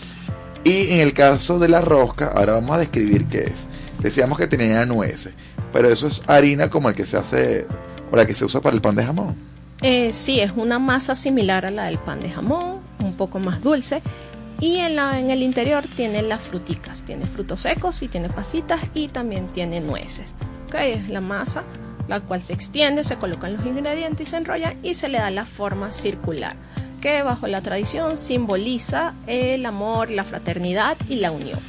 Y 0.63 0.93
en 0.93 1.01
el 1.01 1.13
caso 1.13 1.59
de 1.59 1.67
la 1.69 1.81
rosca, 1.81 2.31
ahora 2.35 2.53
vamos 2.53 2.75
a 2.75 2.79
describir 2.79 3.25
qué 3.25 3.43
es. 3.43 3.67
Decíamos 3.99 4.37
que 4.37 4.47
tenía 4.47 4.85
nueces, 4.85 5.33
pero 5.71 5.89
eso 5.89 6.07
es 6.07 6.23
harina 6.27 6.69
como 6.69 6.89
el 6.89 6.95
que 6.95 7.05
se 7.05 7.17
hace, 7.17 7.67
o 8.11 8.15
la 8.15 8.25
que 8.25 8.33
se 8.33 8.45
usa 8.45 8.61
para 8.61 8.75
el 8.75 8.81
pan 8.81 8.95
de 8.95 9.05
jamón. 9.05 9.35
Eh, 9.81 10.11
sí, 10.13 10.39
es 10.39 10.51
una 10.55 10.79
masa 10.79 11.13
similar 11.13 11.65
a 11.65 11.71
la 11.71 11.85
del 11.85 11.99
pan 11.99 12.21
de 12.21 12.29
jamón, 12.29 12.79
un 12.99 13.13
poco 13.13 13.39
más 13.39 13.61
dulce. 13.61 14.01
Y 14.59 14.77
en, 14.77 14.95
la, 14.95 15.19
en 15.19 15.29
el 15.31 15.43
interior 15.43 15.83
tiene 15.95 16.21
las 16.21 16.41
fruticas, 16.41 17.01
tiene 17.01 17.25
frutos 17.25 17.61
secos 17.61 18.01
y 18.01 18.07
tiene 18.07 18.29
pasitas 18.29 18.79
y 18.93 19.09
también 19.09 19.47
tiene 19.47 19.81
nueces. 19.81 20.33
Ok, 20.67 20.75
es 20.75 21.09
la 21.09 21.21
masa, 21.21 21.63
la 22.07 22.19
cual 22.19 22.41
se 22.41 22.53
extiende, 22.53 23.03
se 23.03 23.17
colocan 23.17 23.55
los 23.55 23.65
ingredientes 23.65 24.27
y 24.27 24.31
se 24.31 24.37
enrolla 24.37 24.75
y 24.83 24.93
se 24.93 25.09
le 25.09 25.17
da 25.17 25.31
la 25.31 25.45
forma 25.45 25.91
circular, 25.91 26.55
que 27.01 27.23
bajo 27.23 27.47
la 27.47 27.61
tradición 27.61 28.17
simboliza 28.17 29.13
el 29.27 29.65
amor, 29.65 30.11
la 30.11 30.23
fraternidad 30.23 30.97
y 31.09 31.15
la 31.15 31.31
unión. 31.31 31.59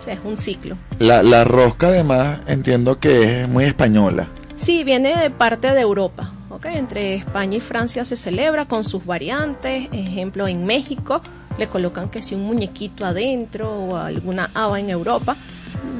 O 0.00 0.02
sea, 0.02 0.14
es 0.14 0.20
un 0.24 0.36
ciclo. 0.36 0.76
La, 0.98 1.22
la 1.22 1.44
rosca 1.44 1.88
además 1.88 2.40
entiendo 2.46 2.98
que 2.98 3.42
es 3.42 3.48
muy 3.48 3.64
española. 3.64 4.28
Sí, 4.54 4.84
viene 4.84 5.16
de 5.16 5.30
parte 5.30 5.72
de 5.72 5.80
Europa. 5.80 6.30
¿ok? 6.50 6.66
Entre 6.66 7.14
España 7.14 7.56
y 7.56 7.60
Francia 7.60 8.04
se 8.04 8.16
celebra 8.16 8.66
con 8.66 8.84
sus 8.84 9.04
variantes. 9.04 9.88
Ejemplo, 9.92 10.46
en 10.46 10.64
México 10.64 11.20
le 11.58 11.68
colocan 11.68 12.08
que 12.08 12.22
si 12.22 12.34
un 12.34 12.42
muñequito 12.42 13.04
adentro 13.04 13.70
o 13.70 13.96
alguna 13.96 14.50
haba 14.54 14.80
en 14.80 14.90
Europa, 14.90 15.36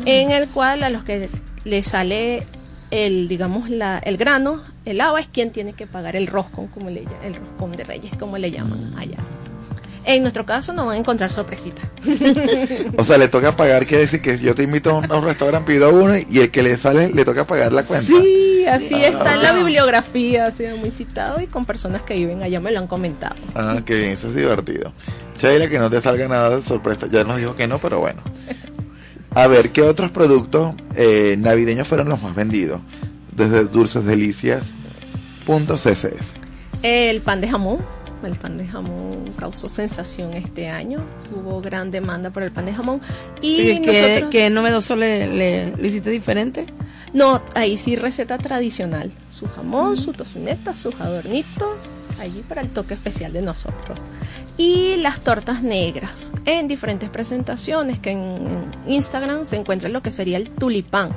en 0.04 0.30
el 0.30 0.48
cual 0.48 0.82
a 0.82 0.90
los 0.90 1.04
que 1.04 1.28
le 1.64 1.82
sale 1.82 2.46
el, 2.90 3.28
digamos, 3.28 3.70
la, 3.70 3.98
el 3.98 4.16
grano, 4.16 4.60
el 4.84 5.00
haba 5.00 5.20
es 5.20 5.28
quien 5.28 5.50
tiene 5.50 5.72
que 5.72 5.86
pagar 5.86 6.16
el 6.16 6.26
roscón, 6.26 6.68
como 6.68 6.90
le, 6.90 7.04
el 7.22 7.34
roscón 7.34 7.72
de 7.76 7.84
reyes, 7.84 8.12
como 8.18 8.38
le 8.38 8.50
llaman 8.50 8.94
allá. 8.96 9.18
En 10.06 10.20
nuestro 10.20 10.44
caso 10.44 10.74
no 10.74 10.84
van 10.84 10.96
a 10.96 10.98
encontrar 10.98 11.32
sorpresitas. 11.32 11.86
O 12.98 13.02
sea, 13.04 13.16
le 13.18 13.28
toca 13.28 13.56
pagar, 13.56 13.86
quiere 13.86 14.02
decir 14.04 14.20
que 14.22 14.38
yo 14.38 14.54
te 14.54 14.62
invito 14.62 14.90
a 14.90 14.94
un, 14.94 15.10
a 15.10 15.16
un 15.16 15.24
restaurante, 15.24 15.72
pido 15.72 15.90
uno 15.90 16.14
y 16.16 16.40
el 16.40 16.50
que 16.50 16.62
le 16.62 16.76
sale 16.76 17.08
le 17.08 17.24
toca 17.24 17.46
pagar 17.46 17.72
la 17.72 17.82
cuenta. 17.82 18.06
Sí, 18.06 18.64
así 18.66 18.94
está 19.02 19.34
en 19.34 19.42
la 19.42 19.50
Ah. 19.50 19.56
bibliografía, 19.56 20.46
ha 20.46 20.50
sido 20.50 20.76
muy 20.76 20.90
citado 20.90 21.40
y 21.40 21.46
con 21.46 21.64
personas 21.64 22.02
que 22.02 22.14
viven 22.14 22.42
allá 22.42 22.60
me 22.60 22.70
lo 22.70 22.78
han 22.80 22.86
comentado. 22.86 23.34
Ah, 23.54 23.80
qué 23.84 23.94
bien, 23.94 24.10
eso 24.10 24.28
es 24.28 24.34
divertido. 24.36 24.92
Sheila, 25.38 25.68
que 25.68 25.78
no 25.78 25.88
te 25.90 26.00
salga 26.02 26.28
nada 26.28 26.56
de 26.56 26.62
sorpresa. 26.62 27.08
Ya 27.10 27.24
nos 27.24 27.38
dijo 27.38 27.56
que 27.56 27.66
no, 27.66 27.78
pero 27.78 27.98
bueno. 28.00 28.22
A 29.34 29.46
ver, 29.48 29.70
¿qué 29.70 29.82
otros 29.82 30.10
productos 30.10 30.74
eh, 30.94 31.36
navideños 31.38 31.88
fueron 31.88 32.08
los 32.08 32.22
más 32.22 32.34
vendidos? 32.34 32.80
Desde 33.34 33.64
dulcesdelicias.ccs. 33.64 36.34
El 36.82 37.20
pan 37.20 37.40
de 37.40 37.48
jamón, 37.48 37.78
el 38.22 38.34
pan 38.34 38.58
de 38.58 38.66
jamón 38.66 39.32
causó 39.38 39.68
sensación 39.68 40.34
este 40.34 40.68
año, 40.68 41.04
hubo 41.34 41.60
gran 41.60 41.90
demanda 41.90 42.30
por 42.30 42.42
el 42.42 42.52
pan 42.52 42.66
de 42.66 42.74
jamón 42.74 43.00
y 43.40 43.60
¿Y 43.62 43.80
¿Qué, 43.80 43.86
nosotros 43.92 44.30
qué 44.30 44.50
novedoso 44.50 44.96
le, 44.96 45.26
le- 45.28 45.76
lo 45.76 45.86
hiciste 45.86 46.10
diferente? 46.10 46.66
no, 47.12 47.42
ahí 47.54 47.76
sí 47.76 47.96
receta 47.96 48.38
tradicional, 48.38 49.10
su 49.30 49.46
jamón, 49.48 49.96
su 49.96 50.12
tocineta, 50.12 50.74
sus 50.74 51.00
adornitos, 51.00 51.68
allí 52.20 52.42
para 52.48 52.60
el 52.60 52.70
toque 52.70 52.94
especial 52.94 53.32
de 53.32 53.42
nosotros. 53.42 53.98
Y 54.56 54.96
las 54.96 55.20
tortas 55.20 55.62
negras 55.62 56.30
en 56.44 56.68
diferentes 56.68 57.10
presentaciones 57.10 57.98
que 57.98 58.12
en 58.12 58.72
Instagram 58.86 59.44
se 59.44 59.56
encuentra 59.56 59.88
lo 59.88 60.02
que 60.02 60.10
sería 60.10 60.36
el 60.36 60.48
tulipán. 60.48 61.14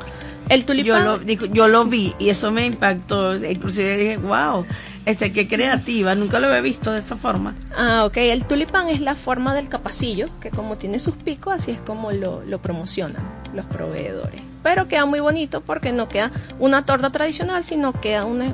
El 0.49 0.61
Yo 0.61 0.65
tulipán 0.67 1.03
lo, 1.03 1.19
digo, 1.19 1.45
yo 1.45 1.67
lo 1.67 1.85
vi 1.85 2.15
y 2.19 2.29
eso 2.29 2.51
me 2.51 2.65
impactó. 2.65 3.35
Inclusive 3.35 3.97
dije, 3.97 4.17
wow, 4.17 4.65
este, 5.05 5.31
qué 5.31 5.47
creativa, 5.47 6.15
nunca 6.15 6.39
lo 6.39 6.47
había 6.47 6.61
visto 6.61 6.91
de 6.91 6.99
esa 6.99 7.15
forma. 7.15 7.53
Ah, 7.75 8.05
ok. 8.05 8.17
El 8.17 8.45
tulipán 8.45 8.89
es 8.89 9.01
la 9.01 9.15
forma 9.15 9.53
del 9.53 9.69
capacillo, 9.69 10.29
que 10.41 10.49
como 10.49 10.77
tiene 10.77 10.99
sus 10.99 11.15
picos, 11.15 11.53
así 11.53 11.71
es 11.71 11.79
como 11.81 12.11
lo, 12.11 12.43
lo 12.43 12.59
promocionan 12.59 13.21
los 13.53 13.65
proveedores. 13.65 14.41
Pero 14.63 14.87
queda 14.87 15.05
muy 15.05 15.19
bonito 15.19 15.61
porque 15.61 15.91
no 15.91 16.09
queda 16.09 16.31
una 16.59 16.85
torta 16.85 17.09
tradicional, 17.09 17.63
sino 17.63 17.93
queda 17.93 18.25
una, 18.25 18.53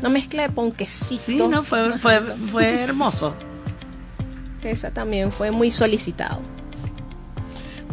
una 0.00 0.08
mezcla 0.08 0.42
de 0.42 0.48
ponquecito. 0.50 1.22
Sí, 1.22 1.36
no, 1.36 1.62
fue, 1.62 1.98
fue, 1.98 2.20
fue 2.50 2.68
hermoso. 2.82 3.34
Esa 4.62 4.90
también 4.90 5.32
fue 5.32 5.50
muy 5.50 5.70
solicitado. 5.70 6.40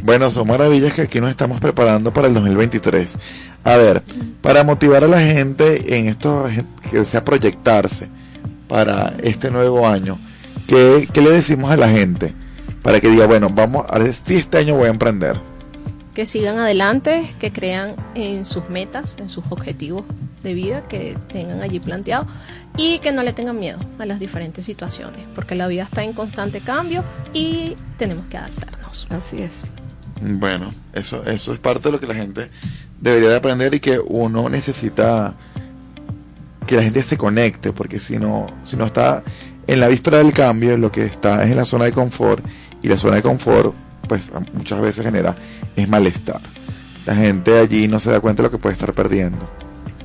Bueno, 0.02 0.32
son 0.32 0.48
maravillas 0.48 0.94
que 0.94 1.02
aquí 1.02 1.20
nos 1.20 1.30
estamos 1.30 1.60
preparando 1.60 2.14
para 2.14 2.28
el 2.28 2.34
2023. 2.34 3.18
A 3.64 3.76
ver, 3.76 4.02
para 4.42 4.64
motivar 4.64 5.04
a 5.04 5.08
la 5.08 5.20
gente 5.20 5.98
en 5.98 6.08
esto, 6.08 6.48
que 6.90 7.00
desea 7.00 7.26
proyectarse 7.26 8.08
para 8.68 9.14
este 9.22 9.52
nuevo 9.52 9.88
año, 9.88 10.18
¿qué, 10.68 11.08
qué 11.12 11.22
le 11.22 11.32
decimos 11.32 11.72
a 11.72 11.78
la 11.78 11.90
gente? 11.90 12.34
Para 12.82 13.02
que 13.02 13.10
diga, 13.10 13.26
bueno, 13.26 13.50
vamos, 13.50 13.86
a 13.90 14.00
ver 14.00 14.14
si 14.14 14.36
este 14.36 14.60
año 14.60 14.76
voy 14.76 14.88
a 14.88 14.92
emprender. 14.92 15.49
Que 16.20 16.26
sigan 16.26 16.60
adelante, 16.60 17.34
que 17.40 17.54
crean 17.54 17.96
en 18.14 18.44
sus 18.44 18.70
metas, 18.70 19.16
en 19.20 19.30
sus 19.30 19.46
objetivos 19.52 20.04
de 20.44 20.54
vida 20.54 20.86
que 20.86 21.18
tengan 21.32 21.62
allí 21.62 21.80
planteados 21.80 22.28
y 22.76 23.00
que 23.00 23.14
no 23.14 23.24
le 23.24 23.32
tengan 23.32 23.58
miedo 23.58 23.80
a 24.00 24.06
las 24.06 24.20
diferentes 24.20 24.66
situaciones, 24.66 25.26
porque 25.34 25.56
la 25.56 25.68
vida 25.68 25.84
está 25.84 26.04
en 26.04 26.12
constante 26.12 26.60
cambio 26.60 27.06
y 27.32 27.78
tenemos 27.98 28.26
que 28.26 28.36
adaptarnos. 28.36 29.08
Así 29.10 29.42
es. 29.42 29.62
Bueno, 30.22 30.74
eso, 30.92 31.24
eso 31.24 31.54
es 31.54 31.60
parte 31.60 31.88
de 31.88 31.94
lo 31.94 32.02
que 32.02 32.08
la 32.08 32.16
gente 32.16 32.50
debería 33.00 33.30
de 33.30 33.38
aprender 33.38 33.74
y 33.76 33.80
que 33.80 33.98
uno 33.98 34.50
necesita 34.50 35.36
que 36.68 36.76
la 36.76 36.84
gente 36.84 37.02
se 37.02 37.18
conecte, 37.18 37.72
porque 37.72 38.02
si 38.02 38.18
no, 38.18 38.48
si 38.66 38.76
no 38.76 38.88
está 38.88 39.24
en 39.68 39.80
la 39.80 39.88
víspera 39.88 40.18
del 40.18 40.34
cambio, 40.34 40.78
lo 40.78 40.92
que 40.92 41.06
está 41.06 41.46
es 41.46 41.52
en 41.52 41.56
la 41.56 41.64
zona 41.64 41.86
de 41.86 41.94
confort, 41.94 42.44
y 42.82 42.90
la 42.90 42.98
zona 42.98 43.16
de 43.16 43.22
confort, 43.22 43.74
pues 44.10 44.32
muchas 44.54 44.82
veces 44.82 45.06
genera 45.06 45.38
es 45.80 45.90
malestar. 45.90 46.42
La 47.06 47.16
gente 47.16 47.58
allí 47.58 47.88
no 47.88 48.00
se 48.00 48.12
da 48.12 48.20
cuenta 48.20 48.44
de 48.44 48.48
lo 48.48 48.52
que 48.52 48.58
puede 48.58 48.74
estar 48.74 48.94
perdiendo. 48.94 49.50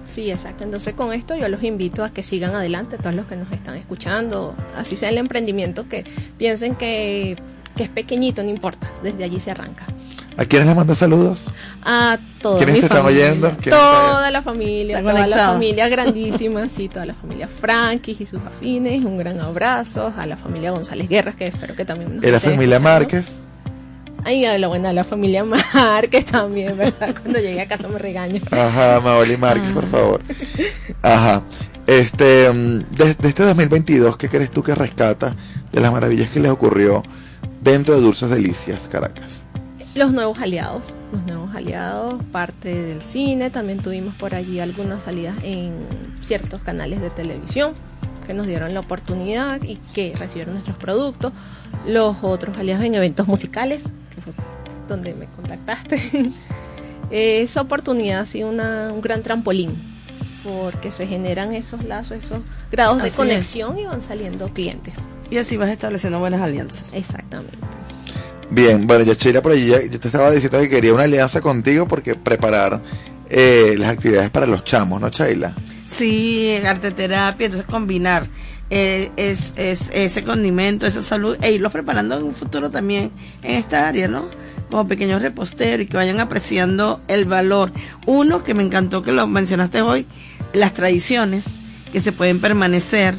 Sí, 0.09 0.31
exacto. 0.31 0.65
Entonces 0.65 0.95
con 0.95 1.13
esto 1.13 1.35
yo 1.37 1.49
los 1.49 1.63
invito 1.63 2.05
a 2.05 2.11
que 2.11 2.23
sigan 2.23 2.55
adelante, 2.55 2.99
todos 2.99 3.15
los 3.15 3.27
que 3.27 3.37
nos 3.37 3.51
están 3.53 3.75
escuchando, 3.77 4.55
así 4.77 4.97
sea 4.97 5.09
el 5.09 5.19
emprendimiento, 5.19 5.89
que 5.89 6.05
piensen 6.39 6.77
que, 6.77 7.37
que 7.77 7.83
es 7.85 7.89
pequeñito, 7.89 8.43
no 8.43 8.51
importa, 8.51 8.89
desde 9.03 9.25
allí 9.25 9.41
se 9.41 9.51
arranca. 9.51 9.87
¿A 10.37 10.45
quiénes 10.47 10.67
les 10.67 10.77
manda 10.77 10.95
saludos? 10.97 11.47
A 11.85 12.19
toda 12.43 12.59
¿Quiénes 12.59 12.75
mi 12.75 12.81
te 12.81 12.87
están 12.87 13.03
familia, 13.03 13.27
oyendo? 13.27 13.49
¿Quiénes 13.61 13.71
Toda 13.81 14.31
la 14.31 14.43
familia, 14.43 15.01
toda 15.01 15.13
la 15.13 15.21
conectado. 15.21 15.53
familia 15.53 15.89
grandísima, 15.89 16.69
sí, 16.69 16.89
toda 16.89 17.07
la 17.07 17.15
familia 17.15 17.49
Frankie 17.49 18.17
y 18.19 18.27
sus 18.27 18.41
afines, 18.43 19.05
un 19.05 19.17
gran 19.19 19.41
abrazo 19.41 20.13
a 20.17 20.27
la 20.27 20.37
familia 20.37 20.71
González 20.73 21.09
Guerras, 21.09 21.37
que 21.37 21.47
espero 21.47 21.77
que 21.77 21.85
también 21.85 22.17
nos 22.17 22.25
¿Y 22.25 22.31
la 22.31 22.41
familia. 22.41 22.81
Márquez? 22.81 23.27
Ay, 24.25 24.47
la 24.59 24.69
buena, 24.69 24.93
la 24.93 25.05
familia 25.05 25.45
Márquez 25.45 26.25
también, 26.25 26.77
¿verdad? 26.77 27.15
Cuando 27.23 27.39
llegue 27.39 27.61
a 27.61 27.69
casa 27.69 27.89
me 27.89 27.99
regaño. 27.99 28.41
Ajá, 28.51 29.01
Maoli 29.01 29.37
Márquez, 29.37 29.71
por 29.71 29.87
favor. 29.87 30.23
Ajá. 31.03 31.43
Este, 31.87 32.51
mm, 32.51 32.97
de, 32.97 33.15
de 33.15 33.29
este 33.29 33.43
2022, 33.43 34.17
¿qué 34.17 34.31
crees 34.31 34.51
tú 34.51 34.63
que 34.63 34.75
rescata 34.75 35.37
de 35.71 35.81
las 35.81 35.93
maravillas 35.93 36.31
que 36.31 36.41
les 36.41 36.51
ocurrió 36.51 37.03
dentro 37.61 37.95
de 37.95 38.01
Dulces 38.01 38.31
Delicias, 38.31 38.89
Caracas? 38.89 39.45
Los 39.95 40.13
nuevos 40.13 40.41
aliados, 40.41 40.83
los 41.13 41.23
nuevos 41.25 41.55
aliados, 41.55 42.23
parte 42.33 42.75
del 42.75 43.03
cine, 43.03 43.51
también 43.51 43.81
tuvimos 43.81 44.15
por 44.15 44.35
allí 44.35 44.59
algunas 44.59 45.03
salidas 45.03 45.37
en 45.43 45.75
ciertos 46.23 46.63
canales 46.63 47.01
de 47.03 47.11
televisión 47.11 47.75
que 48.27 48.35
nos 48.35 48.47
dieron 48.47 48.75
la 48.75 48.81
oportunidad 48.81 49.63
y 49.63 49.77
que 49.93 50.15
recibieron 50.19 50.55
nuestros 50.55 50.77
productos. 50.77 51.33
Los 51.87 52.17
otros 52.23 52.57
aliados 52.59 52.85
en 52.85 52.95
eventos 52.95 53.27
musicales, 53.29 53.83
que 54.15 54.21
fue 54.23 54.33
donde 54.89 55.15
me 55.15 55.27
contactaste. 55.27 56.01
Esa 57.11 57.61
oportunidad 57.61 58.21
ha 58.21 58.27
sido 58.27 58.49
una- 58.49 58.93
un 58.93 59.01
gran 59.01 59.23
trampolín 59.23 59.73
porque 60.43 60.91
se 60.91 61.07
generan 61.07 61.53
esos 61.55 61.85
lazos, 61.85 62.23
esos 62.23 62.41
grados 62.71 63.01
de 63.03 63.09
es. 63.09 63.15
conexión 63.15 63.79
y 63.79 63.85
van 63.87 64.03
saliendo 64.03 64.49
clientes. 64.49 64.95
Y 65.31 65.39
así 65.39 65.57
vas 65.57 65.71
estableciendo 65.71 66.19
buenas 66.19 66.41
alianzas. 66.41 66.85
Exactamente. 66.93 67.57
Bien, 68.51 68.87
bueno, 68.87 69.05
ya 69.05 69.15
Sheila 69.15 69.41
por 69.43 69.53
allí 69.53 69.67
ya, 69.69 69.83
ya 69.83 69.99
te 69.99 70.09
estaba 70.09 70.31
diciendo 70.31 70.61
que 70.61 70.69
quería 70.69 70.93
una 70.93 71.05
alianza 71.05 71.41
contigo 71.41 71.89
porque 71.89 72.15
preparar 72.15 72.81
eh, 73.31 73.75
las 73.79 73.91
actividades 73.91 74.31
para 74.31 74.47
los 74.47 74.65
chamos, 74.65 75.01
¿no, 75.01 75.09
Sheila? 75.09 75.55
Sí, 75.95 76.57
arte 76.65 76.91
terapia, 76.91 77.47
entonces 77.47 77.67
combinar 77.69 78.27
eh, 78.71 79.11
es, 79.17 79.53
es, 79.57 79.91
ese 79.93 80.25
condimento, 80.25 80.87
esa 80.87 81.03
salud, 81.03 81.37
e 81.43 81.53
irlos 81.53 81.73
preparando 81.73 82.17
en 82.17 82.25
un 82.25 82.35
futuro 82.35 82.71
también 82.71 83.11
en 83.43 83.57
esta 83.57 83.87
área, 83.87 84.09
¿no? 84.09 84.29
Como 84.71 84.89
pequeños 84.89 85.23
reposteros 85.23 85.85
y 85.85 85.87
que 85.87 85.97
vayan 85.97 86.21
apreciando 86.21 87.01
el 87.09 87.25
valor. 87.27 87.73
Uno, 88.07 88.43
que 88.43 88.55
me 88.55 88.63
encantó 88.63 89.03
que 89.03 89.13
lo 89.13 89.27
mencionaste 89.27 89.83
hoy, 89.83 90.07
las 90.53 90.73
tradiciones 90.73 91.45
que 91.93 92.01
se 92.01 92.13
pueden 92.13 92.41
permanecer 92.41 93.15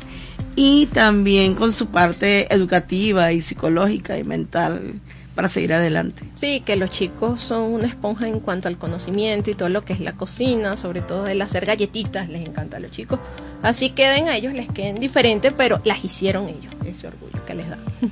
y 0.56 0.88
también 0.88 1.56
con 1.56 1.74
su 1.74 1.88
parte 1.88 2.54
educativa 2.54 3.32
y 3.32 3.42
psicológica 3.42 4.18
y 4.18 4.24
mental 4.24 5.02
para 5.36 5.50
seguir 5.50 5.74
adelante. 5.74 6.24
Sí, 6.36 6.62
que 6.62 6.78
los 6.78 6.90
chicos 6.90 7.42
son 7.42 7.64
una 7.74 7.88
esponja 7.88 8.28
en 8.28 8.40
cuanto 8.40 8.70
al 8.70 8.78
conocimiento 8.78 9.52
y 9.52 9.56
todo 9.56 9.70
lo 9.70 9.84
que 9.84 9.94
es 9.94 10.00
la 10.00 10.14
cocina, 10.14 10.78
sobre 10.78 11.02
todo 11.02 11.28
el 11.28 11.42
hacer 11.42 11.66
galletitas, 11.66 12.30
les 12.30 12.48
encanta 12.48 12.78
a 12.78 12.80
los 12.80 12.92
chicos. 12.92 13.20
Así 13.62 13.90
queden 13.92 14.30
a 14.30 14.38
ellos, 14.38 14.54
les 14.54 14.70
queden 14.70 15.00
diferentes, 15.00 15.54
pero 15.56 15.82
las 15.84 16.04
hicieron 16.04 16.48
ellos, 16.48 16.74
ese 16.86 17.08
orgullo 17.08 17.44
que 17.46 17.54
les 17.54 17.70
da. 17.70 17.78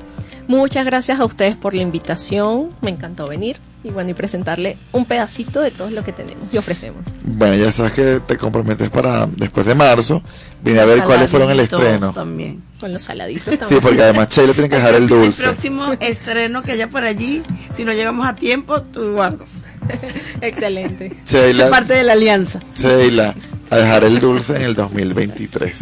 Muchas 0.46 0.84
gracias 0.84 1.20
a 1.20 1.24
ustedes 1.24 1.56
por 1.56 1.72
la 1.74 1.80
invitación. 1.82 2.70
Me 2.82 2.90
encantó 2.90 3.28
venir 3.28 3.56
y 3.84 3.90
bueno, 3.90 4.10
y 4.10 4.14
presentarle 4.14 4.78
un 4.92 5.04
pedacito 5.04 5.60
de 5.60 5.70
todo 5.70 5.90
lo 5.90 6.02
que 6.02 6.12
tenemos 6.12 6.48
y 6.50 6.56
ofrecemos. 6.56 7.02
Bueno, 7.22 7.54
ya 7.54 7.70
sabes 7.70 7.92
que 7.92 8.20
te 8.26 8.38
comprometes 8.38 8.88
para 8.88 9.26
después 9.26 9.66
de 9.66 9.74
marzo. 9.74 10.22
Vine 10.62 10.80
a 10.80 10.86
ver 10.86 11.02
cuáles 11.02 11.30
fueron 11.30 11.50
el 11.50 11.60
estreno. 11.60 12.12
También. 12.12 12.62
Con 12.80 12.94
los 12.94 13.04
saladitos 13.04 13.44
también. 13.44 13.68
Sí, 13.68 13.76
porque 13.80 14.02
además 14.02 14.28
Sheila 14.30 14.54
tiene 14.54 14.70
que 14.70 14.76
dejar 14.76 14.94
el 14.94 15.06
dulce. 15.06 15.42
El 15.42 15.50
próximo 15.50 15.92
estreno 16.00 16.62
que 16.62 16.72
haya 16.72 16.88
por 16.88 17.04
allí, 17.04 17.42
si 17.74 17.84
no 17.84 17.92
llegamos 17.92 18.26
a 18.26 18.34
tiempo, 18.34 18.80
tú 18.80 19.12
guardas. 19.12 19.52
Excelente. 20.40 21.12
Sheila, 21.26 21.64
es 21.64 21.70
parte 21.70 21.92
de 21.92 22.04
la 22.04 22.14
alianza. 22.14 22.60
Sheila, 22.74 23.34
a 23.68 23.76
dejar 23.76 24.04
el 24.04 24.18
dulce 24.18 24.56
en 24.56 24.62
el 24.62 24.74
2023. 24.74 25.78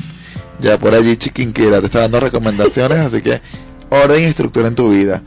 Ya 0.60 0.76
por 0.76 0.92
allí 0.92 1.16
Chiquinquera 1.16 1.78
te 1.80 1.86
está 1.86 2.00
dando 2.00 2.18
recomendaciones, 2.18 2.98
así 2.98 3.22
que 3.22 3.40
orden 3.90 4.22
y 4.22 4.24
estructura 4.24 4.66
en 4.66 4.74
tu 4.74 4.90
vida. 4.90 5.22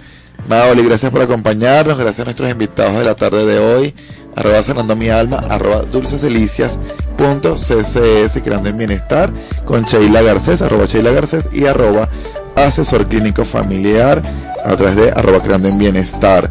Maoli, 0.48 0.84
gracias 0.84 1.12
por 1.12 1.24
acompañarnos, 1.24 1.98
gracias 1.98 2.20
a 2.20 2.26
nuestros 2.26 2.52
invitados 2.52 2.96
de 2.98 3.04
la 3.04 3.16
tarde 3.16 3.46
de 3.46 3.58
hoy, 3.58 3.96
arroba 4.36 4.62
sanando 4.62 4.96
mi 4.96 5.10
alma, 5.10 5.44
arroba 5.50 5.82
dulceselicias.ccs, 5.82 8.44
creando 8.44 8.70
en 8.70 8.78
bienestar, 8.78 9.32
con 9.66 9.86
Sheila 9.86 10.22
Garcés, 10.22 10.62
arroba 10.62 10.86
Sheila 10.86 11.12
Garcés 11.12 11.50
y 11.52 11.66
arroba 11.66 12.10
asesor 12.56 13.08
clínico 13.08 13.44
familiar 13.44 14.22
a 14.64 14.76
través 14.76 14.96
de 14.96 15.10
arroba 15.12 15.42
creando 15.42 15.68
en 15.68 15.80
bienestar. 15.80 16.48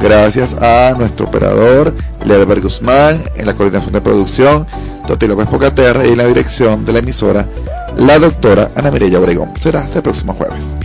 Gracias 0.00 0.54
a 0.60 0.94
nuestro 0.96 1.26
operador, 1.26 1.94
Lealbert 2.26 2.62
Guzmán, 2.62 3.22
en 3.34 3.46
la 3.46 3.54
coordinación 3.54 3.94
de 3.94 4.02
producción, 4.02 4.66
Toti 5.06 5.26
López 5.26 5.48
Pocaterra 5.48 6.06
y 6.06 6.12
en 6.12 6.18
la 6.18 6.26
dirección 6.26 6.84
de 6.84 6.92
la 6.92 6.98
emisora, 6.98 7.46
la 7.96 8.18
doctora 8.18 8.72
Ana 8.76 8.90
Mireya 8.90 9.18
Obregón. 9.18 9.52
Será 9.58 9.80
hasta 9.80 9.98
el 9.98 10.02
próximo 10.02 10.34
jueves. 10.34 10.76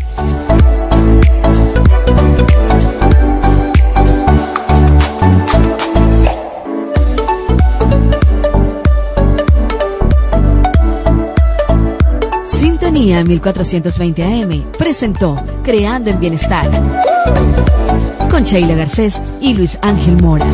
Sintonía 13.14 13.30
1420 13.30 14.24
AM 14.24 14.72
presentó 14.76 15.36
Creando 15.64 16.10
en 16.10 16.20
Bienestar 16.20 16.68
con 18.32 18.44
Sheila 18.44 18.74
Garcés 18.74 19.22
y 19.40 19.54
Luis 19.54 19.78
Ángel 19.84 20.20
Mora. 20.20 20.48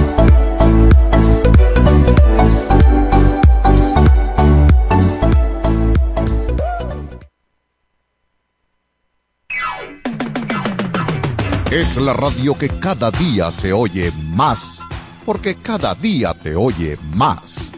Es 11.71 11.95
la 11.95 12.11
radio 12.11 12.57
que 12.57 12.67
cada 12.67 13.09
día 13.11 13.51
se 13.51 13.71
oye 13.71 14.11
más, 14.33 14.81
porque 15.25 15.55
cada 15.55 15.95
día 15.95 16.33
te 16.33 16.57
oye 16.57 16.97
más. 17.13 17.71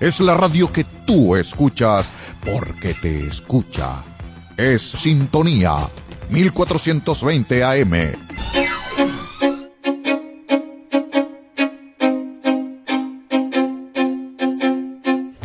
Es 0.00 0.18
la 0.18 0.34
radio 0.34 0.72
que 0.72 0.82
tú 1.06 1.36
escuchas 1.36 2.12
porque 2.44 2.94
te 2.94 3.28
escucha. 3.28 4.02
Es 4.56 4.82
Sintonía 4.82 5.90
1420 6.30 7.64
AM. 7.64 7.92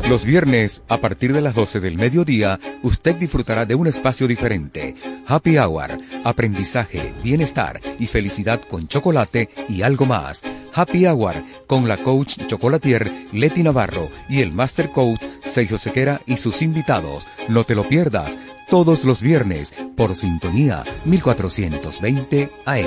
Los 0.07 0.25
viernes, 0.25 0.83
a 0.89 0.97
partir 0.97 1.33
de 1.33 1.41
las 1.41 1.55
12 1.55 1.79
del 1.79 1.97
mediodía, 1.97 2.59
usted 2.83 3.15
disfrutará 3.15 3.65
de 3.65 3.73
un 3.73 3.87
espacio 3.87 4.27
diferente. 4.27 4.93
Happy 5.25 5.57
Hour, 5.57 5.97
aprendizaje, 6.23 7.13
bienestar 7.23 7.79
y 7.97 8.05
felicidad 8.05 8.61
con 8.61 8.87
chocolate 8.87 9.49
y 9.67 9.81
algo 9.81 10.05
más. 10.05 10.43
Happy 10.71 11.07
Hour 11.07 11.33
con 11.65 11.87
la 11.87 11.97
coach 11.97 12.37
chocolatier 12.45 13.11
Leti 13.33 13.63
Navarro 13.63 14.07
y 14.29 14.41
el 14.41 14.51
master 14.51 14.91
coach 14.91 15.23
Sergio 15.43 15.79
Sequera 15.79 16.21
y 16.27 16.37
sus 16.37 16.61
invitados. 16.61 17.25
No 17.47 17.63
te 17.63 17.73
lo 17.73 17.87
pierdas 17.87 18.37
todos 18.69 19.03
los 19.03 19.21
viernes 19.21 19.73
por 19.97 20.15
sintonía 20.15 20.83
1420 21.05 22.51
AM. 22.65 22.85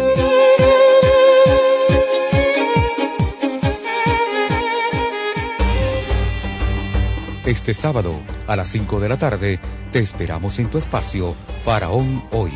Este 7.45 7.74
sábado, 7.74 8.20
a 8.47 8.55
las 8.55 8.68
5 8.68 9.01
de 9.01 9.09
la 9.09 9.16
tarde, 9.16 9.59
te 9.91 9.99
esperamos 9.99 10.61
en 10.61 10.70
tu 10.70 10.78
espacio 10.78 11.35
Faraón 11.64 12.22
Hoy, 12.30 12.53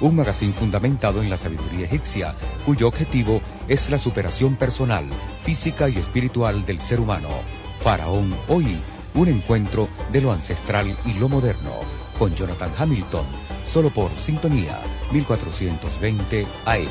un 0.00 0.16
magazine 0.16 0.54
fundamentado 0.54 1.20
en 1.20 1.28
la 1.28 1.36
sabiduría 1.36 1.84
egipcia, 1.84 2.34
cuyo 2.64 2.88
objetivo 2.88 3.42
es 3.68 3.90
la 3.90 3.98
superación 3.98 4.56
personal, 4.56 5.04
física 5.42 5.90
y 5.90 5.98
espiritual 5.98 6.64
del 6.64 6.80
ser 6.80 7.00
humano. 7.00 7.28
Faraón 7.76 8.34
Hoy, 8.48 8.78
un 9.14 9.28
encuentro 9.28 9.88
de 10.10 10.22
lo 10.22 10.32
ancestral 10.32 10.96
y 11.04 11.12
lo 11.14 11.28
moderno, 11.28 12.01
con 12.18 12.34
Jonathan 12.34 12.70
Hamilton, 12.78 13.24
solo 13.64 13.90
por 13.90 14.10
Sintonía 14.16 14.80
1420 15.12 16.46
AM. 16.64 16.86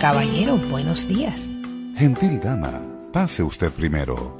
Caballero, 0.00 0.56
buenos 0.70 1.08
días. 1.08 1.48
Gentil 1.96 2.40
dama, 2.40 2.80
pase 3.12 3.42
usted 3.42 3.72
primero. 3.72 4.36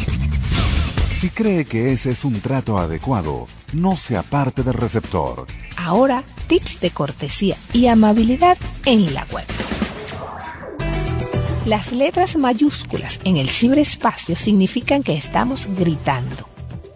Si 1.18 1.30
cree 1.30 1.64
que 1.64 1.92
ese 1.92 2.10
es 2.10 2.24
un 2.24 2.40
trato 2.40 2.78
adecuado, 2.78 3.48
no 3.72 3.96
se 3.96 4.16
aparte 4.16 4.62
del 4.62 4.74
receptor. 4.74 5.46
Ahora, 5.76 6.22
tips 6.46 6.78
de 6.78 6.90
cortesía 6.90 7.56
y 7.72 7.88
amabilidad 7.88 8.56
en 8.84 9.12
la 9.12 9.26
web. 9.32 9.57
Las 11.68 11.92
letras 11.92 12.38
mayúsculas 12.38 13.20
en 13.24 13.36
el 13.36 13.50
ciberespacio 13.50 14.36
significan 14.36 15.02
que 15.02 15.14
estamos 15.18 15.66
gritando. 15.78 16.48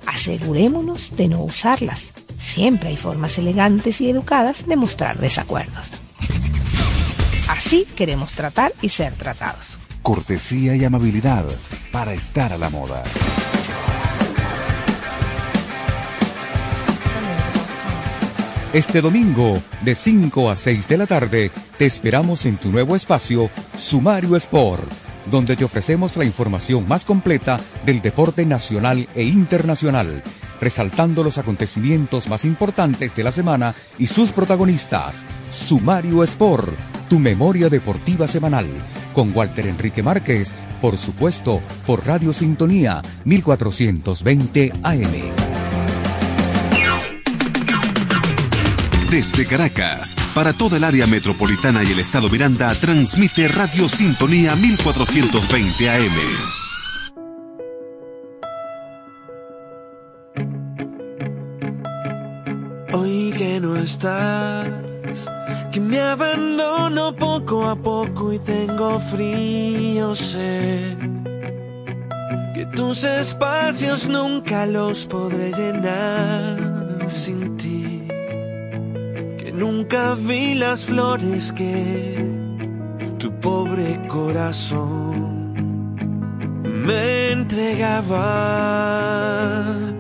Asegurémonos 0.07 1.15
de 1.15 1.29
no 1.29 1.45
usarlas. 1.45 2.09
Siempre 2.39 2.89
hay 2.89 2.97
formas 2.97 3.37
elegantes 3.37 4.01
y 4.01 4.09
educadas 4.09 4.67
de 4.67 4.77
mostrar 4.77 5.19
desacuerdos. 5.19 6.01
Así 7.51 7.87
queremos 7.95 8.33
tratar 8.33 8.73
y 8.81 8.89
ser 8.89 9.13
tratados. 9.13 9.79
Cortesía 10.01 10.75
y 10.75 10.87
amabilidad 10.87 11.45
para 11.93 12.15
estar 12.15 12.51
a 12.55 12.57
la 12.57 12.71
moda. 12.71 13.05
Este 18.73 19.03
domingo, 19.03 19.59
de 19.85 19.95
5 19.95 20.49
a 20.49 20.57
6 20.57 20.89
de 20.89 20.97
la 20.97 21.07
tarde, 21.07 21.51
te 21.77 21.85
esperamos 21.85 22.47
en 22.47 22.57
tu 22.57 22.73
nuevo 22.73 22.97
espacio, 22.97 23.51
Sumario 23.77 24.35
Sport, 24.35 24.91
donde 25.31 25.57
te 25.57 25.65
ofrecemos 25.65 26.17
la 26.17 26.25
información 26.25 26.89
más 26.89 27.05
completa 27.05 27.61
del 27.85 28.01
deporte 28.01 28.47
nacional 28.47 29.07
e 29.15 29.25
internacional, 29.25 30.23
resaltando 30.59 31.23
los 31.23 31.37
acontecimientos 31.37 32.31
más 32.31 32.47
importantes 32.47 33.15
de 33.15 33.23
la 33.23 33.31
semana 33.31 33.75
y 33.99 34.07
sus 34.07 34.33
protagonistas. 34.33 35.23
Sumario 35.51 36.25
Sport, 36.25 36.73
tu 37.11 37.19
memoria 37.19 37.69
deportiva 37.69 38.27
semanal, 38.27 38.67
con 39.13 39.37
Walter 39.37 39.67
Enrique 39.67 40.03
Márquez, 40.03 40.55
por 40.81 40.97
supuesto, 40.97 41.61
por 41.87 42.07
Radio 42.07 42.33
Sintonía 42.33 43.03
1420 43.27 44.73
AM. 44.83 45.52
Desde 49.13 49.47
Caracas, 49.47 50.17
para 50.35 50.55
toda 50.55 50.79
el 50.79 50.85
área 50.85 51.07
metropolitana 51.07 51.85
y 51.85 51.93
el 51.93 51.99
estado 51.99 52.31
Miranda, 52.31 52.75
transmite 52.75 53.47
Radio 53.47 53.87
Sintonía 53.87 54.57
1420 54.57 55.91
AM. 55.91 56.13
Hoy 62.95 63.35
que 63.37 63.61
no 63.61 63.77
estás, 63.77 64.71
que 65.71 65.79
me 65.79 66.01
abandono 66.01 67.15
poco 67.15 67.69
a 67.69 67.77
poco 67.77 68.33
y 68.33 68.39
tengo 68.39 68.99
frío, 68.99 70.15
sé 70.15 70.97
que 72.55 72.65
tus 72.75 73.05
espacios 73.05 74.07
nunca 74.07 74.65
los 74.65 75.05
podré 75.05 75.51
llenar 75.51 77.07
sin 77.11 77.52
nunca 79.55 80.15
vi 80.15 80.55
las 80.55 80.85
flores 80.85 81.53
que 81.53 82.25
tu 83.19 83.31
pobre 83.41 83.99
corazón 84.09 85.53
me 86.65 87.31
entregaba. 87.31 88.23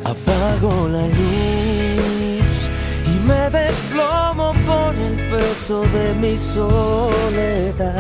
Apago 0.05 0.89
la 0.89 1.07
luz 1.07 2.71
y 3.07 3.19
me 3.27 3.51
desplomo 3.51 4.55
por 4.67 4.95
el 4.95 5.17
peso 5.31 5.83
de 5.83 6.15
mi 6.21 6.37
soledad. 6.37 7.93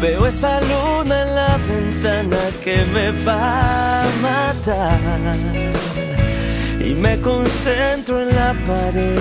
Veo 0.00 0.26
esa 0.26 0.60
luna 0.60 1.22
en 1.22 1.34
la 1.34 1.58
ventana 1.68 2.38
que 2.64 2.84
me 2.86 3.12
va 3.24 4.02
a 4.02 4.06
matar 4.22 5.00
y 6.90 6.94
me 6.94 7.20
concentro 7.20 8.20
en 8.20 8.34
la 8.34 8.52
pared, 8.66 9.18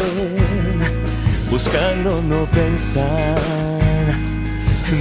buscando 1.51 2.22
no 2.24 2.45
pensar, 2.45 3.38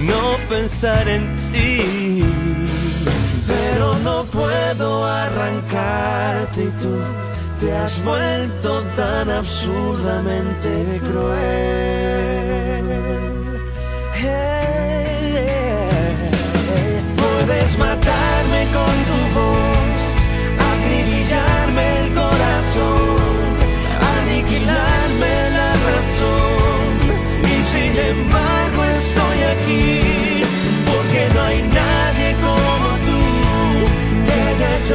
no 0.04 0.36
pensar 0.48 1.08
en 1.08 1.24
ti. 1.52 2.22
Pero 3.46 3.98
no 4.04 4.24
puedo 4.24 5.06
arrancarte 5.06 6.64
y 6.64 6.70
tú 6.82 6.94
te 7.60 7.74
has 7.74 8.04
vuelto 8.04 8.82
tan 8.96 9.30
absurdamente 9.30 11.00
cruel. 11.08 12.38
Puedes 17.16 17.78
matarme 17.78 18.60
con 18.76 18.94
tu 19.08 19.18
voz, 19.38 19.77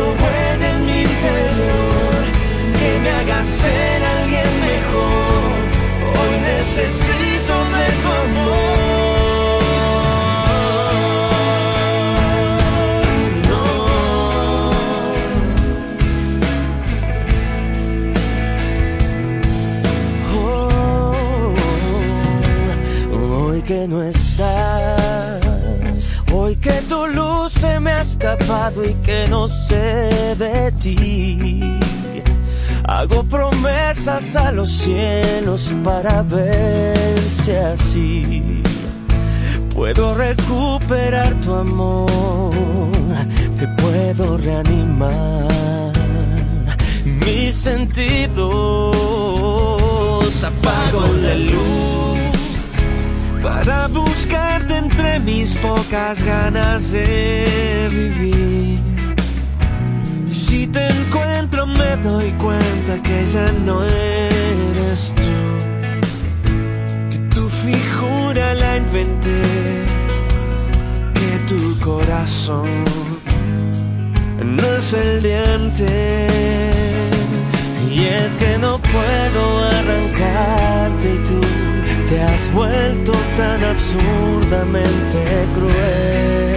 bueno 0.01 0.65
en 0.65 0.85
mi 0.85 1.01
interior, 1.01 2.21
que 2.79 2.99
me 2.99 3.09
haga 3.11 3.45
ser 3.45 4.03
alguien 4.03 4.51
mejor. 4.61 5.53
Hoy 6.17 6.33
necesito 6.41 7.53
de 7.75 7.85
tu 8.01 8.07
amor. 8.07 8.83
que 23.65 23.87
no 23.87 24.03
estás, 24.03 24.22
escapado 28.23 28.83
y 28.85 28.93
que 29.05 29.27
no 29.29 29.49
sé 29.49 30.35
de 30.37 30.71
ti. 30.81 31.59
Hago 32.85 33.23
promesas 33.23 34.35
a 34.37 34.51
los 34.53 34.69
cielos 34.69 35.73
para 35.83 36.21
ver 36.21 37.19
si 37.19 37.51
así 37.51 38.63
puedo 39.75 40.15
recuperar 40.15 41.33
tu 41.41 41.53
amor, 41.53 42.91
te 43.59 43.67
puedo 43.81 44.37
reanimar 44.37 45.91
mis 47.03 47.55
sentidos. 47.55 48.93
Apago 50.43 51.07
la 51.21 51.35
luz 51.35 51.92
para 53.43 53.87
buscarte 53.89 54.77
entre 54.77 55.19
mis 55.19 55.55
pocas 55.57 56.23
ganas 56.23 56.91
de 56.91 57.89
vivir. 57.91 58.79
Si 60.31 60.65
te 60.67 60.87
encuentro 60.87 61.67
me 61.67 61.97
doy 61.97 62.31
cuenta 62.33 62.93
que 63.03 63.25
ya 63.33 63.51
no 63.65 63.83
eres 63.83 65.11
tú, 65.17 65.33
que 67.11 67.17
tu 67.35 67.49
figura 67.49 68.53
la 68.53 68.77
inventé, 68.77 69.41
que 71.19 71.31
tu 71.49 71.79
corazón 71.81 72.85
no 74.41 74.67
es 74.77 74.93
el 74.93 75.21
diente. 75.21 76.27
Y 77.91 78.05
es 78.05 78.37
que 78.37 78.57
no 78.57 78.79
puedo 78.79 79.43
arrancarte 79.65 81.13
y 81.13 81.17
tú 81.27 81.62
te 82.13 82.21
has 82.21 82.53
vuelto 82.53 83.11
tan 83.37 83.63
absurdamente 83.63 85.47
cruel. 85.55 86.52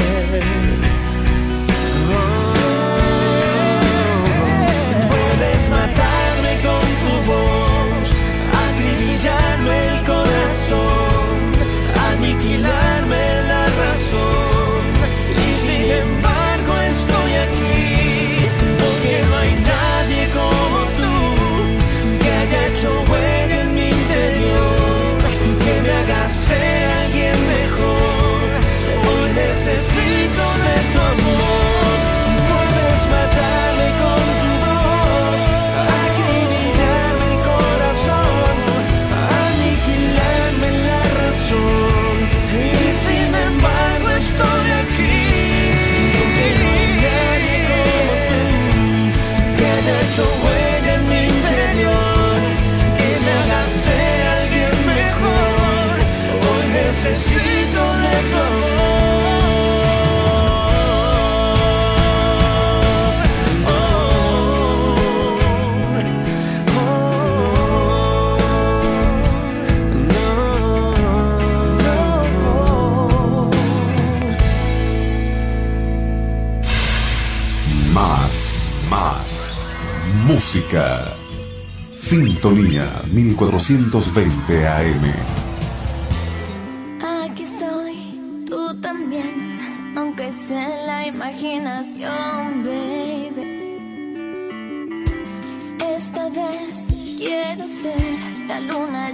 música. 80.47 81.13
Sintonía 81.93 82.87
1420 83.13 84.69
AM. 84.69 85.05
Aquí 87.03 87.43
estoy, 87.43 88.45
tú 88.47 88.81
también, 88.81 89.95
aunque 89.97 90.33
sea 90.47 90.67
en 90.67 90.87
la 90.87 91.07
imaginación, 91.09 92.65
baby. 92.65 93.45
Esta 95.97 96.29
vez 96.29 96.75
quiero 97.19 97.65
ser 97.83 98.47
la 98.47 98.61
luna 98.61 99.06